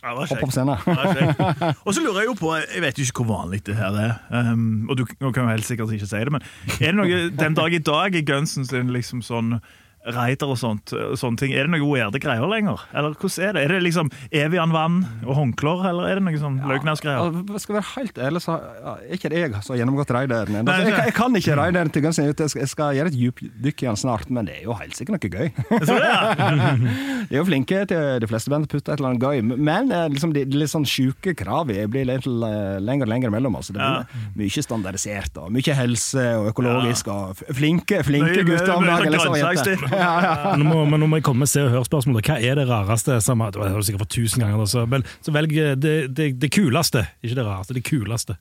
Ja, 0.00 0.14
Hopp 0.16 0.30
kjekt. 0.30 0.52
scenen. 0.54 0.78
Ja. 0.86 1.72
Og 1.84 1.92
så 1.92 2.00
lurer 2.00 2.22
jeg 2.22 2.30
jo 2.30 2.36
på, 2.40 2.54
jeg 2.56 2.80
vet 2.84 2.98
jo 2.98 3.04
ikke 3.04 3.24
hvor 3.24 3.42
vanlig 3.42 3.60
det 3.66 3.76
her 3.76 3.96
er, 4.00 4.14
um, 4.52 4.86
og 4.88 4.96
du 4.96 5.04
nå 5.20 5.32
kan 5.36 5.44
jo 5.44 5.50
helt 5.52 5.66
sikkert 5.68 5.92
ikke 5.92 6.08
si 6.08 6.22
det, 6.24 6.32
men 6.32 6.44
er 6.80 6.86
det 6.90 6.96
noe 6.96 7.20
den 7.36 7.58
dag 7.58 7.76
i 7.76 7.82
dag 7.84 8.16
i 8.16 8.22
Gunsen 8.24 8.64
sin 8.68 8.92
liksom 8.94 9.20
sånn 9.26 9.58
Raider 10.00 10.48
og 10.48 10.56
sånt, 10.56 10.94
sånne 11.20 11.36
ting. 11.40 11.52
Er 11.52 11.66
det 11.66 11.74
noe 11.74 11.84
weirde 11.84 12.20
greier 12.22 12.48
lenger? 12.48 12.80
Eller 12.96 13.12
hvordan 13.12 13.50
er 13.50 13.56
det? 13.56 13.64
Er 13.66 13.74
det 13.74 13.80
liksom 13.84 14.08
Evian-vann 14.32 15.02
og 15.26 15.34
håndklær, 15.36 15.82
eller 15.90 16.08
er 16.08 16.20
det 16.20 16.24
noe 16.24 16.40
sånn 16.40 16.56
Løgnas-greier? 16.64 17.36
Skal 17.60 17.74
jeg 17.74 17.76
være 17.76 17.88
helt 17.98 18.20
ærlig, 18.28 18.42
så 18.46 18.56
ja, 18.56 18.94
er 19.04 19.18
ikke 19.18 19.32
det 19.32 19.42
jeg 19.42 19.52
som 19.58 19.74
har 19.74 19.82
gjennomgått 19.82 20.14
raideren. 20.16 20.56
ennå. 20.62 20.72
Altså, 20.72 20.88
jeg, 20.88 21.10
jeg 21.10 21.16
kan 21.18 21.36
ikke 21.36 21.58
raideren 21.60 21.92
til 21.92 22.08
ut. 22.08 22.16
Jeg 22.16 22.52
skal, 22.54 22.62
jeg 22.62 22.72
skal 22.72 22.96
gjøre 22.96 23.12
et 23.12 23.18
dypdykk 23.18 23.84
i 23.84 23.88
den 23.90 24.00
snart, 24.00 24.32
men 24.32 24.48
det 24.48 24.56
er 24.56 24.64
jo 24.70 24.78
helt 24.80 24.96
sikkert 24.96 25.18
noe 25.18 25.32
gøy. 25.36 25.52
Så 25.84 25.98
det, 25.98 26.08
ja. 26.08 26.70
De 27.30 27.36
er 27.36 27.38
jo 27.42 27.44
flinke 27.46 27.82
til 27.90 28.24
de 28.24 28.30
fleste 28.30 28.50
band 28.50 28.66
å 28.66 28.70
putte 28.72 28.94
et 28.94 28.96
eller 28.96 29.12
annet 29.12 29.26
gøy, 29.26 29.42
men 29.60 29.92
eh, 29.94 30.06
liksom 30.14 30.32
de, 30.34 30.46
de 30.48 30.62
litt 30.62 30.72
sånn 30.72 30.88
sjuke 30.88 31.34
kravene 31.36 31.84
blir 31.92 32.08
litt 32.08 32.24
eh, 32.24 32.80
lenger 32.80 33.04
og 33.04 33.12
lenger 33.12 33.34
mellom. 33.36 33.60
Altså. 33.60 33.76
Det 33.76 33.84
blir 33.84 34.40
mye 34.40 34.64
standardisert, 34.64 35.36
og 35.44 35.52
mye 35.54 35.76
helse 35.76 36.24
og 36.40 36.50
økologisk, 36.54 37.12
og 37.12 37.44
flinke, 37.56 38.00
flinke 38.06 38.46
gutter 38.48 38.74
om 38.78 38.88
dagen. 38.88 39.12
Liksom, 39.12 39.89
ja. 39.92 40.54
Nå 40.58 40.66
må, 40.66 40.84
men 40.88 41.02
nå 41.02 41.08
må 41.10 41.20
jeg 41.20 41.26
komme 41.26 41.44
med 41.44 41.50
Se 41.50 41.64
og 41.64 41.72
Hør-spørsmålet. 41.74 42.28
Hva 42.28 42.38
er 42.38 42.60
det 42.60 42.68
rareste 42.70 43.18
som 43.24 43.42
Det 43.42 43.64
har 43.64 43.76
du 43.76 43.86
sikkert 43.86 44.06
fått 44.06 44.16
tusen 44.18 44.44
ganger, 44.44 44.62
da, 44.62 44.68
så, 44.70 44.86
men, 44.90 45.04
så 45.24 45.34
velg 45.34 45.56
det, 45.80 45.98
det, 46.08 46.30
det 46.40 46.52
kuleste. 46.54 47.06
Ikke 47.22 47.40
det 47.40 47.46
rareste, 47.48 47.76
det 47.76 47.84
kuleste. 47.86 48.38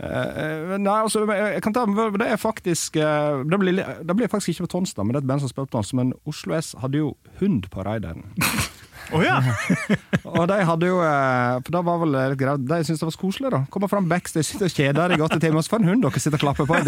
Uh, 0.00 0.78
nei, 0.80 0.96
altså, 1.02 1.26
jeg 1.28 1.60
kan 1.60 1.74
ta, 1.76 1.82
det 1.84 2.24
er 2.24 2.38
faktisk 2.40 2.94
eh, 2.96 3.42
Det 3.44 3.58
blir, 3.60 3.82
det 4.00 4.14
blir 4.16 4.30
faktisk 4.32 4.54
ikke 4.54 4.64
på 4.64 4.70
Tonstad, 4.78 5.04
men 5.04 5.12
det 5.12 5.20
er 5.20 5.26
et 5.26 5.28
band 5.28 5.42
som 5.42 5.50
spiller 5.50 5.68
på 5.68 5.76
Tonstad. 5.76 5.98
Men 6.00 6.14
Oslo 6.30 6.56
S 6.56 6.72
hadde 6.80 7.02
jo 7.02 7.10
hund 7.42 7.68
på 7.72 7.84
raideren. 7.84 8.24
Å 9.10 9.18
ja. 9.24 9.40
Og 10.30 10.44
de 10.46 10.56
hadde 10.68 10.86
jo 10.86 11.00
eh, 11.02 11.56
For 11.64 11.72
da 11.74 11.80
var 11.82 11.96
vel 12.02 12.12
litt 12.14 12.36
greit 12.38 12.62
De 12.68 12.76
syntes 12.86 13.00
det 13.00 13.06
var 13.08 13.14
så 13.14 13.18
koselig, 13.20 13.50
da. 13.54 13.60
Kommer 13.72 13.88
fram 13.90 14.06
backstage, 14.10 14.46
sitter 14.52 14.68
og 14.68 14.74
kjeder 14.76 15.14
i 15.16 15.20
åtte 15.24 15.38
timer, 15.42 15.60
så 15.66 15.72
får 15.74 15.80
en 15.82 15.88
hund 15.90 16.00
dere 16.06 16.20
sitter 16.22 16.38
og 16.38 16.42
klapper 16.44 16.64
på. 16.68 16.72
og. 16.78 16.82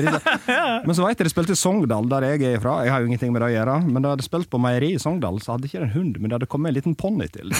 Men 0.87 0.95
så 0.99 1.03
veit 1.07 1.19
jeg 1.19 1.27
de 1.27 1.33
spilte 1.33 1.55
i 1.57 1.59
Sogndal, 1.59 2.05
der 2.13 2.23
jeg 2.31 2.39
er 2.53 2.59
fra. 2.63 2.73
Jeg 2.87 2.93
har 2.95 3.01
jo 3.03 3.07
ingenting 3.11 3.33
med 3.35 3.41
det 3.43 3.49
å 3.51 3.55
gjøre. 3.57 3.75
Men 3.89 4.01
da 4.07 4.11
de 4.19 4.25
spilte 4.27 4.51
på 4.53 4.59
meieri 4.63 4.91
i 4.97 5.01
Sogndal, 5.03 5.37
så 5.43 5.49
hadde 5.57 5.67
ikke 5.71 5.83
en 5.83 5.93
hund, 5.97 6.13
men 6.21 6.27
det 6.31 6.35
hadde 6.39 6.51
kommet 6.53 6.69
en 6.73 6.77
liten 6.79 6.95
ponni 6.99 7.27
til. 7.33 7.49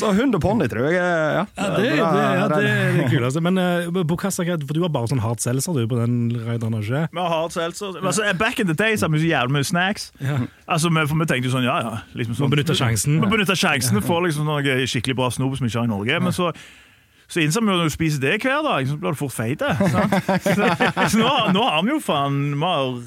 så 0.00 0.10
hund 0.16 0.34
og 0.36 0.40
ponni, 0.42 0.66
tror 0.70 0.86
jeg. 0.88 0.94
Ja, 0.98 1.44
Ja, 1.54 1.66
det, 1.76 1.84
det, 1.84 1.90
ja, 2.00 2.46
det 2.50 2.58
er 2.64 2.96
det 2.98 3.06
kuleste. 3.12 3.40
Men 3.44 3.54
uh, 3.60 4.02
Bokassa, 4.08 4.42
hva- 4.46 4.58
for 4.64 4.74
du 4.76 4.80
har 4.84 4.92
bare 4.94 5.10
sånn 5.12 5.22
hard 5.22 5.40
seltzer 5.44 5.72
du 5.76 5.84
på 5.90 5.98
den 6.00 6.14
raideren, 6.46 6.78
ikke? 6.80 7.02
Seltzer. 7.54 7.90
Altså, 8.02 8.20
back 8.40 8.56
in 8.62 8.66
the 8.70 8.76
days 8.78 9.00
hadde 9.04 9.14
vi 9.16 9.20
så 9.26 9.30
jævlig 9.34 9.52
mye 9.58 9.68
snacks. 9.68 10.02
Altså, 10.66 10.86
vi, 10.90 10.98
for 11.10 11.16
vi 11.20 11.24
tenkte 11.30 11.46
jo 11.50 11.54
sånn, 11.54 11.66
ja 11.68 11.73
ja. 11.82 11.92
Liksom 12.14 12.38
sånn, 12.38 12.48
Må 12.48 12.56
benytte 12.56 12.76
sjansen. 12.78 13.20
Vi 13.22 13.30
benytter 13.32 13.58
sjansen 13.58 13.98
for 14.00 14.08
får 14.12 14.26
liksom 14.28 14.48
noe 14.48 14.88
skikkelig 14.90 15.18
bra 15.18 15.30
snop 15.34 15.56
som 15.58 15.68
ikke 15.68 15.80
har 15.82 15.88
i 15.88 15.92
Norge. 15.92 16.18
Men 16.22 16.34
så, 16.36 16.50
så 17.26 17.42
innser 17.42 17.64
vi 17.64 17.72
jo 17.72 17.78
når 17.80 17.90
du 17.90 17.94
spiser 17.94 18.22
det 18.22 18.38
hver 18.44 18.64
dag, 18.66 18.88
så 18.88 18.98
blir 19.00 19.16
du 19.16 19.20
fort 19.20 19.34
feit. 19.34 19.64
Så, 20.44 20.68
så 21.14 21.20
nå, 21.20 21.30
nå 21.56 21.62
har 21.64 21.86
vi 21.86 21.94
jo 21.94 22.00
faen 22.02 22.42
Vi 22.54 22.64
har 22.64 22.98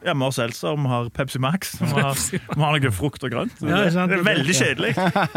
ja, 0.00 0.14
vi 0.14 0.24
har 0.24 0.30
seltzer, 0.32 0.76
vi 0.80 0.88
har 0.88 1.08
Pepsi 1.12 1.38
Max, 1.38 1.74
vi 1.80 1.88
har, 1.92 2.16
vi 2.32 2.62
har 2.62 2.78
noe 2.78 2.92
frukt 2.94 3.24
og 3.26 3.32
grønt. 3.34 3.58
Ja, 3.60 3.82
det, 3.84 3.92
det 3.92 4.16
er 4.16 4.24
veldig 4.24 4.54
kjedelig. 4.56 4.94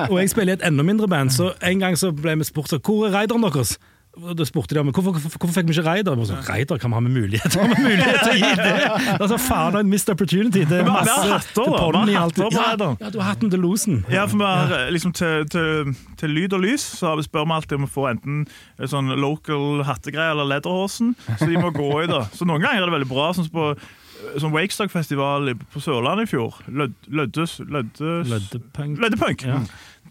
Og 0.07 0.15
jeg 0.21 0.31
spiller 0.31 0.53
i 0.53 0.55
et 0.55 0.63
enda 0.67 0.85
mindre 0.87 1.09
band, 1.11 1.33
så 1.35 1.51
en 1.59 1.83
gang 1.83 1.97
så 1.99 2.13
ble 2.15 2.37
vi 2.39 2.47
spurt 2.47 2.71
hvor 2.79 3.09
er 3.09 3.17
raideren 3.17 3.43
deres? 3.43 3.75
Og 4.13 4.35
Da 4.37 4.45
spurte 4.45 4.75
de 4.75 4.81
om 4.81 4.91
hvorfor, 4.93 5.15
hvorfor, 5.15 5.39
hvorfor 5.41 5.55
fikk 5.55 5.69
vi 5.71 5.73
ikke 5.73 5.85
Reidar. 5.87 6.19
Så, 6.27 6.37
Reidar 6.45 6.77
kan 6.81 6.91
vi 6.91 6.97
ha 6.99 7.01
med 7.01 7.15
mulighet 7.15 7.55
Har 7.57 7.71
vi 7.71 7.77
mulighet 7.81 8.19
til 8.21 8.33
å 8.33 8.35
gi 8.37 8.51
det? 8.59 9.15
Altså, 9.15 9.39
faen, 9.41 9.77
en 9.79 9.89
missed 9.89 10.11
opportunity. 10.13 10.65
Det 10.69 10.81
er 10.81 10.85
vi 10.85 10.93
har 10.93 11.07
masse 11.07 11.31
hatter, 11.31 11.55
til 11.57 11.71
da. 11.73 11.79
ponni 11.81 12.11
Vi 12.11 12.17
har 12.17 12.27
hatter 12.27 12.43
på 12.43 12.51
Ja, 12.53 12.91
ja, 12.91 13.09
du 13.09 13.17
har 13.17 13.29
hatt 13.31 13.41
den 13.41 13.53
til 13.53 13.63
losen. 13.65 14.03
Ja, 14.13 14.27
for 14.29 14.43
vi 14.43 14.51
har 14.51 14.75
eh, 14.77 14.91
liksom 14.93 15.15
til, 15.17 15.47
til, 15.49 15.95
til 16.19 16.35
lyd 16.37 16.53
og 16.53 16.61
lys 16.65 16.85
så 16.99 17.09
har 17.09 17.17
vi 17.19 17.25
spør 17.25 17.47
vi 17.49 17.57
alltid 17.57 17.77
om 17.79 17.87
å 17.87 17.91
få 17.95 18.05
enten 18.11 18.43
eh, 18.45 18.85
sånn 18.91 19.09
local 19.17 19.81
hattegreier 19.87 20.35
eller 20.35 20.51
Lederhosen, 20.51 21.15
så 21.31 21.49
de 21.49 21.57
må 21.57 21.73
gå 21.73 21.89
i 22.03 22.09
det. 22.11 22.21
Så 22.37 22.45
noen 22.45 22.61
ganger 22.61 22.83
er 22.83 22.91
det 22.91 22.97
veldig 22.99 23.09
bra, 23.09 23.31
sånn 23.33 23.47
som 23.49 23.55
på 23.55 23.69
eh, 23.73 24.35
sånn 24.43 24.53
Wakestock-festival 24.53 25.55
på 25.73 25.81
Sørlandet 25.81 26.29
i 26.29 26.35
fjor. 26.35 26.61
Løddes, 26.69 27.57
løddes, 27.65 28.29
Løddepunk. 28.29 29.01
Løddepunk. 29.01 29.47
Ja. 29.49 29.63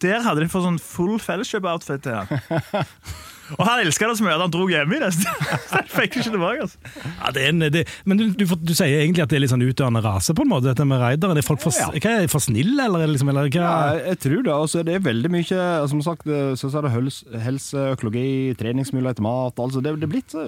Der 0.03 0.25
hadde 0.27 0.43
de 0.43 0.51
fått 0.51 0.67
sånn 0.67 0.83
full 0.83 1.21
felleskjøp-outfit 1.23 2.03
til. 2.09 2.27
Og 3.59 3.62
han 3.66 3.83
elska 3.83 4.09
det 4.09 4.16
så 4.18 4.24
mye 4.26 4.35
at 4.37 4.44
han 4.44 4.52
dro 4.55 4.66
hjem 4.70 4.92
i 4.96 5.00
det. 5.02 5.11
Så 5.18 5.81
jeg 5.81 5.88
fikk 5.92 6.18
ikke 6.20 6.33
tilbake. 6.35 6.66
Altså. 6.66 6.92
Ja, 7.02 7.33
det 7.35 7.42
er 7.42 7.48
en, 7.52 7.64
det, 7.74 7.83
men 8.09 8.20
du, 8.20 8.24
du, 8.38 8.44
du 8.46 8.72
sier 8.74 9.02
egentlig 9.02 9.24
at 9.24 9.33
det 9.33 9.38
er 9.38 9.44
litt 9.44 9.52
sånn 9.52 9.64
utdøende 9.66 10.02
rase, 10.05 10.35
på 10.38 10.46
en 10.46 10.52
måte, 10.52 10.68
dette 10.70 10.87
med 10.88 11.02
raideren. 11.02 11.38
Er 11.40 11.46
folk 11.46 11.62
for, 11.64 11.74
Ja. 11.76 11.90
hva 11.92 12.14
er 12.22 12.31
for 12.33 12.44
snille, 12.44 12.87
eller, 12.87 13.05
er 13.07 13.12
liksom, 13.12 13.33
eller 13.33 13.50
hva? 13.50 13.66
Ja, 13.66 14.09
jeg- 14.12 14.22
tror 14.22 14.42
det. 14.46 14.55
Altså, 14.55 14.85
det 14.87 14.96
er 14.96 15.05
veldig 15.05 15.31
mye 15.33 15.59
altså, 15.59 15.90
Som 15.92 16.02
sagt, 16.07 16.24
så 16.61 16.70
er 16.78 16.87
det 16.87 17.42
helse, 17.42 17.87
økologi, 17.96 18.55
treningsmuligheter, 18.59 19.24
mat 19.24 19.59
altså, 19.61 19.83
det, 19.83 19.96
det 20.00 20.09
er 20.09 20.12
blitt 20.14 20.33
så 20.35 20.46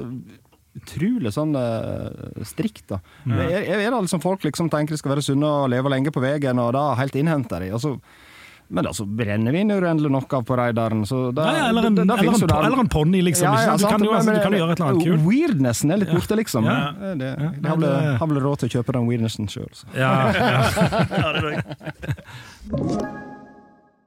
utrolig 0.75 1.31
sånn 1.35 1.55
uh, 1.55 2.43
strikt. 2.47 2.89
da. 2.91 2.99
Er, 3.31 3.63
er 3.77 3.85
det 3.85 4.01
liksom 4.09 4.23
folk 4.25 4.43
liksom 4.47 4.71
tenker 4.73 4.95
de 4.95 4.99
skal 5.01 5.15
være 5.15 5.23
sunne 5.23 5.47
og 5.47 5.69
leve 5.71 5.93
lenge 5.93 6.11
på 6.15 6.23
veien, 6.25 6.59
og 6.59 6.73
da 6.75 6.89
helt 6.99 7.15
innhenter 7.19 7.63
de? 7.63 7.71
Altså, 7.77 7.95
men 8.69 8.87
altså, 8.89 9.05
brennevin 9.07 9.71
er 9.75 9.85
uendelig 9.85 10.11
nok 10.15 10.33
av 10.39 10.47
på 10.49 10.57
raideren. 10.59 11.05
Så 11.09 11.27
da, 11.37 11.45
Ja, 11.51 11.57
ja, 11.59 11.67
eller 11.69 11.91
en, 11.91 11.99
en, 12.81 12.89
ponni, 12.89 13.21
liksom. 13.23 13.51
Ja, 13.51 13.61
ja, 13.69 13.77
du, 13.77 13.85
kan 13.87 14.05
jo, 14.05 14.15
altså, 14.17 14.33
du 14.33 14.41
kan 14.41 14.53
jo 14.57 14.63
gjøre 14.63 14.73
et 14.73 14.81
eller 14.81 14.95
annet 14.95 15.05
kult. 15.11 15.27
Weirdnessen 15.29 15.93
er 15.95 16.03
litt 16.03 16.15
borte, 16.15 16.39
liksom. 16.41 16.65
Ja. 16.65 16.79
Det, 16.97 17.15
det, 17.21 17.53
det- 17.61 18.17
har 18.19 18.27
vel 18.33 18.41
råd 18.41 18.65
til 18.65 18.71
å 18.73 18.75
kjøpe 18.79 18.97
den 18.97 19.07
weirdnessen 19.11 19.51
sjøl. 19.53 19.71
Ja, 19.95 20.15
ja. 20.33 20.65
Ja, 21.25 21.33
det 21.37 21.45
er 21.45 21.63
det. 22.73 23.15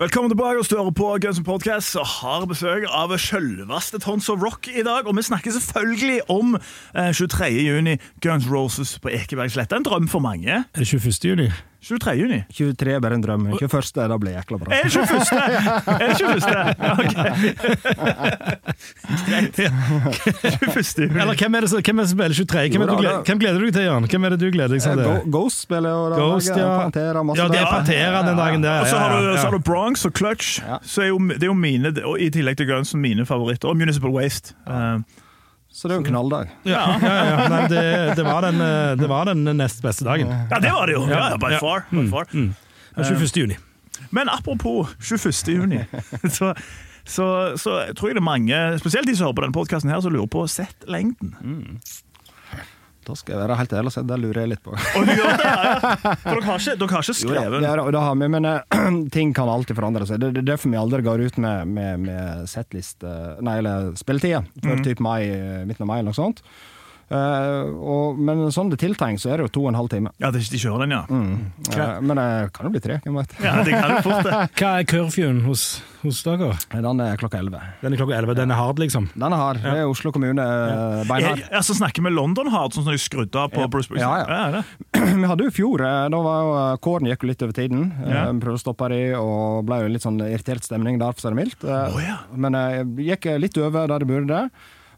Velkommen 0.00 0.30
tilbake 0.30 0.58
og 0.58 0.64
større 0.64 0.92
på 0.96 1.06
Guns 1.20 1.38
N' 1.38 1.44
Podcast 1.44 1.96
og 2.00 2.06
har 2.08 2.46
besøk 2.48 2.86
av 2.88 3.12
selveste 3.20 3.98
Tons 4.00 4.30
of 4.32 4.40
Rock 4.40 4.70
i 4.72 4.80
dag. 4.80 5.04
Og 5.04 5.12
vi 5.12 5.26
snakker 5.26 5.52
selvfølgelig 5.52 6.30
om 6.32 6.54
eh, 6.56 7.12
23. 7.12 7.50
juni, 7.66 7.98
Guns 8.24 8.48
Roses 8.48 8.94
på 8.96 9.12
Ekebergsletta. 9.12 9.76
En 9.76 9.84
drøm 9.84 10.08
for 10.08 10.24
mange. 10.24 10.64
Er 10.64 10.80
det 10.80 10.88
21. 10.88 11.20
juni? 11.28 11.50
23. 11.80 12.12
juni. 12.20 12.38
23 12.52 12.92
er 12.94 13.00
bare 13.00 13.14
en 13.16 13.22
drøm. 13.24 13.46
21. 13.56 14.08
da 14.08 14.16
blir 14.20 14.34
jækla 14.36 14.58
bra. 14.60 14.68
Er 14.76 14.82
det 14.84 14.92
21.? 14.92 15.32
Er 15.88 16.06
det 16.08 16.16
21.? 16.20 16.76
Ja, 16.80 16.92
ok. 17.00 17.14
Greit. 19.28 19.58
21. 19.58 21.08
juni. 21.08 21.20
Eller 21.22 21.34
hvem 21.40 21.54
er 21.56 21.60
det 21.64 21.70
som 21.72 21.80
hvem 21.84 21.98
er 21.98 22.02
det 22.04 22.10
som 22.10 22.18
spiller 22.18 22.36
23? 22.36 22.68
Hvem, 22.70 22.82
er 22.82 22.86
du 22.86 22.92
Jo 22.92 22.96
da, 22.96 23.00
gleder, 23.00 23.22
hvem 23.30 23.38
gleder 23.42 23.58
du 23.58 23.64
deg 23.66 23.74
til, 23.78 23.86
Jan? 23.88 24.08
Hvem 24.12 24.24
er 24.28 24.34
det 24.34 24.40
du 24.42 24.46
gleder 24.54 24.74
deg 24.74 24.80
Eh, 24.80 24.84
til? 24.90 25.04
Go- 25.08 25.38
Ghost 25.38 25.64
spiller 25.66 25.90
jo 25.96 26.02
da. 26.12 26.16
Ghost, 26.20 26.52
ja. 26.56 26.68
Pantera, 26.82 27.22
masse 27.30 27.40
Ja, 27.42 27.48
det 27.48 27.60
er. 27.60 27.66
Pantera 27.72 28.22
den 28.28 28.36
dagen 28.40 28.62
der. 28.64 28.80
Og 28.80 28.86
så 28.92 28.96
har, 29.00 29.16
du, 29.16 29.30
så 29.38 29.44
har 29.48 29.56
du 29.56 29.58
Bronx 29.70 30.04
og 30.04 30.12
Clutch. 30.20 30.60
Ja. 30.66 30.78
Så 30.82 31.02
er 31.02 31.10
jo, 31.12 31.18
det 31.32 31.42
er 31.42 31.46
jo 31.50 31.56
mine, 31.56 31.94
og 32.04 32.20
I 32.20 32.30
tillegg 32.30 32.56
til 32.60 32.66
Guns, 32.70 32.94
mine 32.94 33.26
favoritter. 33.26 33.68
Og 33.72 33.76
Municipal 33.80 34.10
Waste. 34.14 34.54
Eh, 34.68 34.98
Så 35.80 35.88
det 35.88 35.94
er 35.94 35.96
jo 35.96 36.02
en 36.02 36.10
knalldag. 36.10 36.50
Ja, 36.68 36.82
ja, 37.00 37.12
ja. 37.24 37.44
Nei, 37.48 37.60
det, 37.72 37.84
det, 38.18 38.24
var 38.26 38.44
den, 38.44 38.60
eh, 38.60 38.90
det 39.00 39.06
var 39.08 39.30
den 39.30 39.48
nest 39.56 39.80
beste 39.80 40.04
dagen. 40.04 40.28
ja, 40.28 40.58
det 40.60 40.72
var 40.76 40.90
det 40.90 40.98
jo! 40.98 41.06
Ja, 41.08 41.30
by 41.40 41.54
far. 41.56 41.86
By 41.88 42.04
far. 42.10 42.28
Den 42.34 42.52
21. 43.00 43.36
juni. 43.40 43.56
Men 44.12 44.28
apropos 44.28 44.92
21. 45.00 45.48
juni, 45.48 45.80
så, 46.36 46.52
så, 47.04 47.56
så 47.56 47.78
tror 47.96 48.10
jeg 48.10 48.18
det 48.18 48.20
er 48.20 48.28
mange, 48.28 48.60
spesielt 48.82 49.08
de 49.08 49.16
som 49.16 49.30
hører 49.30 49.38
på 49.38 49.46
denne 49.46 49.56
podkasten, 49.56 49.94
som 50.04 50.12
lurer 50.12 50.28
på 50.28 50.44
settlengden. 50.52 51.32
Da 53.06 53.14
skal 53.16 53.34
jeg 53.34 53.40
være 53.40 53.56
helt 53.60 53.72
ærlig 53.72 53.90
og 53.90 53.94
si 53.94 54.02
det 54.10 54.18
lurer 54.20 54.40
jeg 54.42 54.50
litt 54.52 54.62
på. 54.64 54.74
Gjør 55.20 55.38
det, 55.40 55.46
ja. 55.46 55.92
For 56.24 56.36
dere 56.36 56.48
har 56.48 56.60
ikke, 56.60 56.74
dere 56.82 56.90
har 56.92 57.06
ikke 57.06 57.14
Jo 57.14 57.18
skrevet 57.20 57.56
det, 57.64 57.70
er, 57.70 57.82
det 57.96 58.02
har 58.04 58.18
vi, 58.20 58.28
men 58.36 58.48
eh, 58.50 58.82
ting 59.16 59.32
kan 59.36 59.48
alltid 59.52 59.78
forandre 59.78 60.08
seg. 60.08 60.20
Det 60.20 60.32
det 60.36 60.44
er 60.44 60.50
derfor 60.52 60.72
vi 60.74 60.80
aldri 60.80 61.02
går 61.06 61.24
ut 61.26 61.40
med, 61.42 61.72
med, 61.78 62.04
med 62.08 62.50
setlist 62.50 63.06
eh, 63.06 63.40
Nei, 63.44 63.56
eller 63.62 63.92
spilletida 63.98 64.44
før 64.64 64.84
typ 64.84 65.00
mai, 65.04 65.20
eh, 65.32 65.62
midten 65.68 65.86
av 65.86 65.90
mai 65.92 65.98
eller 66.00 66.12
noe 66.12 66.20
sånt. 66.20 66.44
Eh, 67.10 67.70
og, 67.90 68.18
men 68.22 68.44
sånn 68.54 68.68
det 68.70 68.76
er 68.78 68.84
tiltenkt, 68.86 69.18
så 69.24 69.32
er 69.32 69.40
det 69.40 69.48
jo 69.48 69.52
to 69.56 69.62
og 69.64 69.72
en 69.72 69.78
halv 69.80 69.88
time. 69.90 70.12
Ja, 70.22 70.28
det, 70.30 70.44
de 70.46 70.58
kjører 70.62 70.84
den, 70.86 70.92
ja. 70.94 71.02
Eh, 71.10 71.94
men 72.06 72.20
det 72.20 72.26
kan 72.54 72.68
jo 72.68 72.74
bli 72.76 72.82
tre, 72.84 73.00
hvem 73.02 73.16
vet. 73.18 73.32
Ja, 73.42 73.54
det 73.66 73.74
kan 73.74 73.96
jo 73.96 74.02
fort 74.06 74.28
det. 74.28 74.36
Hva 74.60 74.70
er 74.78 74.86
curfewen 74.92 75.40
hos, 75.42 75.64
hos 76.04 76.20
dere? 76.26 76.52
Den 76.70 77.02
er 77.02 77.18
klokka 77.18 77.40
elleve. 77.42 77.62
Den 77.82 77.96
er 77.96 78.00
klokka 78.00 78.14
11. 78.20 78.36
Den 78.38 78.54
er 78.54 78.60
hard, 78.60 78.78
liksom? 78.84 79.08
Den 79.18 79.34
er 79.34 79.42
hard. 79.42 79.58
Det 79.64 79.74
er 79.82 79.90
Oslo 79.90 80.12
kommune 80.14 80.46
ja. 80.46 81.02
beinhard. 81.10 81.42
Jeg, 81.48 81.66
så 81.66 81.76
snakker 81.80 82.06
vi 82.06 82.14
London 82.14 82.52
Hard, 82.54 82.76
sånn 82.78 82.86
som 82.86 82.94
de 82.94 83.02
skrudde 83.02 83.42
av 83.42 83.50
på 83.56 83.66
Bruce 83.74 83.90
Springsteen? 83.90 84.30
Ja, 84.30 84.62
ja. 84.62 84.64
Vi 85.20 85.26
hadde 85.26 85.44
jo 85.48 85.50
i 85.50 85.54
fjor, 85.56 85.82
eh, 85.82 86.06
da 86.14 86.18
var 86.24 86.40
jo 86.46 86.50
eh, 86.62 86.72
kåren 86.86 87.10
gikk 87.10 87.24
jo 87.26 87.32
litt 87.32 87.42
over 87.46 87.56
tiden. 87.58 87.86
Eh, 88.04 88.10
Ja. 88.14 88.24
Vi 88.30 88.42
prøvde 88.42 88.58
å 88.60 88.62
stoppe 88.62 88.88
de, 88.94 89.02
og 89.18 89.64
ble 89.66 89.82
jo 89.82 89.90
litt 89.96 90.04
sånn 90.06 90.18
irritert 90.30 90.62
stemning 90.66 90.98
der, 91.00 91.10
for 91.16 91.20
å 91.20 91.26
si 91.26 91.32
det 91.34 91.38
mildt. 91.42 91.64
Eh, 91.66 91.94
Å, 91.96 92.02
ja. 92.06 92.18
Men 92.38 92.54
jeg 92.58 92.86
gikk 93.10 93.30
litt 93.42 93.58
over 93.66 93.90
der 93.90 94.04
det 94.04 94.08
burde. 94.14 94.44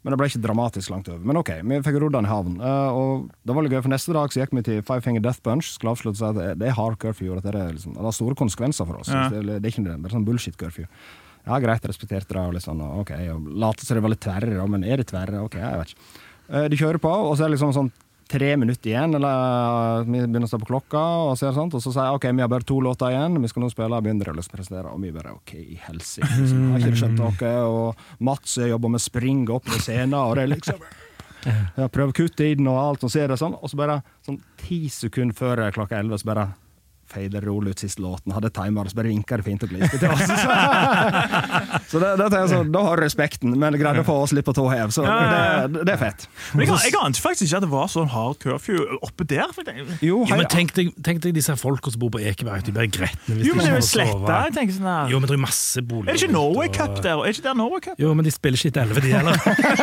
Men 0.03 0.11
det 0.11 0.19
ble 0.19 0.27
ikke 0.33 0.41
dramatisk 0.43 0.91
langt 0.91 1.09
over. 1.09 1.21
Men 1.25 1.37
ok, 1.39 1.51
vi 1.63 1.77
fikk 1.87 1.99
rodd 2.03 2.13
den 2.17 2.27
i 2.27 2.31
havn. 2.33 2.57
Eh, 2.61 2.91
og 2.99 3.29
det 3.47 3.55
var 3.55 3.63
litt 3.63 3.73
gøy, 3.77 3.83
for 3.85 3.93
neste 3.93 4.13
dag 4.17 4.33
så 4.35 4.41
gikk 4.43 4.55
vi 4.59 4.63
til 4.67 4.81
Five 4.83 5.01
Finger 5.05 5.23
Death 5.23 5.39
Bunch. 5.47 5.69
Skulle 5.77 5.93
avslutte 5.95 6.19
si 6.19 6.25
at 6.27 6.59
det- 6.59 6.69
er 6.69 6.75
hard 6.75 6.99
curfew, 6.99 7.31
og 7.37 7.43
det, 7.43 7.55
er 7.55 7.71
liksom, 7.73 7.95
det 7.95 8.03
har 8.03 8.11
store 8.13 8.35
konsekvenser 8.35 8.85
for 8.87 8.99
oss. 8.99 9.09
Ja. 9.09 9.29
Det, 9.29 9.39
er- 9.39 9.61
det 9.61 9.65
er 9.65 9.71
ikke 9.71 9.85
det, 9.87 9.97
det 10.03 10.11
er 10.11 10.17
sånn 10.17 10.25
bullshit 10.27 10.57
curfew. 10.59 10.87
Ja, 11.47 11.59
greit, 11.59 11.83
respekterte 11.87 12.29
det, 12.29 12.37
og 12.37 12.53
litt 12.55 12.63
sånn, 12.63 12.81
ok, 12.83 13.11
og 13.35 13.47
late 13.59 13.85
som 13.87 13.97
det 13.97 14.03
var 14.03 14.11
litt 14.11 14.21
tverre, 14.21 14.69
men 14.69 14.85
er 14.85 14.97
det 14.97 15.07
tverre? 15.11 15.43
Ok, 15.43 15.55
jeg 15.59 15.79
vet 15.79 15.95
ikke. 15.95 16.21
Eh, 16.51 16.69
De 16.69 16.77
kjører 16.77 16.99
på, 17.03 17.11
og 17.11 17.37
så 17.37 17.45
er 17.45 17.49
det 17.51 17.59
liksom 17.59 17.73
sånn 17.75 17.93
tre 18.33 18.55
minutter 18.57 18.93
igjen, 18.93 19.15
eller 19.19 20.01
eh, 20.01 20.07
vi 20.09 20.23
begynner 20.25 20.49
å 20.49 20.51
stå 20.51 20.61
på 20.63 20.71
klokka, 20.71 21.03
og 21.29 21.37
så, 21.39 21.49
er 21.49 21.57
sånt, 21.57 21.77
og 21.77 21.85
så 21.85 21.93
sier 21.93 22.09
jeg 22.09 22.19
ok, 22.19 22.27
vi 22.33 22.45
har 22.45 22.51
bare 22.53 22.69
to 22.69 22.79
låter 22.85 23.13
igjen, 23.13 23.39
vi 23.43 23.53
skal 23.53 23.67
nå 23.67 23.71
spille, 23.73 23.99
og 23.99 24.07
begynner 24.07 24.33
å 24.33 24.37
presentere, 24.55 24.93
og 24.93 25.05
vi 25.05 25.13
bare 25.15 25.37
ok, 25.37 25.55
i 25.61 25.79
helsike, 25.87 26.31
liksom. 26.41 26.65
har 26.73 26.83
ikke 26.83 27.03
skjønt 27.03 27.21
noe, 27.23 27.55
og 27.69 28.27
Mats 28.29 28.59
jobber 28.73 28.95
med 28.95 29.03
å 29.03 29.07
springe 29.07 29.57
opp 29.57 29.69
på 29.69 29.81
scenen, 29.83 30.19
og 30.19 30.37
det 30.39 30.47
er 30.47 30.55
liksom 30.57 30.85
jeg 31.43 31.91
prøver 31.91 32.13
å 32.13 32.17
kutte 32.17 32.47
i 32.47 32.57
den 32.59 32.69
og 32.71 32.81
alt, 32.81 33.05
og 33.05 33.13
så 33.13 33.25
er 33.25 33.33
det 33.33 33.41
sånn, 33.41 33.57
og 33.59 33.71
så 33.71 33.79
bare 33.81 34.01
sånn 34.27 34.41
ti 34.63 34.85
sekunder 34.93 35.37
før 35.37 35.67
klokka 35.75 35.99
elleve, 35.99 36.21
så 36.23 36.31
bare 36.33 36.51
fader 37.13 37.45
rolig 37.47 37.75
ut 37.77 37.83
siste 37.85 38.03
låten, 38.03 38.33
hadde 38.35 38.51
timer, 38.55 38.89
så 38.91 38.99
bare 38.99 39.11
vinka 39.13 39.39
det 39.41 39.47
fint 39.47 39.63
og 39.67 39.73
gliser 39.73 40.01
til 40.01 40.13
oss. 40.13 40.25
så 41.93 42.01
det, 42.03 42.11
det, 42.21 42.29
jeg 42.33 42.51
sånn, 42.53 42.73
da 42.75 42.83
har 42.87 42.99
du 43.01 43.05
respekten, 43.05 43.55
men 43.59 43.79
greide 43.81 44.03
å 44.05 44.07
få 44.07 44.19
oss 44.25 44.35
litt 44.37 44.47
på 44.49 44.55
tå 44.57 44.67
hev, 44.73 44.93
så 44.95 45.05
det, 45.07 45.83
det 45.87 45.95
er 45.95 46.01
fett. 46.01 46.27
Men 46.57 46.67
jeg, 46.67 46.79
jeg 46.89 46.99
ante 47.03 47.23
faktisk 47.23 47.47
ikke 47.49 47.61
at 47.61 47.67
det 47.67 47.73
var 47.73 47.91
sånn 47.93 48.11
hard 48.13 48.39
curfew 48.43 48.81
oppe 49.03 49.27
der. 49.29 49.53
For 49.55 49.69
jeg, 49.69 49.87
Jo, 50.01 50.23
Jo, 50.29 50.39
men 50.39 50.49
tenk 50.53 50.75
deg, 50.77 50.93
tenk 51.05 51.23
deg 51.25 51.37
disse 51.37 51.55
folka 51.61 51.93
som 51.93 52.03
bor 52.03 52.13
på 52.15 52.23
Ekeberg. 52.23 52.65
De 52.67 52.75
blir 52.75 52.91
gretne 52.93 53.37
hvis 53.39 53.49
jo, 53.49 53.57
men 53.57 53.67
det 53.67 53.71
de 53.71 53.77
jo 53.77 53.81
ikke 53.81 53.87
får 53.87 53.93
sletta. 53.93 54.19
sove. 54.19 54.63
Jeg 54.63 54.77
sånn 54.77 54.89
her. 54.91 55.13
Jo, 55.13 55.21
men 55.23 55.31
det 55.31 55.37
er 55.37 55.43
masse 55.43 55.85
boliger. 55.87 56.11
Er 56.13 56.19
det 56.19 56.23
ikke 56.25 56.37
Norway 56.37 56.69
og- 56.71 56.77
Cup 56.79 57.03
der? 57.05 57.23
Er 57.23 57.35
ikke 57.37 57.47
der 57.49 57.59
Norway 57.59 57.85
Cup? 57.85 58.01
Jo, 58.03 58.15
men 58.19 58.27
de 58.29 58.35
spiller 58.35 58.59
ikke 58.61 58.73
etter 58.73 58.85
elleve, 58.87 59.05
de 59.05 59.15
heller. 59.17 59.37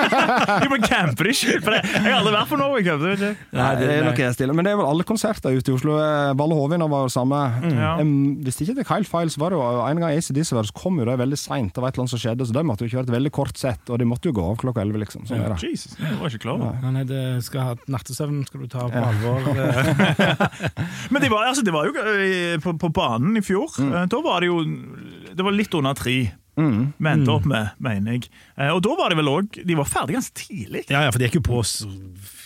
Jo, 0.64 0.70
men 0.74 0.84
camper 0.86 1.30
de 1.30 1.36
ikke? 1.36 1.60
For 1.64 1.76
det, 1.76 1.82
jeg 1.94 2.06
har 2.06 2.18
aldri 2.20 2.34
vært 2.36 2.52
på 2.52 2.60
Norway 2.60 2.86
Cup. 2.86 3.00
Det 3.04 3.14
vet 3.14 3.26
jeg. 3.28 3.38
Nei, 3.60 3.70
det 3.80 3.90
er 3.94 4.08
noe 4.08 4.32
stille. 4.36 4.56
Men 4.56 4.68
det 4.68 4.74
er 4.74 4.80
vel 4.80 4.90
alle 4.90 5.06
konserter 5.08 5.56
ute 5.56 5.72
i 5.72 5.76
Oslo. 5.76 5.98
Eh, 6.02 6.32
Valle 6.40 6.58
Hovin 6.58 6.86
var 6.90 7.06
jo 7.06 7.12
samme. 7.20 7.43
Ja. 7.76 7.91
Um, 8.01 8.39
hvis 8.47 8.57
ikke 8.63 8.78
det 8.80 8.86
er 8.88 8.91
helt 8.95 9.11
feil, 9.11 9.30
så 9.30 9.43
var 9.43 9.53
det 9.53 9.59
jo 9.59 9.67
en 9.86 10.01
gang 10.01 10.15
ACDC 10.17 10.53
var, 10.57 10.67
så 10.72 10.76
kom 10.80 10.97
jo 11.03 11.05
de 11.09 11.15
veldig 11.20 11.39
seint. 11.39 11.74
Det 11.76 11.84
var 11.84 11.91
et 11.91 11.99
eller 11.99 12.07
annet 12.07 12.15
som 12.15 12.24
skjedde, 12.24 12.47
så 12.49 12.55
de 12.57 12.63
måtte 12.72 12.88
jo 12.88 12.93
kjøre 12.95 13.05
et 13.09 13.13
veldig 13.20 13.32
kort 13.36 13.59
sett, 13.59 13.84
og 13.91 13.99
de 14.01 14.07
måtte 14.09 14.32
jo 14.32 14.36
gå 14.39 14.45
av 14.49 14.57
klokka 14.63 14.82
elleve, 14.86 15.03
liksom. 15.03 15.28
Sånn 15.30 15.43
ja, 15.43 15.51
det. 15.53 15.59
Jesus, 15.70 15.93
jeg 15.99 16.17
var 16.20 16.32
ikke 16.34 16.43
klar 16.47 16.57
over. 16.57 16.89
Nei, 16.95 17.05
det 17.09 17.24
skal 17.45 17.67
ha 17.70 17.78
nattesøvn 17.91 18.41
skal 18.49 18.65
du 18.65 18.67
ta 18.72 18.88
på 18.89 19.05
alvor. 19.11 19.49
eh. 19.53 20.43
Men 21.13 21.22
det 21.24 21.30
var, 21.32 21.47
altså, 21.51 21.63
det 21.65 21.74
var 21.76 21.89
jo 21.89 21.95
eh, 21.99 22.57
på, 22.63 22.74
på 22.82 22.89
banen 22.95 23.38
i 23.39 23.43
fjor. 23.45 23.70
Mm. 23.80 23.93
eh, 23.93 24.05
Da 24.11 24.22
var 24.26 24.41
det 24.43 24.49
jo 24.51 24.59
Det 24.63 25.45
var 25.45 25.55
litt 25.55 25.74
under 25.78 25.97
tre. 25.97 26.17
Mm. 26.60 26.80
Vi 26.99 27.07
endte 27.14 27.30
Mm. 27.30 27.36
opp 27.38 27.45
med, 27.47 27.70
mener 27.80 28.12
jeg. 28.18 28.28
Eh, 28.57 28.70
Og 28.76 28.82
da 28.84 28.95
var 28.99 29.10
de 29.10 29.16
vel 29.16 29.30
òg 29.32 29.60
De 29.66 29.76
var 29.80 29.86
ferdig 29.88 30.18
ganske 30.18 30.36
tidlig. 30.36 30.84
Ja, 30.91 31.05
ja, 31.07 31.12
for 31.12 31.20
de 31.22 31.26
gikk 31.30 31.39
jo 31.39 31.45
på 31.47 31.62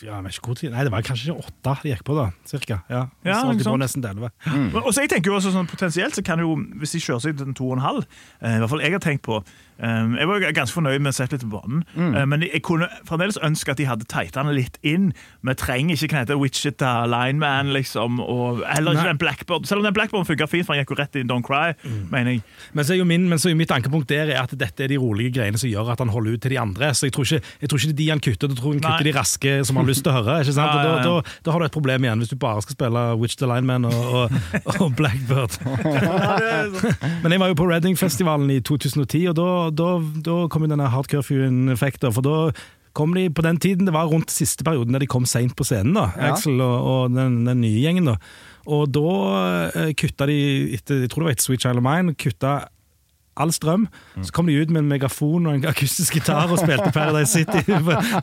ja, 0.03 0.17
jeg 0.19 0.23
vet 0.25 0.35
ikke 0.37 0.47
hvor 0.51 0.57
tid. 0.59 0.71
Nei, 0.73 0.83
det 0.83 0.91
var 0.91 1.01
kanskje 1.01 1.33
åtte 1.33 1.73
de 1.81 1.89
gikk 1.93 2.03
på, 2.03 2.15
da. 2.17 2.25
Cirka. 2.45 2.81
Ja, 2.91 3.07
Ja, 3.25 3.41
så 3.41 3.57
de 3.57 3.63
på 3.63 3.77
nesten 3.79 4.03
elleve. 4.05 4.29
Mm. 4.45 4.75
Og 4.83 4.91
så 4.93 5.01
jeg 5.05 5.09
tenker 5.09 5.31
jo 5.31 5.37
også 5.39 5.51
sånn 5.55 5.67
Potensielt 5.69 6.13
så 6.15 6.23
kan 6.25 6.39
jo, 6.43 6.55
hvis 6.79 6.91
de 6.91 6.99
kjører 6.99 7.21
seg 7.23 7.37
til 7.37 7.47
en 7.47 7.53
to 7.57 7.65
og 7.71 7.77
en 7.77 7.83
halv 7.85 8.05
eh, 8.41 8.55
I 8.55 8.59
hvert 8.59 8.69
fall 8.69 8.81
jeg 8.83 8.91
har 8.91 8.99
tenkt 8.99 9.23
på 9.23 9.41
eh, 9.79 10.13
Jeg 10.19 10.27
var 10.29 10.45
ganske 10.53 10.75
fornøyd 10.75 10.99
med 11.03 11.13
å 11.13 11.15
sette 11.17 11.37
litt 11.37 11.45
på 11.47 11.53
banen, 11.59 11.83
eh, 11.97 12.25
men 12.29 12.45
jeg 12.45 12.61
kunne 12.65 12.87
fremdeles 13.07 13.39
ønske 13.43 13.71
at 13.73 13.77
de 13.81 13.87
hadde 13.89 14.07
tighta 14.11 14.43
den 14.43 14.55
litt 14.57 14.77
inn. 14.83 15.11
Vi 15.43 15.55
trenger 15.59 15.95
ikke 15.97 16.11
knete 16.15 16.37
Wichita 16.39 17.05
Lineman, 17.09 17.73
liksom, 17.75 18.19
og 18.23 18.63
heller 18.69 18.93
ikke 18.97 19.03
Nei. 19.03 19.13
den 19.13 19.21
Blackbird. 19.23 19.67
Selv 19.69 19.83
om 19.83 19.87
den 19.87 19.95
Blackbird 19.95 20.27
funka 20.29 20.47
fint, 20.49 20.65
for 20.67 20.75
han 20.75 20.83
gikk 20.83 20.93
jo 20.95 20.99
rett 20.99 21.15
inn 21.19 21.29
Don't 21.31 21.45
Cry, 21.47 21.73
mener 22.11 22.37
jeg. 22.37 22.43
Men 22.73 22.85
så 22.85 22.99
min, 23.03 23.27
men 23.29 23.39
så 23.41 23.49
er 23.49 23.55
jo 23.55 23.59
mitt 23.59 23.71
ankepunkt 23.73 24.09
der 24.09 24.29
er 24.33 24.41
at 24.43 24.53
dette 24.57 24.83
er 24.85 24.91
de 24.93 24.97
rolige 25.01 25.33
greiene 25.39 25.59
som 25.59 25.69
gjør 25.69 25.93
at 25.93 25.99
han 26.03 26.11
holder 26.13 26.37
ut 26.37 26.41
til 26.45 26.53
de 26.55 26.59
andre. 26.61 26.93
Så 26.95 27.07
jeg 27.07 27.13
tror 27.15 27.27
ikke, 27.27 27.41
jeg 27.61 27.69
tror 27.69 27.79
ikke 27.81 27.89
det 27.89 27.95
er 27.95 28.01
de 28.03 28.09
han 28.13 28.23
kutter, 28.23 28.47
jeg 28.53 28.59
tror 28.59 28.73
han 28.73 28.81
kutter 28.83 29.03
Nei. 29.03 29.09
de 29.09 29.15
raske 29.17 29.53
som 29.67 29.77
han 29.79 29.85
har 29.85 29.91
lyst 29.93 30.03
til 30.05 30.13
å 30.13 30.17
høre. 30.19 30.39
ikke 30.43 30.55
sant? 30.55 30.71
Og 30.77 30.83
Da, 30.83 30.95
da, 31.03 31.35
da 31.45 31.51
har 31.55 31.59
du 31.63 31.65
et 31.65 31.75
problem 31.75 32.05
igjen, 32.07 32.19
hvis 32.23 32.31
du 32.33 32.37
bare 32.39 32.61
skal 32.63 32.77
spille 32.77 33.03
Wichita 33.19 33.47
Lineman 33.49 33.87
og, 33.89 33.99
og, 34.23 34.71
og 34.79 34.95
Blackbird. 34.99 35.57
Men 37.23 37.31
jeg 37.35 37.41
var 37.41 37.51
jo 37.51 37.57
på 37.59 37.67
Reading-festivalen 37.69 38.49
i 38.53 38.59
2010, 38.65 39.27
og 39.31 39.35
da, 39.39 39.47
da, 39.71 39.99
da 40.25 40.47
kom 40.51 40.65
jo 40.65 40.71
denne 40.73 40.89
hard 40.91 41.07
curfew-effekten. 41.11 42.11
For 42.15 42.25
da 42.25 42.37
kom 42.93 43.13
de 43.17 43.29
på 43.33 43.41
den 43.45 43.57
tiden, 43.57 43.87
det 43.87 43.93
var 43.95 44.09
rundt 44.11 44.29
siste 44.33 44.63
perioden 44.63 44.93
da 44.93 44.99
de 45.01 45.07
kom 45.09 45.25
seint 45.25 45.55
på 45.57 45.65
scenen, 45.65 45.95
da, 45.97 46.09
Ja. 46.17 46.33
Axel 46.33 46.59
og, 46.61 46.75
og 46.91 47.15
den, 47.15 47.43
den 47.47 47.61
nye 47.63 47.81
gjengen. 47.81 48.05
da. 48.11 48.17
Og 48.69 48.91
da 48.93 49.07
eh, 49.75 49.93
kutta 49.97 50.27
de, 50.29 50.37
etter, 50.77 51.01
jeg 51.03 51.09
tror 51.11 51.23
det 51.23 51.29
var 51.31 51.35
etter 51.37 51.47
Sweet 51.47 51.65
Child 51.65 51.81
of 51.81 51.87
Mine, 51.87 52.13
kutta 52.15 52.53
all 53.35 53.51
strøm. 53.53 53.87
Så 54.21 54.31
kom 54.33 54.47
de 54.47 54.55
ut 54.61 54.69
med 54.69 54.83
en 54.83 54.89
megafon 54.91 55.47
og 55.47 55.55
en 55.55 55.65
akustisk 55.69 56.17
gitar 56.17 56.51
og 56.51 56.59
spilte 56.61 56.91
Paradise 56.93 57.31
City. 57.31 57.63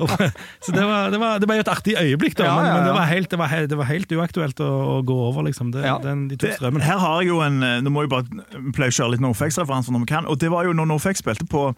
Så 0.64 0.74
det 0.74 0.84
var, 0.86 1.10
det 1.10 1.20
var, 1.20 1.38
det 1.42 1.48
var 1.48 1.58
jo 1.58 1.64
et 1.64 1.72
artig 1.72 1.96
øyeblikk, 1.98 2.36
da, 2.38 2.44
Ja, 2.44 2.56
men, 2.56 2.66
ja, 2.66 2.74
men 2.74 2.86
det, 2.86 2.94
var 2.94 3.08
helt, 3.10 3.30
det, 3.30 3.38
var 3.38 3.50
helt, 3.50 3.70
det 3.70 3.78
var 3.80 3.90
helt 3.90 4.12
uaktuelt 4.12 4.62
å, 4.64 5.00
gå 5.06 5.16
over, 5.30 5.42
liksom. 5.48 5.72
Ja. 5.74 5.98
den, 6.02 6.28
de 6.30 6.38
tok 6.40 6.54
strømmen. 6.58 6.84
her 6.84 7.00
har 7.02 7.22
jeg 7.22 7.32
jo 7.32 7.40
en 7.44 7.62
eh, 7.62 7.78
Nå 7.80 7.92
må 7.92 8.04
jeg 8.04 8.12
bare 8.12 8.42
pleie 8.76 8.92
å 8.92 8.94
kjøre 8.94 9.14
litt 9.14 9.24
NoFX-referanser 9.24 9.94
når 9.94 10.04
vi 10.04 10.10
kan. 10.12 10.28
Og 10.30 10.38
det 10.40 10.50
var 10.52 10.68
jo 10.68 10.76
når 10.76 10.90
NoFX 10.92 11.24
spilte 11.24 11.48
på 11.50 11.70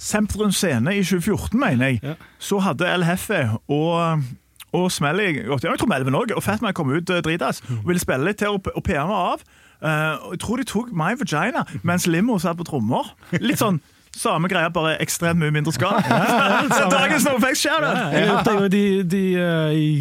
Sentrum 0.00 0.52
Scene 0.54 0.94
i 0.96 1.04
2014, 1.04 1.58
mener 1.58 1.92
jeg. 1.92 2.02
Ja. 2.02 2.18
Så 2.42 2.60
hadde 2.64 2.88
El 2.88 3.06
Hefe 3.06 3.44
og 3.68 4.24
og 4.72 4.90
Smelly. 4.92 5.30
Jeg 5.40 5.78
tror 5.80 5.88
Melvin 5.88 6.16
òg. 6.18 6.34
Og 6.36 6.42
Fatman 6.44 6.74
kom 6.76 6.90
ut 6.92 7.06
dritass 7.08 7.24
dritas 7.24 7.62
og 7.80 7.88
ville 7.88 8.02
spille 8.02 8.26
litt 8.26 8.40
til, 8.42 8.58
og, 8.58 8.68
og 8.74 8.84
PR 8.84 9.06
var 9.08 9.32
av. 9.32 9.44
Og 9.82 10.34
jeg 10.34 10.42
tror 10.42 10.60
de 10.60 10.66
tok 10.68 10.90
My 10.96 11.12
Vagina 11.18 11.64
mens 11.86 12.08
Limo 12.10 12.38
satt 12.42 12.58
på 12.58 12.66
trommer. 12.66 13.14
Litt 13.38 13.60
sånn 13.62 13.80
samme 14.18 14.48
greia, 14.50 14.70
bare 14.72 14.96
ekstremt 15.02 15.40
mye 15.40 15.52
mindre 15.54 15.72
skade. 15.74 16.02
Så 16.74 16.88
dagens 16.90 17.26
NoFX 17.28 17.62
skjer 17.62 17.84
det! 17.84 17.94
Jeg, 18.16 18.28
oppdaget 18.34 18.74
de, 18.74 18.84
de, 19.06 19.22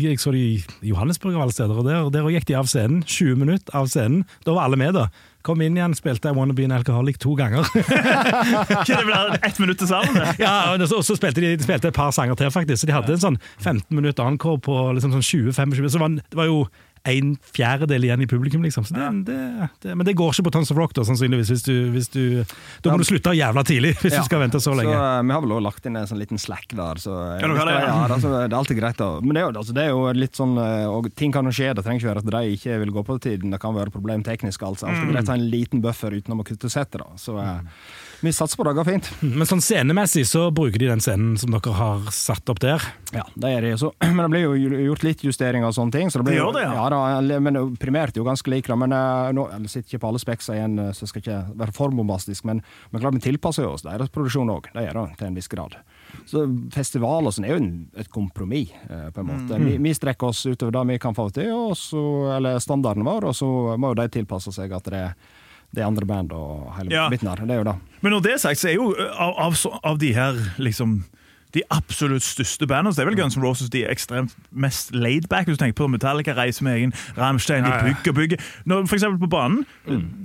jeg 0.08 0.20
så 0.22 0.34
de 0.34 0.44
i 0.58 0.92
Johannesburg 0.92 1.38
av 1.38 1.46
alle 1.46 1.56
steder, 1.56 1.78
og 1.78 1.88
der, 1.88 2.08
der 2.14 2.30
gikk 2.34 2.48
de 2.50 2.58
av 2.58 2.70
scenen. 2.72 3.04
20 3.06 3.42
minutter 3.44 3.78
av 3.78 3.90
scenen. 3.92 4.24
Da 4.46 4.56
var 4.58 4.68
alle 4.68 4.80
med, 4.80 4.96
da. 4.98 5.08
Kom 5.48 5.62
inn 5.64 5.78
igjen, 5.78 5.94
spilte 5.96 6.32
I 6.32 6.36
Wanna 6.36 6.56
Be 6.58 6.66
an 6.68 6.74
Alcoholic 6.76 7.20
to 7.24 7.36
ganger. 7.40 7.68
Det 8.88 8.98
blir 9.06 9.38
ett 9.38 9.60
minutt 9.62 9.80
til 9.80 9.88
sammen. 9.88 10.18
ja, 10.42 10.74
og 10.74 10.84
så, 10.88 11.00
og 11.00 11.06
så 11.08 11.16
spilte 11.16 11.44
de, 11.44 11.54
de 11.56 11.68
spilte 11.68 11.92
et 11.92 11.96
par 11.96 12.12
sanger 12.16 12.36
til, 12.40 12.52
faktisk. 12.52 12.82
Så 12.82 12.90
de 12.90 12.96
hadde 12.98 13.16
en 13.16 13.24
sånn 13.24 13.40
15 13.62 13.86
minutter 13.96 14.28
encore 14.28 14.60
på 14.66 14.76
liksom 14.98 15.14
sånn 15.16 15.24
20-25. 15.24 15.78
Så 15.88 15.96
det 15.96 16.04
var, 16.04 16.18
det 16.20 16.42
var 16.42 16.50
jo 16.50 16.60
en 17.12 17.34
fjerdedel 17.56 18.06
igjen 18.08 18.22
i 18.24 18.28
publikum, 18.30 18.64
liksom. 18.66 18.86
Så 18.88 18.96
det, 18.98 19.08
det, 19.30 19.68
det, 19.84 19.96
men 19.98 20.06
det 20.08 20.14
går 20.20 20.34
ikke 20.36 20.46
på 20.50 20.54
Tons 20.58 20.72
of 20.74 20.78
Rock, 20.80 20.94
da, 20.98 21.06
sannsynligvis. 21.08 21.50
Hvis 21.54 21.64
du, 21.68 21.74
hvis 21.96 22.10
du, 22.14 22.24
da 22.84 22.92
må 22.94 23.00
du 23.02 23.08
slutte 23.08 23.34
jævla 23.38 23.64
tidlig, 23.68 23.96
hvis 24.02 24.14
Ja. 24.18 24.22
du 24.24 24.28
skal 24.30 24.42
vente 24.44 24.60
så 24.64 24.74
lenge. 24.78 24.94
Så 24.94 25.04
eh, 25.04 25.22
Vi 25.28 25.36
har 25.36 25.42
vel 25.46 25.56
også 25.58 25.66
lagt 25.68 25.86
inn 25.90 25.96
en 26.00 26.08
sånn 26.10 26.22
liten 26.22 26.42
slack 26.42 26.68
der. 26.78 27.02
Så, 27.04 27.14
eh, 27.14 27.40
Kan 27.42 27.54
du 27.54 27.58
det, 27.60 27.66
ja? 27.76 27.86
ja, 27.88 27.98
altså, 28.08 28.32
det 28.36 28.52
er 28.52 28.58
alltid 28.60 28.80
greit. 28.82 28.98
Da. 29.02 29.10
Men 29.22 29.36
det 29.40 29.46
altså, 29.52 29.74
det 29.78 29.84
er 29.88 29.94
jo 29.96 30.04
litt 30.16 30.36
sånn 30.40 30.58
eh, 30.62 30.86
og 30.88 31.10
Ting 31.18 31.32
kan 31.34 31.46
jo 31.48 31.54
skje. 31.56 31.74
Det 31.78 31.84
trenger 31.86 32.02
ikke 32.04 32.12
være 32.14 32.24
at 32.26 32.32
de 32.36 32.56
ikke 32.58 32.80
vil 32.84 32.92
gå 32.96 33.04
på 33.08 33.20
tiden. 33.24 33.52
Det 33.54 33.60
kan 33.64 33.76
være 33.78 33.94
problem 33.94 34.24
teknisk. 34.28 34.62
Altså. 34.68 34.88
Alltid 34.90 35.12
greit 35.14 35.30
å 35.30 35.34
ha 35.34 35.40
en 35.40 35.48
liten 35.52 35.82
buffer 35.84 36.14
utenom 36.18 36.44
å 36.44 36.48
kutte 36.48 36.70
settet. 36.70 37.02
Da. 37.02 37.08
Så 37.22 37.38
eh, 37.42 37.62
vi 38.22 38.34
satser 38.34 38.58
på 38.58 38.66
det 38.66 38.74
går 38.74 38.88
fint. 38.88 39.10
Men 39.22 39.48
sånn 39.50 39.62
scenemessig 39.62 40.24
så 40.30 40.48
bruker 40.56 40.82
de 40.82 40.90
den 40.90 41.02
scenen 41.04 41.36
som 41.38 41.54
dere 41.54 41.74
har 41.78 42.08
satt 42.16 42.50
opp 42.50 42.62
der. 42.64 42.84
Ja, 43.14 43.24
det 43.38 43.52
er 43.54 43.66
det. 43.68 43.74
Så, 43.82 43.92
men 44.16 44.24
det 44.24 44.30
blir 44.34 44.46
jo 44.48 44.72
gjort 44.88 45.06
litt 45.06 45.24
justeringer 45.28 45.70
og 45.70 45.76
sånne 45.78 45.94
ting. 45.94 46.12
Så 46.12 46.22
det, 46.22 46.28
blir 46.28 46.38
Det 46.38 46.42
gjør 46.42 46.58
det, 46.58 46.66
ja. 46.66 46.88
da, 46.94 47.40
men 47.44 47.60
primært 47.78 48.18
jo 48.18 48.26
ganske 48.28 48.52
lik. 48.52 48.70
Men 48.74 48.96
eh, 48.98 49.30
nå 49.38 49.48
jeg 49.54 49.72
sitter 49.74 49.92
ikke 49.92 50.04
på 50.06 50.12
alle 50.12 50.24
spekser 50.24 50.58
igjen, 50.58 50.80
eh, 50.82 50.92
så 50.98 51.06
jeg 51.06 51.14
skal 51.14 51.26
ikke 51.26 51.40
være 51.62 51.78
for 51.78 51.94
bombastisk. 51.94 52.48
Men, 52.50 52.64
men 52.92 53.04
klart 53.04 53.20
vi 53.20 53.24
tilpasser 53.30 53.68
jo 53.68 53.76
oss 53.78 53.86
deres 53.86 54.12
produksjon 54.14 54.54
òg. 54.58 54.72
Det 54.74 54.88
gjør 54.88 55.02
det 55.04 55.22
til 55.22 55.30
en 55.30 55.38
viss 55.38 55.52
grad. 55.54 55.78
Så 56.28 56.46
festival 56.74 57.30
og 57.30 57.36
sånn 57.36 57.46
er 57.48 57.54
jo 57.54 57.62
en, 57.62 57.74
et 58.02 58.10
kompromiss, 58.12 58.74
eh, 58.90 59.10
på 59.14 59.22
en 59.22 59.30
måte. 59.30 59.62
Vi, 59.62 59.78
vi 59.84 59.94
strekker 59.96 60.32
oss 60.32 60.46
utover 60.48 60.74
det 60.80 60.88
vi 60.96 61.02
kan 61.04 61.18
få 61.18 61.30
til, 61.36 61.54
og 61.54 61.76
så, 61.78 62.02
eller 62.38 62.62
standarden 62.64 63.06
vår, 63.06 63.30
og 63.30 63.38
så 63.38 63.50
må 63.78 63.94
jo 63.94 64.02
de 64.02 64.10
tilpasse 64.18 64.56
seg 64.56 64.74
at 64.74 64.90
det 64.90 65.04
er 65.12 65.36
det 65.76 65.84
andre 65.86 66.06
band 66.06 66.32
og 66.32 66.74
hele 66.78 66.92
Ja. 66.92 67.10
biten 67.10 67.28
der. 67.28 67.36
Det 67.46 67.52
er 67.52 67.58
jo 67.58 67.64
det. 67.64 67.76
Men 68.02 68.12
når 68.12 68.22
det 68.24 68.32
er 68.34 68.38
sagt, 68.38 68.60
så 68.60 68.70
er 68.70 68.74
jo 68.76 68.96
av, 69.18 69.34
av, 69.38 69.56
av 69.84 69.98
de 70.00 70.14
her 70.14 70.34
liksom 70.58 71.04
de 71.56 71.62
absolutt 71.72 72.22
største 72.24 72.68
bandene, 72.68 72.92
så 72.94 73.00
det 73.00 73.06
er 73.06 73.10
vel 73.12 73.20
Guns 73.22 73.38
N' 73.38 73.42
Roses 73.44 73.70
de 73.72 73.86
er 73.86 73.92
ekstremt 73.94 74.34
mest 74.52 74.92
laidback. 74.94 75.48
Hvis 75.48 75.58
du 75.58 75.64
tenker 75.64 75.78
på 75.80 75.88
Metallica, 75.90 76.34
reiser 76.36 76.64
med 76.68 76.76
egen 76.76 76.92
Rammstein, 77.18 77.64
de 77.64 77.70
Ja, 77.72 77.78
ja. 77.78 77.84
bygger 77.94 78.12
og 78.12 78.16
bygger. 78.16 78.38
Når, 78.66 78.86
for 78.88 78.96
eksempel 78.98 79.20
på 79.24 79.30
banen. 79.32 79.66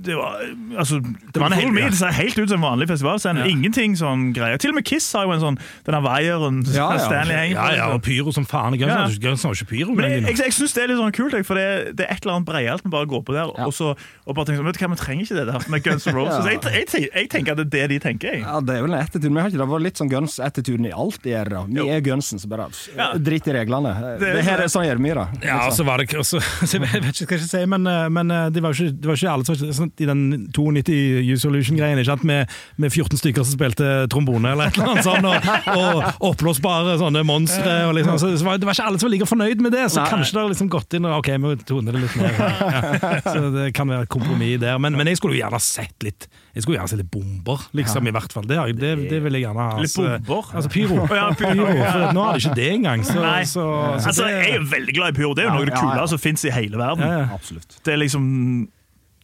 Det 0.03 0.15
var 0.17 0.35
altså, 0.77 0.99
det 0.99 1.39
var 1.41 1.47
en 1.47 1.53
hel- 1.57 1.89
det 1.89 1.97
ser 1.97 2.11
helt 2.11 2.37
ut 2.39 2.49
som 2.49 2.59
en 2.63 2.67
vanlig 2.69 2.87
festivalscene. 2.91 3.39
Ja. 3.39 3.45
Ingenting 3.49 3.95
sånn 3.97 4.33
greier. 4.35 4.57
Til 4.59 4.69
og 4.73 4.75
med 4.75 4.85
Kiss 4.85 5.07
har 5.13 5.23
jo 5.25 5.31
en 5.31 5.39
sånn 5.41 5.57
denne 5.87 6.01
vaieren 6.03 6.59
Ja, 6.73 6.91
ja. 6.93 6.99
Stanley 7.07 7.35
henger 7.39 7.55
Ja, 7.55 7.75
ja, 7.75 7.87
og 7.95 8.01
pyro 8.03 8.31
som 8.35 8.45
faen. 8.45 8.75
Guns 8.77 8.91
Ja. 8.91 9.07
Guns 9.29 9.43
har 9.43 9.51
ikke 9.55 9.69
pyro. 9.71 9.95
Men 9.95 10.11
jeg, 10.11 10.21
jeg, 10.27 10.37
jeg 10.43 10.53
syns 10.53 10.73
det 10.73 10.83
er 10.83 10.87
litt 10.91 10.97
sånn 10.99 11.15
kult, 11.15 11.39
for 11.47 11.55
det, 11.55 11.95
det 11.97 12.05
er 12.09 12.13
et 12.17 12.25
eller 12.25 12.35
annet 12.35 12.47
breialt 12.51 12.83
med 12.83 12.91
bare 12.91 13.07
å 13.07 13.09
gå 13.15 13.23
på 13.23 13.33
der 13.33 13.47
Ja. 13.57 13.65
og, 13.65 13.73
så, 13.73 13.95
og 14.27 14.35
bare 14.35 14.45
tenke 14.51 14.59
sånn, 14.59 14.65
vet 14.67 14.77
du 14.77 14.83
hva, 14.85 14.91
vi 14.91 14.99
trenger 15.01 15.23
ikke 15.23 15.39
det 15.39 15.47
der 15.53 15.69
med 15.71 15.83
Guns 15.83 16.07
N' 16.07 16.15
Roses. 16.19 16.45
Ja. 16.45 16.69
jeg, 16.69 17.09
jeg, 17.15 17.29
tenker 17.29 17.51
at 17.55 17.63
det 17.71 17.79
er 17.81 17.87
det 17.87 17.89
de 17.95 17.99
tenker. 17.99 18.33
Jeg. 18.33 18.41
Ja, 18.43 18.59
det 18.59 18.75
er 18.77 18.81
vel 18.83 18.93
en 18.93 18.99
attitude. 18.99 19.31
Men 19.31 19.43
har 19.43 19.49
ikke 19.49 19.63
det 19.63 19.69
vært 19.71 19.87
litt 19.87 19.97
sånn 20.03 20.09
Guns-attituden 20.11 20.85
i 20.87 20.91
alt? 20.91 21.22
Alltid 21.23 21.33
gjør 21.33 21.49
det. 21.49 21.83
Vi 21.83 21.89
er 21.89 22.01
Gunsen, 22.01 22.39
som 22.39 22.49
bare 22.49 22.67
Ja. 22.95 23.13
drit 23.17 23.47
i 23.47 23.53
reglene. 23.53 24.19
Det, 24.19 24.33
det 24.35 24.43
her 24.43 24.59
er 24.59 24.67
sånn 24.67 24.85
gjør 24.85 24.99
vi 25.01 25.13
det. 25.13 25.27
Ja, 25.47 25.67
og 25.67 25.73
så 25.73 25.83
var 25.85 25.97
det 25.97 26.09
også, 26.13 26.39
så 26.67 26.79
Jeg 26.79 26.81
vet 27.03 27.21
ikke 27.21 27.27
hva 27.33 27.37
jeg 27.39 27.47
skal 27.47 27.61
si, 27.61 27.65
men, 27.65 27.87
eh, 27.87 28.09
men 28.09 28.31
eh, 28.31 28.49
det 28.49 28.61
var 28.63 28.73
ikke, 28.73 28.91
det 28.99 29.07
var 29.07 29.15
ikke 29.15 29.31
alle 29.31 29.45
som 29.47 29.55
sånn, 29.55 29.91
I 29.99 30.05
den 30.09 30.23
92 30.53 30.97
Use 31.31 31.41
Solution-greien, 31.43 31.99
ikke 32.01 32.11
sant, 32.11 32.23
med, 32.27 32.49
med 32.77 32.91
14 32.91 33.17
stykker 33.21 33.43
som 33.47 33.55
spilte 33.55 34.07
trombone 34.11 34.51
eller 34.53 34.67
et 34.71 34.77
eller 34.77 34.93
annet 34.93 35.07
sånt, 35.07 35.25
og, 35.25 35.77
og 35.77 36.29
oppblåsbare 36.31 36.97
sånne 37.01 37.23
monstre. 37.27 37.77
Og 37.87 37.95
liksom, 37.97 38.19
så 38.19 38.33
det, 38.33 38.43
var, 38.43 38.59
det 38.59 38.67
var 38.69 38.77
ikke 38.77 38.87
alle 38.91 38.99
som 39.01 39.07
var 39.09 39.15
like 39.15 39.29
fornøyd 39.29 39.63
med 39.63 39.75
det, 39.75 39.85
så 39.93 40.03
Nei. 40.03 40.09
kanskje 40.13 40.35
det 40.37 40.41
har 40.43 40.53
liksom 40.53 40.71
gått 40.73 40.97
inn 40.97 41.07
og 41.09 41.19
OK, 41.21 41.31
vi 41.43 41.55
toner 41.67 41.95
det 41.95 42.03
litt 42.05 42.17
ned. 42.19 42.39
Ja. 42.39 43.13
Så 43.25 43.49
det 43.53 43.69
kan 43.77 43.89
være 43.91 44.09
kompromiss 44.11 44.59
der. 44.63 44.79
Men, 44.81 44.97
men 44.99 45.09
jeg 45.09 45.19
skulle 45.19 45.37
jo 45.37 45.43
gjerne 45.43 45.59
sett 45.63 45.95
litt 46.05 46.27
Jeg 46.53 46.61
skulle 46.63 46.77
gjerne 46.77 46.89
sett 46.91 46.99
litt 47.01 47.09
bomber, 47.09 47.63
liksom, 47.73 48.05
i 48.07 48.11
hvert 48.13 48.33
fall. 48.35 48.43
Det, 48.45 48.57
det, 48.77 48.91
det 49.09 49.19
vil 49.23 49.33
jeg 49.39 49.41
gjerne 49.47 49.63
ha. 49.63 49.79
Litt 49.81 49.89
Altså, 49.89 50.03
bomber? 50.27 50.51
Altså 50.53 50.69
pyro. 50.69 50.99
Oh, 51.01 51.15
ja, 51.21 51.31
pyro. 51.33 51.65
for 51.65 52.13
nå 52.13 52.25
har 52.27 52.37
de 52.37 52.43
ikke 52.43 52.55
det 52.59 52.67
engang. 52.75 53.05
Så, 53.07 53.15
Nei. 53.23 53.39
så, 53.49 53.63
så 53.97 54.11
Altså, 54.11 54.27
det- 54.27 54.35
jeg 54.45 54.55
er 54.59 54.67
veldig 54.75 54.93
glad 54.99 55.15
i 55.15 55.17
pyro. 55.17 55.33
Det 55.33 55.43
er 55.43 55.49
jo 55.49 55.55
noe 55.55 55.63
av 55.63 55.65
det 55.65 55.73
Ja, 55.73 55.79
ja, 55.81 55.87
ja. 55.89 55.97
kuleste 55.97 56.13
som 56.13 56.21
fins 56.27 56.45
i 56.45 56.53
hele 56.53 56.77
verden. 56.77 57.01
Ja, 57.09 57.17
ja. 57.23 57.27
Absolutt. 57.33 57.79
Det 57.85 57.93
er 57.95 57.97
liksom 58.03 58.27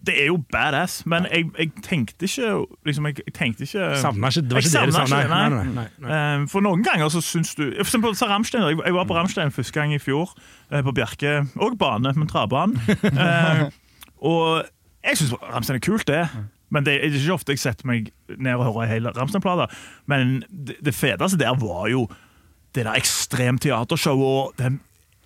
Det 0.01 0.13
er 0.15 0.27
jo 0.31 0.37
badass, 0.51 1.01
men 1.05 1.25
jeg, 1.29 1.49
jeg 1.59 1.71
tenkte 1.83 2.23
ikke 2.25 2.49
liksom, 2.87 3.05
jeg, 3.09 3.17
jeg 3.27 3.33
tenkte 3.35 3.65
ikke 3.67 3.87
Savna 3.99 4.29
ikke, 4.31 4.41
det 4.47 4.55
var 4.55 4.63
ikke 4.63 4.71
det 4.79 4.85
du 4.87 4.95
sa? 4.95 5.03
Nei, 5.11 5.23
nei, 5.27 5.49
nei, 5.49 5.87
nei. 5.99 6.11
Eh, 6.17 6.45
For 6.47 6.63
noen 6.63 6.85
ganger 6.87 7.09
så 7.11 7.19
syns 7.21 7.51
du 7.59 7.65
For 7.75 7.83
eksempel 7.83 8.15
så 8.15 8.29
Ramstein, 8.31 8.63
jeg, 8.71 8.79
jeg 8.85 8.95
var 8.95 9.09
på 9.09 9.17
Ramstein 9.17 9.51
første 9.51 9.75
gang 9.75 9.91
i 9.93 9.99
fjor, 9.99 10.31
eh, 10.71 10.79
på 10.87 10.93
Bjerke. 10.95 11.33
Og 11.59 11.75
bane, 11.77 12.13
men 12.15 12.31
travbanen. 12.31 12.79
Eh, 13.11 13.67
og 14.23 14.63
jeg 15.03 15.19
syns 15.19 15.35
Ramstein 15.51 15.77
er 15.77 15.83
kult, 15.83 16.07
det. 16.07 16.23
Men 16.69 16.85
det 16.85 16.97
er 16.97 17.09
ikke 17.09 17.35
ofte 17.35 17.55
jeg 17.55 17.63
setter 17.63 17.89
meg 17.89 18.11
ned 18.29 18.59
og 18.59 18.67
hører 18.69 18.91
hele 18.91 19.09
hel 19.09 19.17
Rammstein-plate. 19.17 19.69
Men 20.09 20.43
det, 20.49 20.79
det 20.85 20.95
feteste 20.95 21.39
der 21.41 21.57
var 21.59 21.89
jo 21.91 22.07
det 22.77 22.85
der 22.85 22.93
ekstremteatershowet 22.99 24.29
og 24.29 24.53
den 24.61 24.79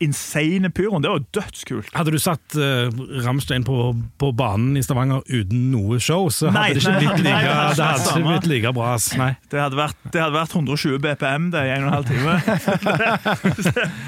insane 0.04 0.72
pyroen. 0.74 1.04
Det 1.04 1.12
var 1.12 1.20
jo 1.20 1.26
dødskult. 1.38 1.92
Hadde 1.96 2.14
du 2.16 2.20
satt 2.20 2.58
uh, 2.58 2.90
Ramstein 3.24 3.64
på, 3.68 3.94
på 4.20 4.32
banen 4.36 4.78
i 4.80 4.84
Stavanger 4.84 5.22
uten 5.30 5.70
noe 5.72 6.00
show, 6.04 6.28
så 6.34 6.50
hadde 6.50 6.60
Nei, 6.60 6.74
det 6.74 6.82
ikke 6.82 6.96
nei, 6.96 7.04
blitt 7.04 7.14
nei, 7.14 7.36
like, 7.36 7.44
det 7.44 7.54
hadde 7.54 7.78
det 7.78 7.86
hadde 7.92 8.10
ikke 8.10 8.32
blitt 8.32 8.50
like 8.52 8.74
bra. 8.80 8.90
Nei. 9.22 9.30
Det 9.52 9.64
hadde 9.64 9.80
vært, 9.80 10.02
det 10.10 10.26
hadde 10.26 10.38
vært 10.40 10.58
120 10.58 11.00
BPM 11.04 11.48
det 11.54 11.64
i 11.68 11.74
en 11.78 11.88
og 11.88 12.12
en 12.12 12.20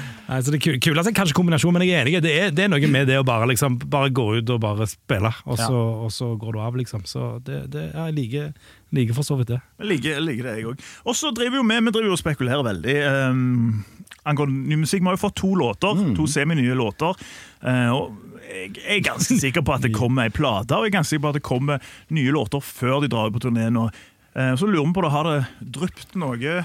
halv 0.26 0.34
time. 0.34 0.36
Nei, 0.36 0.40
så 0.42 0.54
det 0.54 0.60
kuleste 0.84 1.12
er 1.12 1.16
kanskje 1.16 1.36
kombinasjon, 1.38 1.74
men 1.74 1.84
jeg 1.86 1.94
er 1.94 2.06
enig. 2.06 2.22
Det 2.24 2.32
er, 2.32 2.50
det 2.54 2.64
er 2.66 2.72
noe 2.72 2.90
med 2.92 3.08
det 3.10 3.18
å 3.20 3.26
bare, 3.26 3.48
liksom, 3.52 3.78
bare 3.92 4.12
gå 4.14 4.26
ut 4.38 4.52
og 4.54 4.60
bare 4.62 4.88
spille, 4.90 5.32
og 5.46 5.60
så, 5.60 5.82
og 6.06 6.12
så 6.14 6.32
går 6.40 6.56
du 6.56 6.60
av, 6.62 6.78
liksom. 6.78 7.06
Så 7.08 7.36
det, 7.46 7.64
det 7.74 7.88
ja, 7.92 8.08
jeg 8.08 8.16
liker, 8.18 8.52
liker 8.96 9.16
for 9.18 9.26
så 9.26 9.38
vidt 9.40 9.54
det. 9.54 9.60
Jeg 9.80 9.90
liker, 9.94 10.20
liker 10.24 10.50
det, 10.50 10.56
jeg 10.60 10.70
òg. 10.72 10.86
Og 11.06 11.18
så 11.18 11.32
driver 11.36 11.60
jo 11.60 11.66
vi, 11.66 11.80
vi 11.88 11.94
driver 11.94 12.10
jo 12.10 12.18
og 12.18 12.22
spekulerer 12.22 12.66
veldig. 12.66 12.96
Um, 13.30 14.12
angående 14.26 14.70
ny 14.70 14.80
musikk. 14.82 15.04
Vi 15.04 15.10
har 15.10 15.18
jo 15.18 15.24
fått 15.28 15.38
to 15.42 15.52
låter, 15.58 16.06
to 16.18 16.28
semi-nye 16.30 16.76
låter. 16.78 17.26
Uh, 17.62 17.90
og 17.94 18.26
jeg 18.46 18.98
er 18.98 19.06
ganske 19.06 19.38
sikker 19.44 19.64
på 19.66 19.74
at 19.76 19.86
det 19.86 19.94
kommer 19.96 20.26
ei 20.26 20.34
plate, 20.34 20.74
og 20.74 20.86
jeg 20.86 20.94
er 20.94 20.98
ganske 21.00 21.14
sikker 21.14 21.26
på 21.26 21.32
at 21.34 21.40
det 21.40 21.46
kommer 21.46 21.96
nye 22.14 22.34
låter 22.34 22.62
før 22.62 23.02
de 23.04 23.10
drar 23.12 23.30
ut 23.30 23.38
på 23.38 23.46
turné 23.46 23.70
nå. 23.72 23.88
Eh, 24.36 24.54
så 24.56 24.66
lurer 24.68 24.86
vi 24.86 24.92
på 24.92 25.04
det, 25.04 25.12
har 25.14 25.28
det 25.30 25.70
dryppet 25.78 26.16
noe 26.20 26.56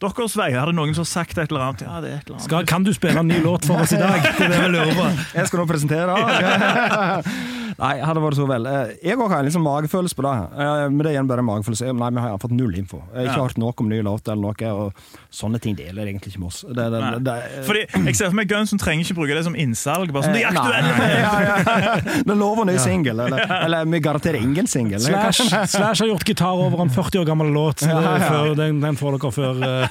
deres 0.00 0.36
vei? 0.38 0.50
Hadde 0.56 0.72
det 0.72 0.78
noen 0.80 0.94
som 0.96 1.08
sagt 1.08 1.38
et 1.38 1.50
eller 1.50 1.68
annet? 1.68 1.84
Ja, 1.86 2.00
det 2.00 2.10
er 2.10 2.18
et 2.18 2.26
eller 2.26 2.38
annet. 2.38 2.48
Skal, 2.48 2.66
kan 2.66 2.86
du 2.86 2.92
spille 2.96 3.20
en 3.20 3.28
ny 3.28 3.40
låt 3.44 3.68
for 3.68 3.84
oss 3.84 3.92
i 3.92 4.00
dag? 4.00 4.20
Det 4.38 4.46
er 4.48 4.54
det 4.54 4.60
vi 4.64 4.70
lurer 4.74 4.94
på. 4.96 5.08
Jeg 5.36 5.50
skal 5.50 5.62
nå 5.62 5.66
presentere. 5.68 6.14
Nei, 7.78 7.92
hadde 8.00 8.20
vært 8.24 8.38
så 8.38 8.46
vel. 8.48 8.66
Eh, 8.66 8.92
Jeg 9.04 9.16
òg 9.18 9.30
har 9.30 9.40
en 9.40 9.46
liksom 9.48 9.62
magefølelse 9.64 10.16
på 10.18 10.24
det. 10.26 10.34
Eh, 10.58 10.88
Men 10.90 10.98
det 10.98 11.06
er 11.06 11.14
igjen 11.18 11.28
bare 11.30 11.42
magefølelse. 11.46 11.92
Nei, 11.96 12.10
vi 12.10 12.20
har 12.24 12.38
fått 12.42 12.54
null 12.56 12.74
info. 12.78 13.02
Jeg 13.14 13.28
har 13.28 13.30
ikke 13.30 13.36
Ja. 13.36 13.46
hørt 13.48 13.58
noe 13.58 13.72
om 13.76 13.88
nye 13.88 14.02
låter 14.02 14.32
eller 14.32 14.42
noe, 14.42 14.72
og 14.72 14.92
sånne 15.32 15.60
ting 15.60 15.76
deler 15.76 16.06
egentlig 16.06 16.32
ikke 16.34 16.40
med 16.40 16.48
oss. 16.50 16.64
Det, 16.68 16.86
det, 16.92 17.24
det, 17.24 17.36
Fordi 17.66 17.84
jeg 18.06 18.16
ser 18.16 18.26
for 18.30 18.36
meg 18.40 18.48
Gunsen 18.50 18.78
trenger 18.80 19.04
ikke 19.04 19.14
bruke 19.20 19.34
det 19.38 19.44
som 19.44 19.54
innsalg. 19.54 20.12
Bare 20.12 20.24
sånn, 20.28 20.34
de 20.34 20.42
er 20.42 20.50
Eh, 20.50 20.52
nei, 20.52 20.64
aktuelle! 20.64 20.92
nei, 21.00 21.10
ja, 21.20 21.76
ja. 21.80 22.22
Det 22.26 22.36
lover 22.36 22.64
ny 22.66 22.76
singel, 22.78 23.20
eller, 23.26 23.44
eller 23.64 23.84
vi 23.92 24.00
garanterer 24.00 24.40
ingen 24.40 24.66
singel. 24.66 25.00
Slash, 25.00 25.42
Slash 25.70 26.00
har 26.02 26.08
gjort 26.10 26.24
gitar 26.26 26.56
over 26.58 26.80
en 26.84 26.90
40 26.90 27.20
år 27.22 27.26
gammel 27.26 27.52
låt, 27.54 27.78
så 27.84 27.86
det, 27.86 27.94
Ja, 28.00 28.16
ja. 28.16 28.28
Før, 28.30 28.54
den, 28.56 28.80
den 28.80 28.96
får 28.96 29.18
dere 29.18 29.32
før 29.32 29.62
eh, 29.66 29.88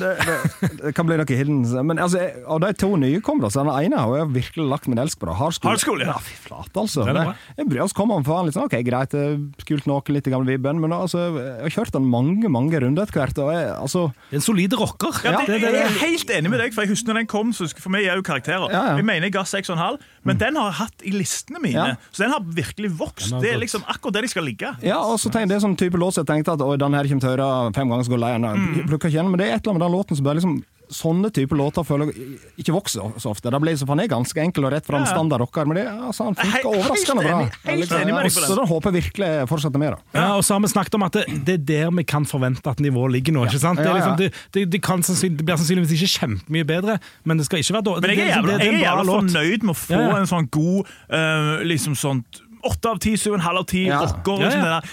Det, 0.00 0.10
det, 0.24 0.70
det 0.82 0.94
kan 0.96 1.06
bli 1.08 1.16
noe 1.20 1.26
hidden. 1.36 1.62
Men 1.86 1.98
altså, 1.98 2.18
av 2.46 2.60
de 2.64 2.72
to 2.78 2.88
nykommere, 3.00 3.50
så 3.52 3.64
den 3.64 3.72
ene 3.74 3.96
har 4.00 4.16
jeg 4.20 4.28
virkelig 4.34 4.66
lagt 4.70 4.88
min 4.88 4.98
elsk 5.02 5.18
på. 5.20 5.26
det. 5.28 5.34
Hardskole. 5.40 5.70
Hardskole, 5.74 6.04
ja. 6.08 6.16
fy 6.24 6.34
flate, 6.46 6.72
altså. 6.80 6.93
Den 6.94 7.14
Det, 7.14 7.24
Det, 7.24 7.54
jeg 7.58 7.68
bryr 7.70 7.82
oss 7.84 7.94
komme 7.96 8.16
om 8.18 8.24
faen 8.26 8.48
litt 8.48 8.56
sånn, 8.56 8.68
ok, 8.68 8.76
greit, 8.86 9.14
er 9.18 9.36
kult 9.66 9.88
nok, 9.90 10.08
litt 10.14 10.28
gamle 10.30 10.54
vibben, 10.54 10.80
men 10.82 10.94
altså, 10.94 11.26
jeg 11.34 11.64
har 11.66 11.74
kjørt 11.78 11.96
den 11.96 12.06
mange, 12.10 12.50
mange 12.52 12.80
runder 12.82 13.06
etter 13.06 13.20
hvert, 13.20 13.40
og 13.42 13.52
jeg, 13.54 13.68
altså 13.74 14.04
En 14.34 14.44
solid 14.44 14.76
rocker. 14.78 15.20
Ja, 15.24 15.40
det, 15.40 15.58
det, 15.58 15.60
det, 15.64 15.72
jeg 15.74 15.88
er 15.88 15.98
helt 16.02 16.34
enig 16.38 16.52
med 16.52 16.62
deg, 16.62 16.74
for 16.76 16.84
jeg 16.84 16.94
husker 16.94 17.12
når 17.12 17.22
den 17.22 17.30
kom, 17.30 17.52
så 17.56 17.68
for 17.74 17.94
meg 17.94 18.06
er 18.06 18.20
jo 18.20 18.26
karakterer. 18.26 18.68
Ja, 18.72 18.82
ja. 18.92 18.96
Jeg 19.00 19.08
mener 19.08 19.28
jeg 19.28 19.36
ga 19.36 19.44
6,5, 19.48 19.98
men 20.28 20.40
den 20.40 20.60
har 20.60 20.70
jeg 20.70 20.78
hatt 20.82 21.06
i 21.06 21.14
listene 21.14 21.62
mine. 21.62 21.88
Ja. 21.94 22.12
Så 22.14 22.24
den 22.24 22.34
har 22.34 22.44
virkelig 22.44 22.92
vokst. 22.98 23.32
Har 23.32 23.42
Det 23.44 23.54
er 23.54 23.60
liksom 23.62 23.84
akkurat 23.90 24.18
der 24.18 24.28
de 24.28 24.32
skal 24.32 24.46
ligge. 24.46 24.70
Ja, 24.84 25.00
og 25.02 25.18
så 25.20 25.30
tenker 25.30 25.48
jeg, 25.48 25.54
det 25.54 25.58
er 25.60 25.66
sånn 25.66 25.78
type 25.80 26.00
låt 26.00 26.20
jeg 26.20 26.28
tenkte 26.28 26.54
at 26.54 26.62
den 26.62 26.96
her 26.98 27.10
kommer 27.10 27.24
til 27.24 27.32
å 27.32 27.34
høre 27.34 27.74
fem 27.76 27.90
ganger 27.90 28.06
så 28.06 28.14
går 28.14 28.22
lei. 28.22 28.34
Mm. 28.38 28.54
Men 28.84 29.40
det 29.40 29.48
er 29.48 29.56
et 29.56 29.64
eller 29.64 29.74
annet 29.74 29.78
med 29.78 29.84
den 29.86 29.96
låten 29.96 30.18
som 30.18 30.26
bare 30.26 30.40
liksom 30.40 30.58
Sånne 30.92 31.30
type 31.32 31.56
låter 31.56 31.84
føler 31.86 32.10
jeg 32.12 32.38
ikke 32.60 32.74
vokser 32.74 33.14
så 33.20 33.30
ofte. 33.32 33.50
Da 33.52 33.60
blir 33.62 33.76
så, 33.78 33.86
Han 33.88 34.02
er 34.02 34.10
ganske 34.10 34.40
enkel 34.42 34.66
og 34.68 34.74
rett 34.74 34.86
fram 34.86 35.06
standard 35.08 35.40
rocker, 35.40 35.68
men 35.68 35.78
det, 35.78 35.84
altså, 35.88 36.28
han 36.28 36.36
er 36.36 36.50
funker 36.50 36.68
overraskende 36.70 37.24
bra. 37.24 38.28
Så 38.34 38.56
den 38.58 38.68
håper 38.68 38.92
jeg 38.92 39.02
virkelig 39.02 39.30
fortsetter 39.50 39.80
med. 39.80 39.96
da. 39.96 40.20
Ja, 40.20 40.26
og 40.36 40.44
så 40.44 40.56
har 40.56 40.64
vi 40.64 40.72
snakket 40.74 40.98
om 40.98 41.06
at 41.06 41.18
det, 41.18 41.24
det 41.46 41.56
er 41.56 41.64
der 41.72 41.94
vi 41.96 42.04
kan 42.08 42.28
forvente 42.28 42.70
at 42.70 42.82
nivået 42.84 43.16
ligger 43.16 43.36
nå. 43.36 43.46
ikke 43.48 43.62
sant? 43.62 43.80
Det, 43.80 43.88
er 43.88 43.98
liksom, 43.98 44.16
det, 44.20 44.30
det, 44.54 44.66
det, 44.72 44.82
kan 44.84 45.02
sannsynlig, 45.06 45.38
det 45.40 45.48
blir 45.48 45.60
sannsynligvis 45.60 45.96
ikke 45.98 46.12
kjempemye 46.18 46.68
bedre, 46.68 46.98
men 47.24 47.40
det 47.40 47.48
skal 47.48 47.64
ikke 47.64 47.78
være 47.78 47.88
dårlig. 47.88 48.04
Men 48.04 48.14
jeg 48.14 48.24
er 48.26 48.34
jævla, 48.34 48.52
det, 48.52 48.60
det, 48.60 48.66
jeg 48.66 48.74
er 48.74 48.80
er 48.80 48.88
jævla 48.88 49.18
fornøyd 49.18 49.68
med 49.68 49.74
å 49.74 49.78
få 49.80 49.94
Ja, 49.94 50.02
ja. 50.04 50.18
en 50.20 50.30
sånn 50.30 50.50
god 50.54 50.92
uh, 51.08 51.64
liksom 51.64 51.96
sånt 51.98 52.43
Åtte 52.64 52.90
av 52.90 52.98
ti, 52.98 53.12
syv 53.20 53.32
og 53.34 53.38
en 53.40 53.44
halv 53.46 53.58
av 53.58 53.66
ti 53.66 53.84
Ja. 53.86 54.00
rocker. 54.00 54.40
Ja, 54.40 54.48
det 54.48 54.62
der. 54.62 54.84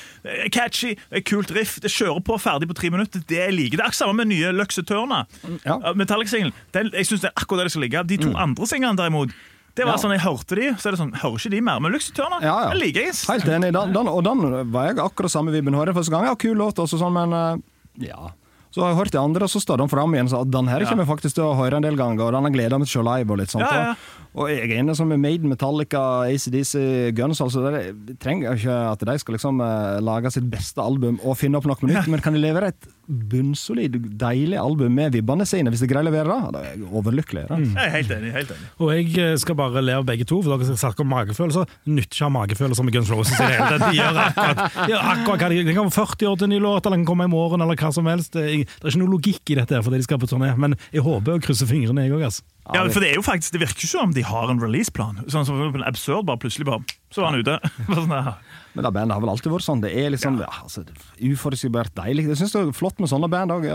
Eh, 0.43 0.49
Catchy, 0.49 0.95
eh, 1.11 1.21
kult 1.21 1.51
riff. 1.55 1.79
Det 1.81 1.89
kjører 1.91 2.19
på 2.23 2.35
ferdig 2.39 2.67
på 2.67 2.75
tre 2.75 2.89
minutter. 2.89 3.23
Det 3.25 3.37
jeg 3.37 3.53
liker. 3.53 3.77
Det 3.77 3.79
er 3.85 3.87
akkurat 3.89 4.01
samme 4.01 4.15
med 4.17 4.27
nye 4.27 4.51
Luxetørna. 4.51 5.25
Ja. 5.65 5.77
Metallic-singelen. 5.93 6.53
Jeg 6.73 7.05
synes 7.07 7.21
det 7.21 7.31
er 7.31 7.37
akkurat 7.39 7.57
der 7.59 7.63
det 7.65 7.71
skal 7.71 7.81
ligge. 7.87 8.03
De 8.07 8.17
to 8.17 8.33
andre 8.35 8.65
singlene, 8.67 8.97
derimot 8.97 9.31
det 9.75 9.85
var 9.85 9.93
Ja. 9.95 9.97
sånn, 10.03 10.11
Jeg 10.11 10.19
hørte 10.19 10.55
de, 10.59 10.73
så 10.75 10.87
er 10.87 10.91
det 10.91 10.99
sånn, 10.99 11.13
hører 11.15 11.39
ikke 11.39 11.49
de 11.51 11.61
mer. 11.61 11.79
Men 11.79 11.93
Luxeturna 11.93 12.41
Ja, 12.41 12.57
ja. 12.67 12.73
liker 12.73 13.05
jeg. 13.07 13.13
Helt 13.15 13.45
enig. 13.45 13.71
Den, 13.71 13.93
den, 13.93 14.07
og 14.07 14.23
den 14.23 14.71
var 14.71 14.87
jeg 14.87 14.97
akkurat 14.97 15.31
samme 15.31 15.51
vibben. 15.51 15.73
Hører 15.73 15.93
første 15.95 16.11
gang. 16.11 16.25
Ja, 16.25 16.35
kul 16.35 16.55
låt, 16.57 16.75
også 16.75 16.99
sånn, 16.99 17.13
men 17.13 17.31
eh, 17.31 18.05
ja. 18.11 18.31
Så 18.73 18.79
har 18.83 18.93
jeg 18.93 18.99
hørt 19.03 19.11
de 19.11 19.17
andre, 19.19 19.43
og 19.43 19.49
så 19.51 19.59
står 19.59 19.79
de 19.79 19.87
fram 19.91 20.13
igjen 20.15 20.31
og 20.31 20.45
at 20.47 20.51
den 20.51 20.67
her 20.67 20.79
Ja. 20.79 20.85
kommer 20.87 21.03
jeg 21.05 21.11
faktisk 21.19 21.33
til 21.35 21.43
å 21.43 21.55
høre 21.59 21.73
en 21.75 21.81
del 21.83 21.97
ganger, 21.97 22.21
og 22.23 22.31
den 22.31 22.43
har 22.43 22.51
gleda 22.51 22.79
meg 22.79 22.87
til 22.87 23.01
å 23.01 23.03
se 23.03 23.17
live. 23.17 23.29
Og 23.31 23.37
litt 23.37 23.49
sånt. 23.51 23.67
Ja, 23.67 23.83
ja. 23.83 23.95
Og 24.31 24.47
jeg 24.47 24.63
er 24.63 24.77
enig 24.79 24.95
som 24.95 25.11
er 25.11 25.19
Maiden, 25.19 25.51
Metallica, 25.51 26.23
ACDC, 26.23 27.11
Guns. 27.17 27.41
Altså, 27.43 27.65
det, 27.65 27.81
det 28.07 28.15
trenger 28.23 28.55
ikke 28.55 28.77
at 28.93 29.03
de 29.07 29.17
skal 29.19 29.35
liksom 29.35 29.59
eh, 29.65 29.99
lage 30.07 30.31
sitt 30.31 30.47
beste 30.51 30.79
album 30.83 31.19
og 31.25 31.35
finne 31.39 31.59
opp 31.59 31.67
noe 31.67 31.89
nytt, 31.89 32.07
men 32.11 32.23
kan 32.23 32.35
de 32.35 32.39
levere 32.39 32.71
et 32.71 32.87
bunnsolid, 33.11 33.97
deilig 34.21 34.55
album 34.55 34.93
med 34.95 35.11
vibbene 35.17 35.43
sine, 35.47 35.71
hvis 35.73 35.83
de 35.83 35.89
greier 35.91 36.05
å 36.05 36.07
levere 36.07 36.31
det, 36.31 36.53
da 36.55 36.61
er 36.63 36.77
jeg 36.77 36.87
overlykkelig. 36.87 37.43
Da. 37.49 37.57
Jeg 37.59 37.89
er 37.89 37.93
helt 37.97 38.13
enig. 38.15 38.31
helt 38.37 38.53
enig. 38.55 38.69
Og 38.79 38.93
jeg 38.95 39.09
eh, 39.19 39.33
skal 39.43 39.59
bare 39.59 39.83
le 39.83 39.97
av 39.99 40.07
begge 40.07 40.27
to, 40.29 40.39
for 40.39 40.53
dere 40.53 40.69
skal 40.69 40.79
snakke 40.85 41.03
om 41.03 41.11
magefølelser. 41.11 41.75
Nytter 41.91 42.15
ikke 42.15 42.23
å 42.23 42.29
ha 42.29 42.35
magefølelser 42.37 42.87
med 42.87 42.95
Guns 42.95 43.11
Roses. 43.11 43.35
i 43.35 43.41
det 43.43 43.51
hele 43.57 43.67
tatt. 43.73 43.83
De 43.89 43.99
gjør 43.99 44.21
akkurat, 44.23 44.79
gjør 44.93 45.05
hva 45.27 45.51
de 45.51 45.59
Det 45.67 45.75
kan 45.75 45.91
være 45.91 45.97
40 45.97 46.31
år 46.31 46.39
til 46.39 46.47
en 46.47 46.55
ny 46.55 46.61
låt, 46.63 46.85
eller 46.85 46.97
den 46.97 47.03
kan 47.03 47.11
komme 47.11 47.27
i 47.27 47.35
morgen, 47.35 47.65
eller 47.65 47.83
hva 47.83 47.91
som 47.99 48.07
helst. 48.07 48.31
Det 48.37 48.47
er, 48.47 48.63
ikke 48.63 49.03
noe 49.03 49.15
logikk 49.17 49.51
i 49.51 49.59
dette 49.59 49.75
her 49.75 49.83
fordi 49.83 49.99
de 49.99 50.07
skal 50.07 50.21
på 50.21 50.31
turné, 50.31 50.53
men 50.55 50.79
jeg 50.93 51.03
håper 51.03 51.35
og 51.35 51.43
krysser 51.43 51.67
fingrene, 51.67 52.07
jeg 52.07 52.15
òg. 52.15 52.29
Altså. 52.29 52.47
Ja, 52.71 52.85
for 52.87 53.03
Det 53.03 53.09
er 53.11 53.19
jo 53.19 53.25
faktisk, 53.25 53.51
det 53.55 53.61
virker 53.65 53.81
ikke 53.81 53.91
som 53.91 54.09
om 54.09 54.15
de 54.15 54.23
har 54.23 54.51
en 54.51 54.61
releaseplan. 54.61 55.23
Sånn 55.31 55.47
som 55.47 55.59
en 55.59 55.83
Absurd, 55.87 56.25
bare 56.29 56.39
plutselig 56.39 56.67
bare, 56.69 56.83
så 57.11 57.23
var 57.23 57.33
han 57.33 57.43
ute. 57.43 57.57
Sånn, 57.97 58.13
ja. 58.15 58.35
Men 58.71 58.87
det 58.87 58.93
bandet 58.95 59.17
har 59.17 59.23
vel 59.23 59.33
alltid 59.33 59.51
vært 59.51 59.67
sånn. 59.67 59.83
Det 59.83 59.91
er 59.91 60.13
liksom 60.13 60.39
ja. 60.39 60.47
altså, 60.63 60.85
er 60.87 61.33
uforutsigbart 61.33 61.91
deilig. 61.97 62.29
Jeg 62.31 62.39
syns 62.39 62.55
det 62.55 62.63
er 62.63 62.75
flott 62.75 63.01
med 63.03 63.11
sånne 63.11 63.27
band 63.31 63.57
òg. 63.57 63.67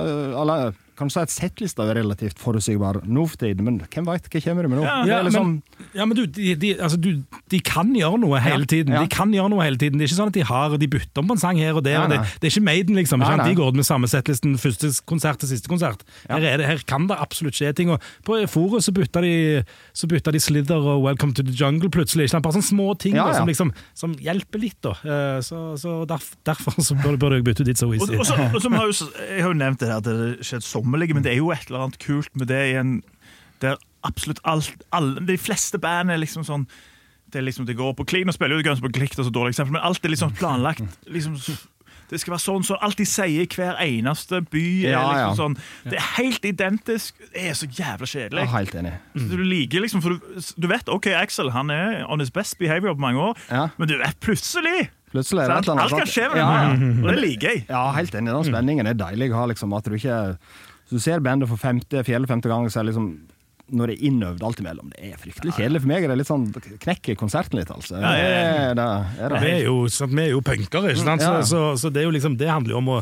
Eller 0.97 1.03
kan 1.03 1.09
du 1.09 1.13
si 1.13 1.21
at 1.21 1.29
settlista 1.35 1.85
er 1.85 1.99
relativt 1.99 2.39
forutsigbar 2.41 3.03
nå 3.05 3.27
for 3.29 3.37
tiden, 3.37 3.65
men 3.67 3.75
hvem 3.85 4.07
veit 4.09 4.29
hva 4.33 4.41
kommer 4.41 4.63
det 4.65 4.71
med 4.73 4.79
nå? 4.81 4.85
Ja, 4.87 4.95
Ja, 5.07 5.19
er 5.21 5.25
liksom, 5.29 5.51
men, 5.53 5.89
ja, 5.95 6.05
men 6.09 6.17
du, 6.17 6.23
de, 6.27 6.55
de, 6.57 6.71
altså, 6.81 6.97
du, 6.97 7.23
de 7.53 7.61
kan 7.61 7.93
gjøre 7.95 8.19
noe 8.23 8.41
hele 8.41 8.65
tiden. 8.67 8.95
ja. 8.97 9.03
De 9.05 9.09
kan 9.13 9.31
gjøre 9.35 9.51
noe 9.53 9.63
hele 9.67 9.77
tiden. 9.77 9.99
Det 10.01 10.07
er 10.07 10.09
ikke 10.09 10.17
sånn 10.23 10.33
at 10.33 10.39
de 10.39 10.45
har 10.49 10.77
De 10.81 10.89
bytter 10.89 11.21
om 11.21 11.29
på 11.29 11.37
en 11.37 11.43
sang 11.43 11.59
her 11.61 11.77
og 11.77 11.85
der. 11.85 12.01
Og 12.01 12.09
Det, 12.15 12.19
det 12.41 12.49
er 12.49 12.55
ikke 12.55 12.65
Maiden, 12.65 12.97
liksom. 12.97 13.21
Nei, 13.21 13.37
nei. 13.37 13.49
De 13.51 13.59
går 13.61 13.69
ut 13.75 13.77
med 13.77 13.85
samme 13.87 14.09
settlisten 14.09 14.57
første 14.59 14.91
konsert 15.07 15.39
til 15.43 15.49
siste 15.53 15.69
konsert. 15.69 16.03
Her, 16.31 16.41
er 16.41 16.57
det, 16.63 16.67
her 16.67 16.83
kan 16.89 17.07
det 17.11 17.19
absolutt 17.21 17.55
skje 17.61 17.75
ting. 17.77 17.91
Og 17.93 18.01
på 18.25 18.41
Forus 18.49 18.89
så 18.89 18.95
bytta 18.97 19.21
de, 19.25 19.35
så 19.93 20.09
bytta 20.09 20.33
de 20.33 20.41
Slither 20.41 20.81
og 20.81 21.03
Welcome 21.05 21.35
to 21.37 21.45
the 21.45 21.53
Jungle 21.53 21.91
plutselig. 21.93 22.27
Ikke 22.31 22.37
sant? 22.39 22.47
Bare 22.49 22.57
sånne 22.57 22.71
små 22.73 22.89
ting 22.99 23.17
Ja, 23.21 23.29
da, 23.29 23.37
som, 23.43 23.47
liksom, 23.53 23.73
som 23.95 24.17
hjelper 24.17 24.59
litt. 24.65 24.81
da. 24.87 24.97
Eh, 25.05 25.41
Så, 25.45 25.77
så 25.77 25.99
derf, 26.09 26.33
Derfor 26.47 26.73
så 26.81 26.95
burde, 26.97 27.19
bør 27.21 27.37
jeg 27.37 27.45
bytte 27.45 27.63
ut 27.67 27.69
It's 27.75 27.83
So 27.85 27.93
Easy. 27.93 28.17
og 28.17 28.25
så, 28.27 28.35
og 28.55 28.61
så 28.63 28.71
har 28.73 28.87
jo, 28.89 29.11
jeg 29.29 29.43
har 29.45 29.53
jo 29.53 29.59
nevnt 29.61 29.81
det 29.83 29.89
her, 29.91 29.99
at 30.01 30.05
det 30.09 30.15
er 30.17 30.61
kjedsommelige, 30.87 31.15
men 31.15 31.23
det 31.25 31.33
er 31.33 31.37
jo 31.41 31.51
et 31.51 31.67
eller 31.69 31.87
annet 31.87 31.99
kult 31.99 32.31
med 32.37 32.47
det 32.49 32.63
i 32.73 32.77
en 32.79 33.03
Der 33.61 33.77
absolutt 34.05 34.39
alt 34.45 34.71
alle, 34.93 35.21
De 35.27 35.37
fleste 35.39 35.79
band 35.79 36.11
er 36.11 36.19
liksom 36.19 36.45
sånn 36.45 36.67
det 37.33 37.41
er 37.41 37.43
liksom, 37.43 37.67
det 37.67 37.75
går 37.77 37.93
på 37.99 38.05
klikk. 38.07 38.25
Nå 38.25 38.33
spiller 38.33 38.61
jo 38.63 38.75
på 38.81 38.89
klikk, 38.95 39.11
det 39.17 39.19
er 39.19 39.27
så 39.27 39.33
dårlig 39.35 39.51
eksempel, 39.51 39.73
men 39.73 39.83
alt 39.83 40.05
er 40.05 40.09
liksom 40.13 40.31
planlagt. 40.39 40.81
liksom 41.11 41.35
Det 42.09 42.21
skal 42.21 42.31
være 42.37 42.41
sånn 42.45 42.63
som 42.65 42.77
de 42.97 43.05
sier 43.05 43.43
i 43.43 43.47
hver 43.51 43.75
eneste 43.83 44.41
by. 44.47 44.87
er 44.87 44.91
Ja, 44.93 45.01
ja. 45.01 45.31
liksom 45.35 45.37
sånn, 45.37 45.57
Det 45.91 45.99
er 45.99 46.07
helt 46.23 46.45
identisk. 46.45 47.15
Det 47.35 47.49
er 47.51 47.53
så 47.59 47.67
jævla 47.67 48.07
kjedelig. 48.07 48.45
Ja, 48.47 48.47
helt 48.47 48.75
enig. 48.75 48.93
Mm. 49.17 49.29
Du 49.29 49.37
liker 49.43 49.81
liksom, 49.81 50.03
for 50.03 50.11
du, 50.15 50.41
du 50.57 50.69
vet 50.69 50.89
OK, 50.89 51.07
Axel 51.09 51.51
han 51.51 51.69
er 51.71 52.07
on 52.09 52.21
his 52.21 52.31
best 52.31 52.59
behavior 52.59 52.95
på 52.95 53.01
mange 53.01 53.19
år, 53.19 53.37
Ja. 53.51 53.69
men 53.77 53.89
du 53.89 53.99
vet 53.99 54.21
plutselig 54.21 54.89
Plutselig 55.11 55.43
er 55.43 55.49
det 55.49 55.57
et 55.59 55.63
eller 55.65 55.73
annet. 55.73 55.93
Alt 55.93 55.99
kan 55.99 56.07
skje 56.07 56.29
med 56.31 56.37
ja, 56.39 56.47
ja. 56.63 56.71
og 57.03 57.11
det 57.11 57.19
liker 57.23 57.49
jeg. 57.51 57.67
Ja, 57.69 57.93
helt 57.93 58.15
enig. 58.15 58.33
Den 58.33 58.45
spenningen 58.45 58.87
er 58.87 58.95
deilig 58.95 59.33
å 59.33 59.39
ha. 59.41 59.45
Liksom, 59.47 59.73
at 59.77 59.85
du 59.85 59.95
ikke 59.97 60.37
så 60.87 60.99
Du 60.99 61.03
ser 61.03 61.25
bandet 61.25 61.51
for 61.51 61.61
femte, 61.61 62.05
fjerde, 62.07 62.29
femte 62.31 62.51
gang, 62.51 62.69
så 62.71 62.81
er 62.83 62.91
liksom 62.91 63.09
når 63.67 63.91
det 63.91 63.95
er 63.97 64.03
innøvd 64.07 64.43
alt 64.47 64.61
imellom. 64.63 64.91
Det 64.95 65.09
er 65.11 65.19
fryktelig 65.19 65.57
kjedelig. 65.57 65.81
For 65.83 65.91
meg 65.91 66.05
er 66.07 66.13
det 66.13 66.17
litt 66.21 66.29
sånn 66.29 66.45
knekker 66.55 67.17
konserten 67.19 67.59
litt, 67.59 67.71
altså. 67.75 67.99
Ja, 67.99 68.13
ja, 68.15 68.27
ja. 68.31 68.43
Det 68.47 68.67
er 68.69 68.77
det. 68.79 69.27
Er. 69.27 69.37
Vi 69.43 69.51
er 69.57 69.65
jo, 69.67 69.77
sant, 69.91 70.15
vi 70.15 70.23
er 70.23 70.35
jo 70.37 70.43
punkere, 70.47 70.93
ikke 70.93 71.03
sant? 71.03 71.25
Så, 71.25 71.33
så, 71.51 71.63
så 71.83 71.91
det, 71.91 72.05
er 72.05 72.07
jo 72.07 72.13
liksom, 72.15 72.37
det 72.39 72.47
handler 72.47 72.77
jo 72.77 72.83
om 72.85 72.93
å 72.95 73.01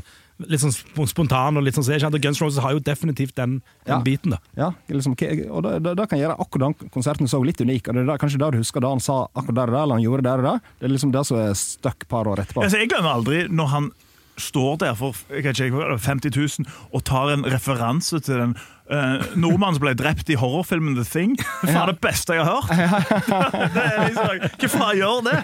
litt 0.51 0.59
sånn 0.64 0.72
spontan 1.07 1.61
og 1.61 1.62
litt 1.62 1.76
sånn 1.76 1.85
så 1.87 1.95
er 1.95 2.16
Guns 2.18 2.41
Roses 2.43 2.62
har 2.64 2.72
jo 2.74 2.80
definitivt 2.82 3.37
den, 3.39 3.61
den 3.87 4.03
biten, 4.07 4.35
da. 4.35 4.41
Ja, 4.59 4.70
liksom, 4.91 5.14
og 5.14 5.61
det, 5.66 5.76
det, 5.85 5.93
det 6.01 6.09
kan 6.11 6.18
gjøre 6.18 6.39
akkurat 6.43 6.80
den 6.80 6.91
konserten 6.95 7.30
så 7.30 7.39
litt 7.45 7.61
unik. 7.62 7.89
Og 7.89 7.95
det 7.95 8.03
er 8.03 8.11
da- 8.11 8.18
kanskje 8.18 8.41
det 8.43 8.51
du 8.57 8.59
husker 8.62 8.82
da 8.82 8.91
han 8.97 9.05
sa 9.05 9.20
akkurat 9.35 9.61
der 9.61 9.70
og 9.70 9.76
der, 9.76 9.82
eller 9.85 10.01
han 10.01 10.07
gjorde 10.07 10.26
der 10.26 10.43
og 10.43 10.49
der. 10.49 10.64
Det 10.80 10.89
er 10.89 10.95
liksom 10.97 11.12
det 11.14 11.26
som 11.28 11.39
er 11.45 11.55
stuck 11.61 12.09
par 12.11 12.30
år 12.30 12.43
etterpå. 12.43 12.64
Altså, 12.64 12.80
jeg 12.82 12.91
glemmer 12.91 13.14
aldri 13.14 13.45
når 13.53 13.70
han 13.76 13.93
står 14.41 14.76
der 14.82 14.97
for 14.99 15.16
ikke, 15.30 15.70
hva 15.70 15.85
er 15.87 15.95
det, 15.95 16.01
50 16.07 16.35
000 16.61 16.72
og 16.93 17.05
tar 17.07 17.35
en 17.35 17.47
referanse 17.47 18.18
til 18.24 18.41
den 18.41 18.57
uh, 18.91 19.22
nordmannen 19.37 19.78
som 19.78 19.85
ble 19.85 19.95
drept 19.99 20.32
i 20.32 20.39
horrorfilmen 20.41 20.99
The 20.99 21.07
Thing. 21.07 21.39
Det 21.62 21.70
er 21.70 21.80
ja. 21.80 21.87
det 21.93 22.01
beste 22.03 22.37
jeg 22.37 22.45
har 22.45 22.59
hørt! 22.59 22.68
det 23.76 23.87
er 23.87 24.05
liksom, 24.09 24.45
Hva 24.59 24.72
faen 24.74 25.01
gjør 25.01 25.24
det? 25.30 25.39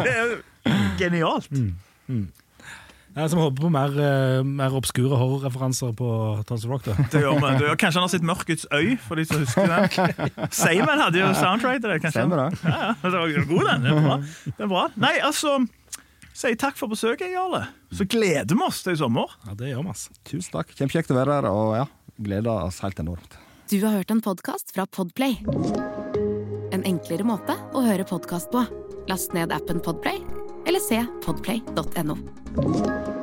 Det 0.00 0.12
er 0.16 0.36
genialt. 1.00 1.50
Jeg 3.10 3.30
som 3.32 3.40
håper 3.42 3.64
på 3.64 3.68
mer, 3.74 3.94
eh, 3.98 4.40
mer 4.46 4.74
obskure 4.78 5.16
horrorreferanser 5.18 5.90
på 5.98 6.10
Tons 6.46 6.66
Rock. 6.70 6.84
da. 6.86 6.94
Det 7.10 7.22
gjør 7.24 7.40
vi. 7.42 7.74
Kanskje 7.74 7.98
han 7.98 8.06
har 8.06 8.12
sett 8.12 8.22
Mørkets 8.22 8.66
øy, 8.70 8.96
for 9.02 9.18
de 9.18 9.24
som 9.24 9.42
husker 9.42 9.66
den. 9.66 10.30
Seimen 10.62 11.02
hadde 11.02 11.18
jo 11.18 11.32
soundtrack 11.34 11.82
til 11.82 11.90
det. 11.90 11.98
kanskje. 12.04 12.20
Stemmer 12.20 12.44
det. 12.44 12.58
Ja, 12.64 12.78
ja. 12.86 12.94
Det 13.02 13.12
var 13.18 13.46
god, 13.50 13.64
den. 13.72 13.82
Det 13.82 13.90
er 13.90 14.06
bra. 14.06 14.16
Det 14.46 14.64
er 14.64 14.70
bra. 14.70 14.84
Nei, 14.96 15.14
altså 15.26 15.58
Sier 16.36 16.56
takk 16.56 16.76
for 16.78 16.90
besøket, 16.92 17.32
Jarle. 17.34 17.64
Så 17.92 18.06
gleder 18.08 18.54
vi 18.54 18.64
oss 18.64 18.82
til 18.84 18.94
i 18.94 19.00
sommer. 19.00 19.32
Ja, 19.46 19.54
Det 19.58 19.70
gjør 19.72 19.82
vi, 19.84 19.92
altså. 19.94 20.14
Tusen 20.24 20.52
takk. 20.54 20.74
Kjempekjekt 20.78 21.10
å 21.12 21.18
være 21.18 21.38
her, 21.40 21.48
og 21.50 21.76
ja, 21.76 21.86
gleder 22.18 22.66
oss 22.70 22.80
helt 22.84 23.00
enormt. 23.02 23.38
Du 23.70 23.78
har 23.84 24.00
hørt 24.00 24.10
en 24.10 24.22
podkast 24.24 24.72
fra 24.74 24.86
Podplay. 24.86 25.38
En 26.72 26.86
enklere 26.86 27.26
måte 27.26 27.54
å 27.74 27.84
høre 27.86 28.06
podkast 28.08 28.50
på. 28.54 28.64
Last 29.10 29.34
ned 29.34 29.52
appen 29.54 29.82
Podplay, 29.82 30.22
eller 30.66 30.82
se 30.82 31.02
podplay.no. 31.26 33.19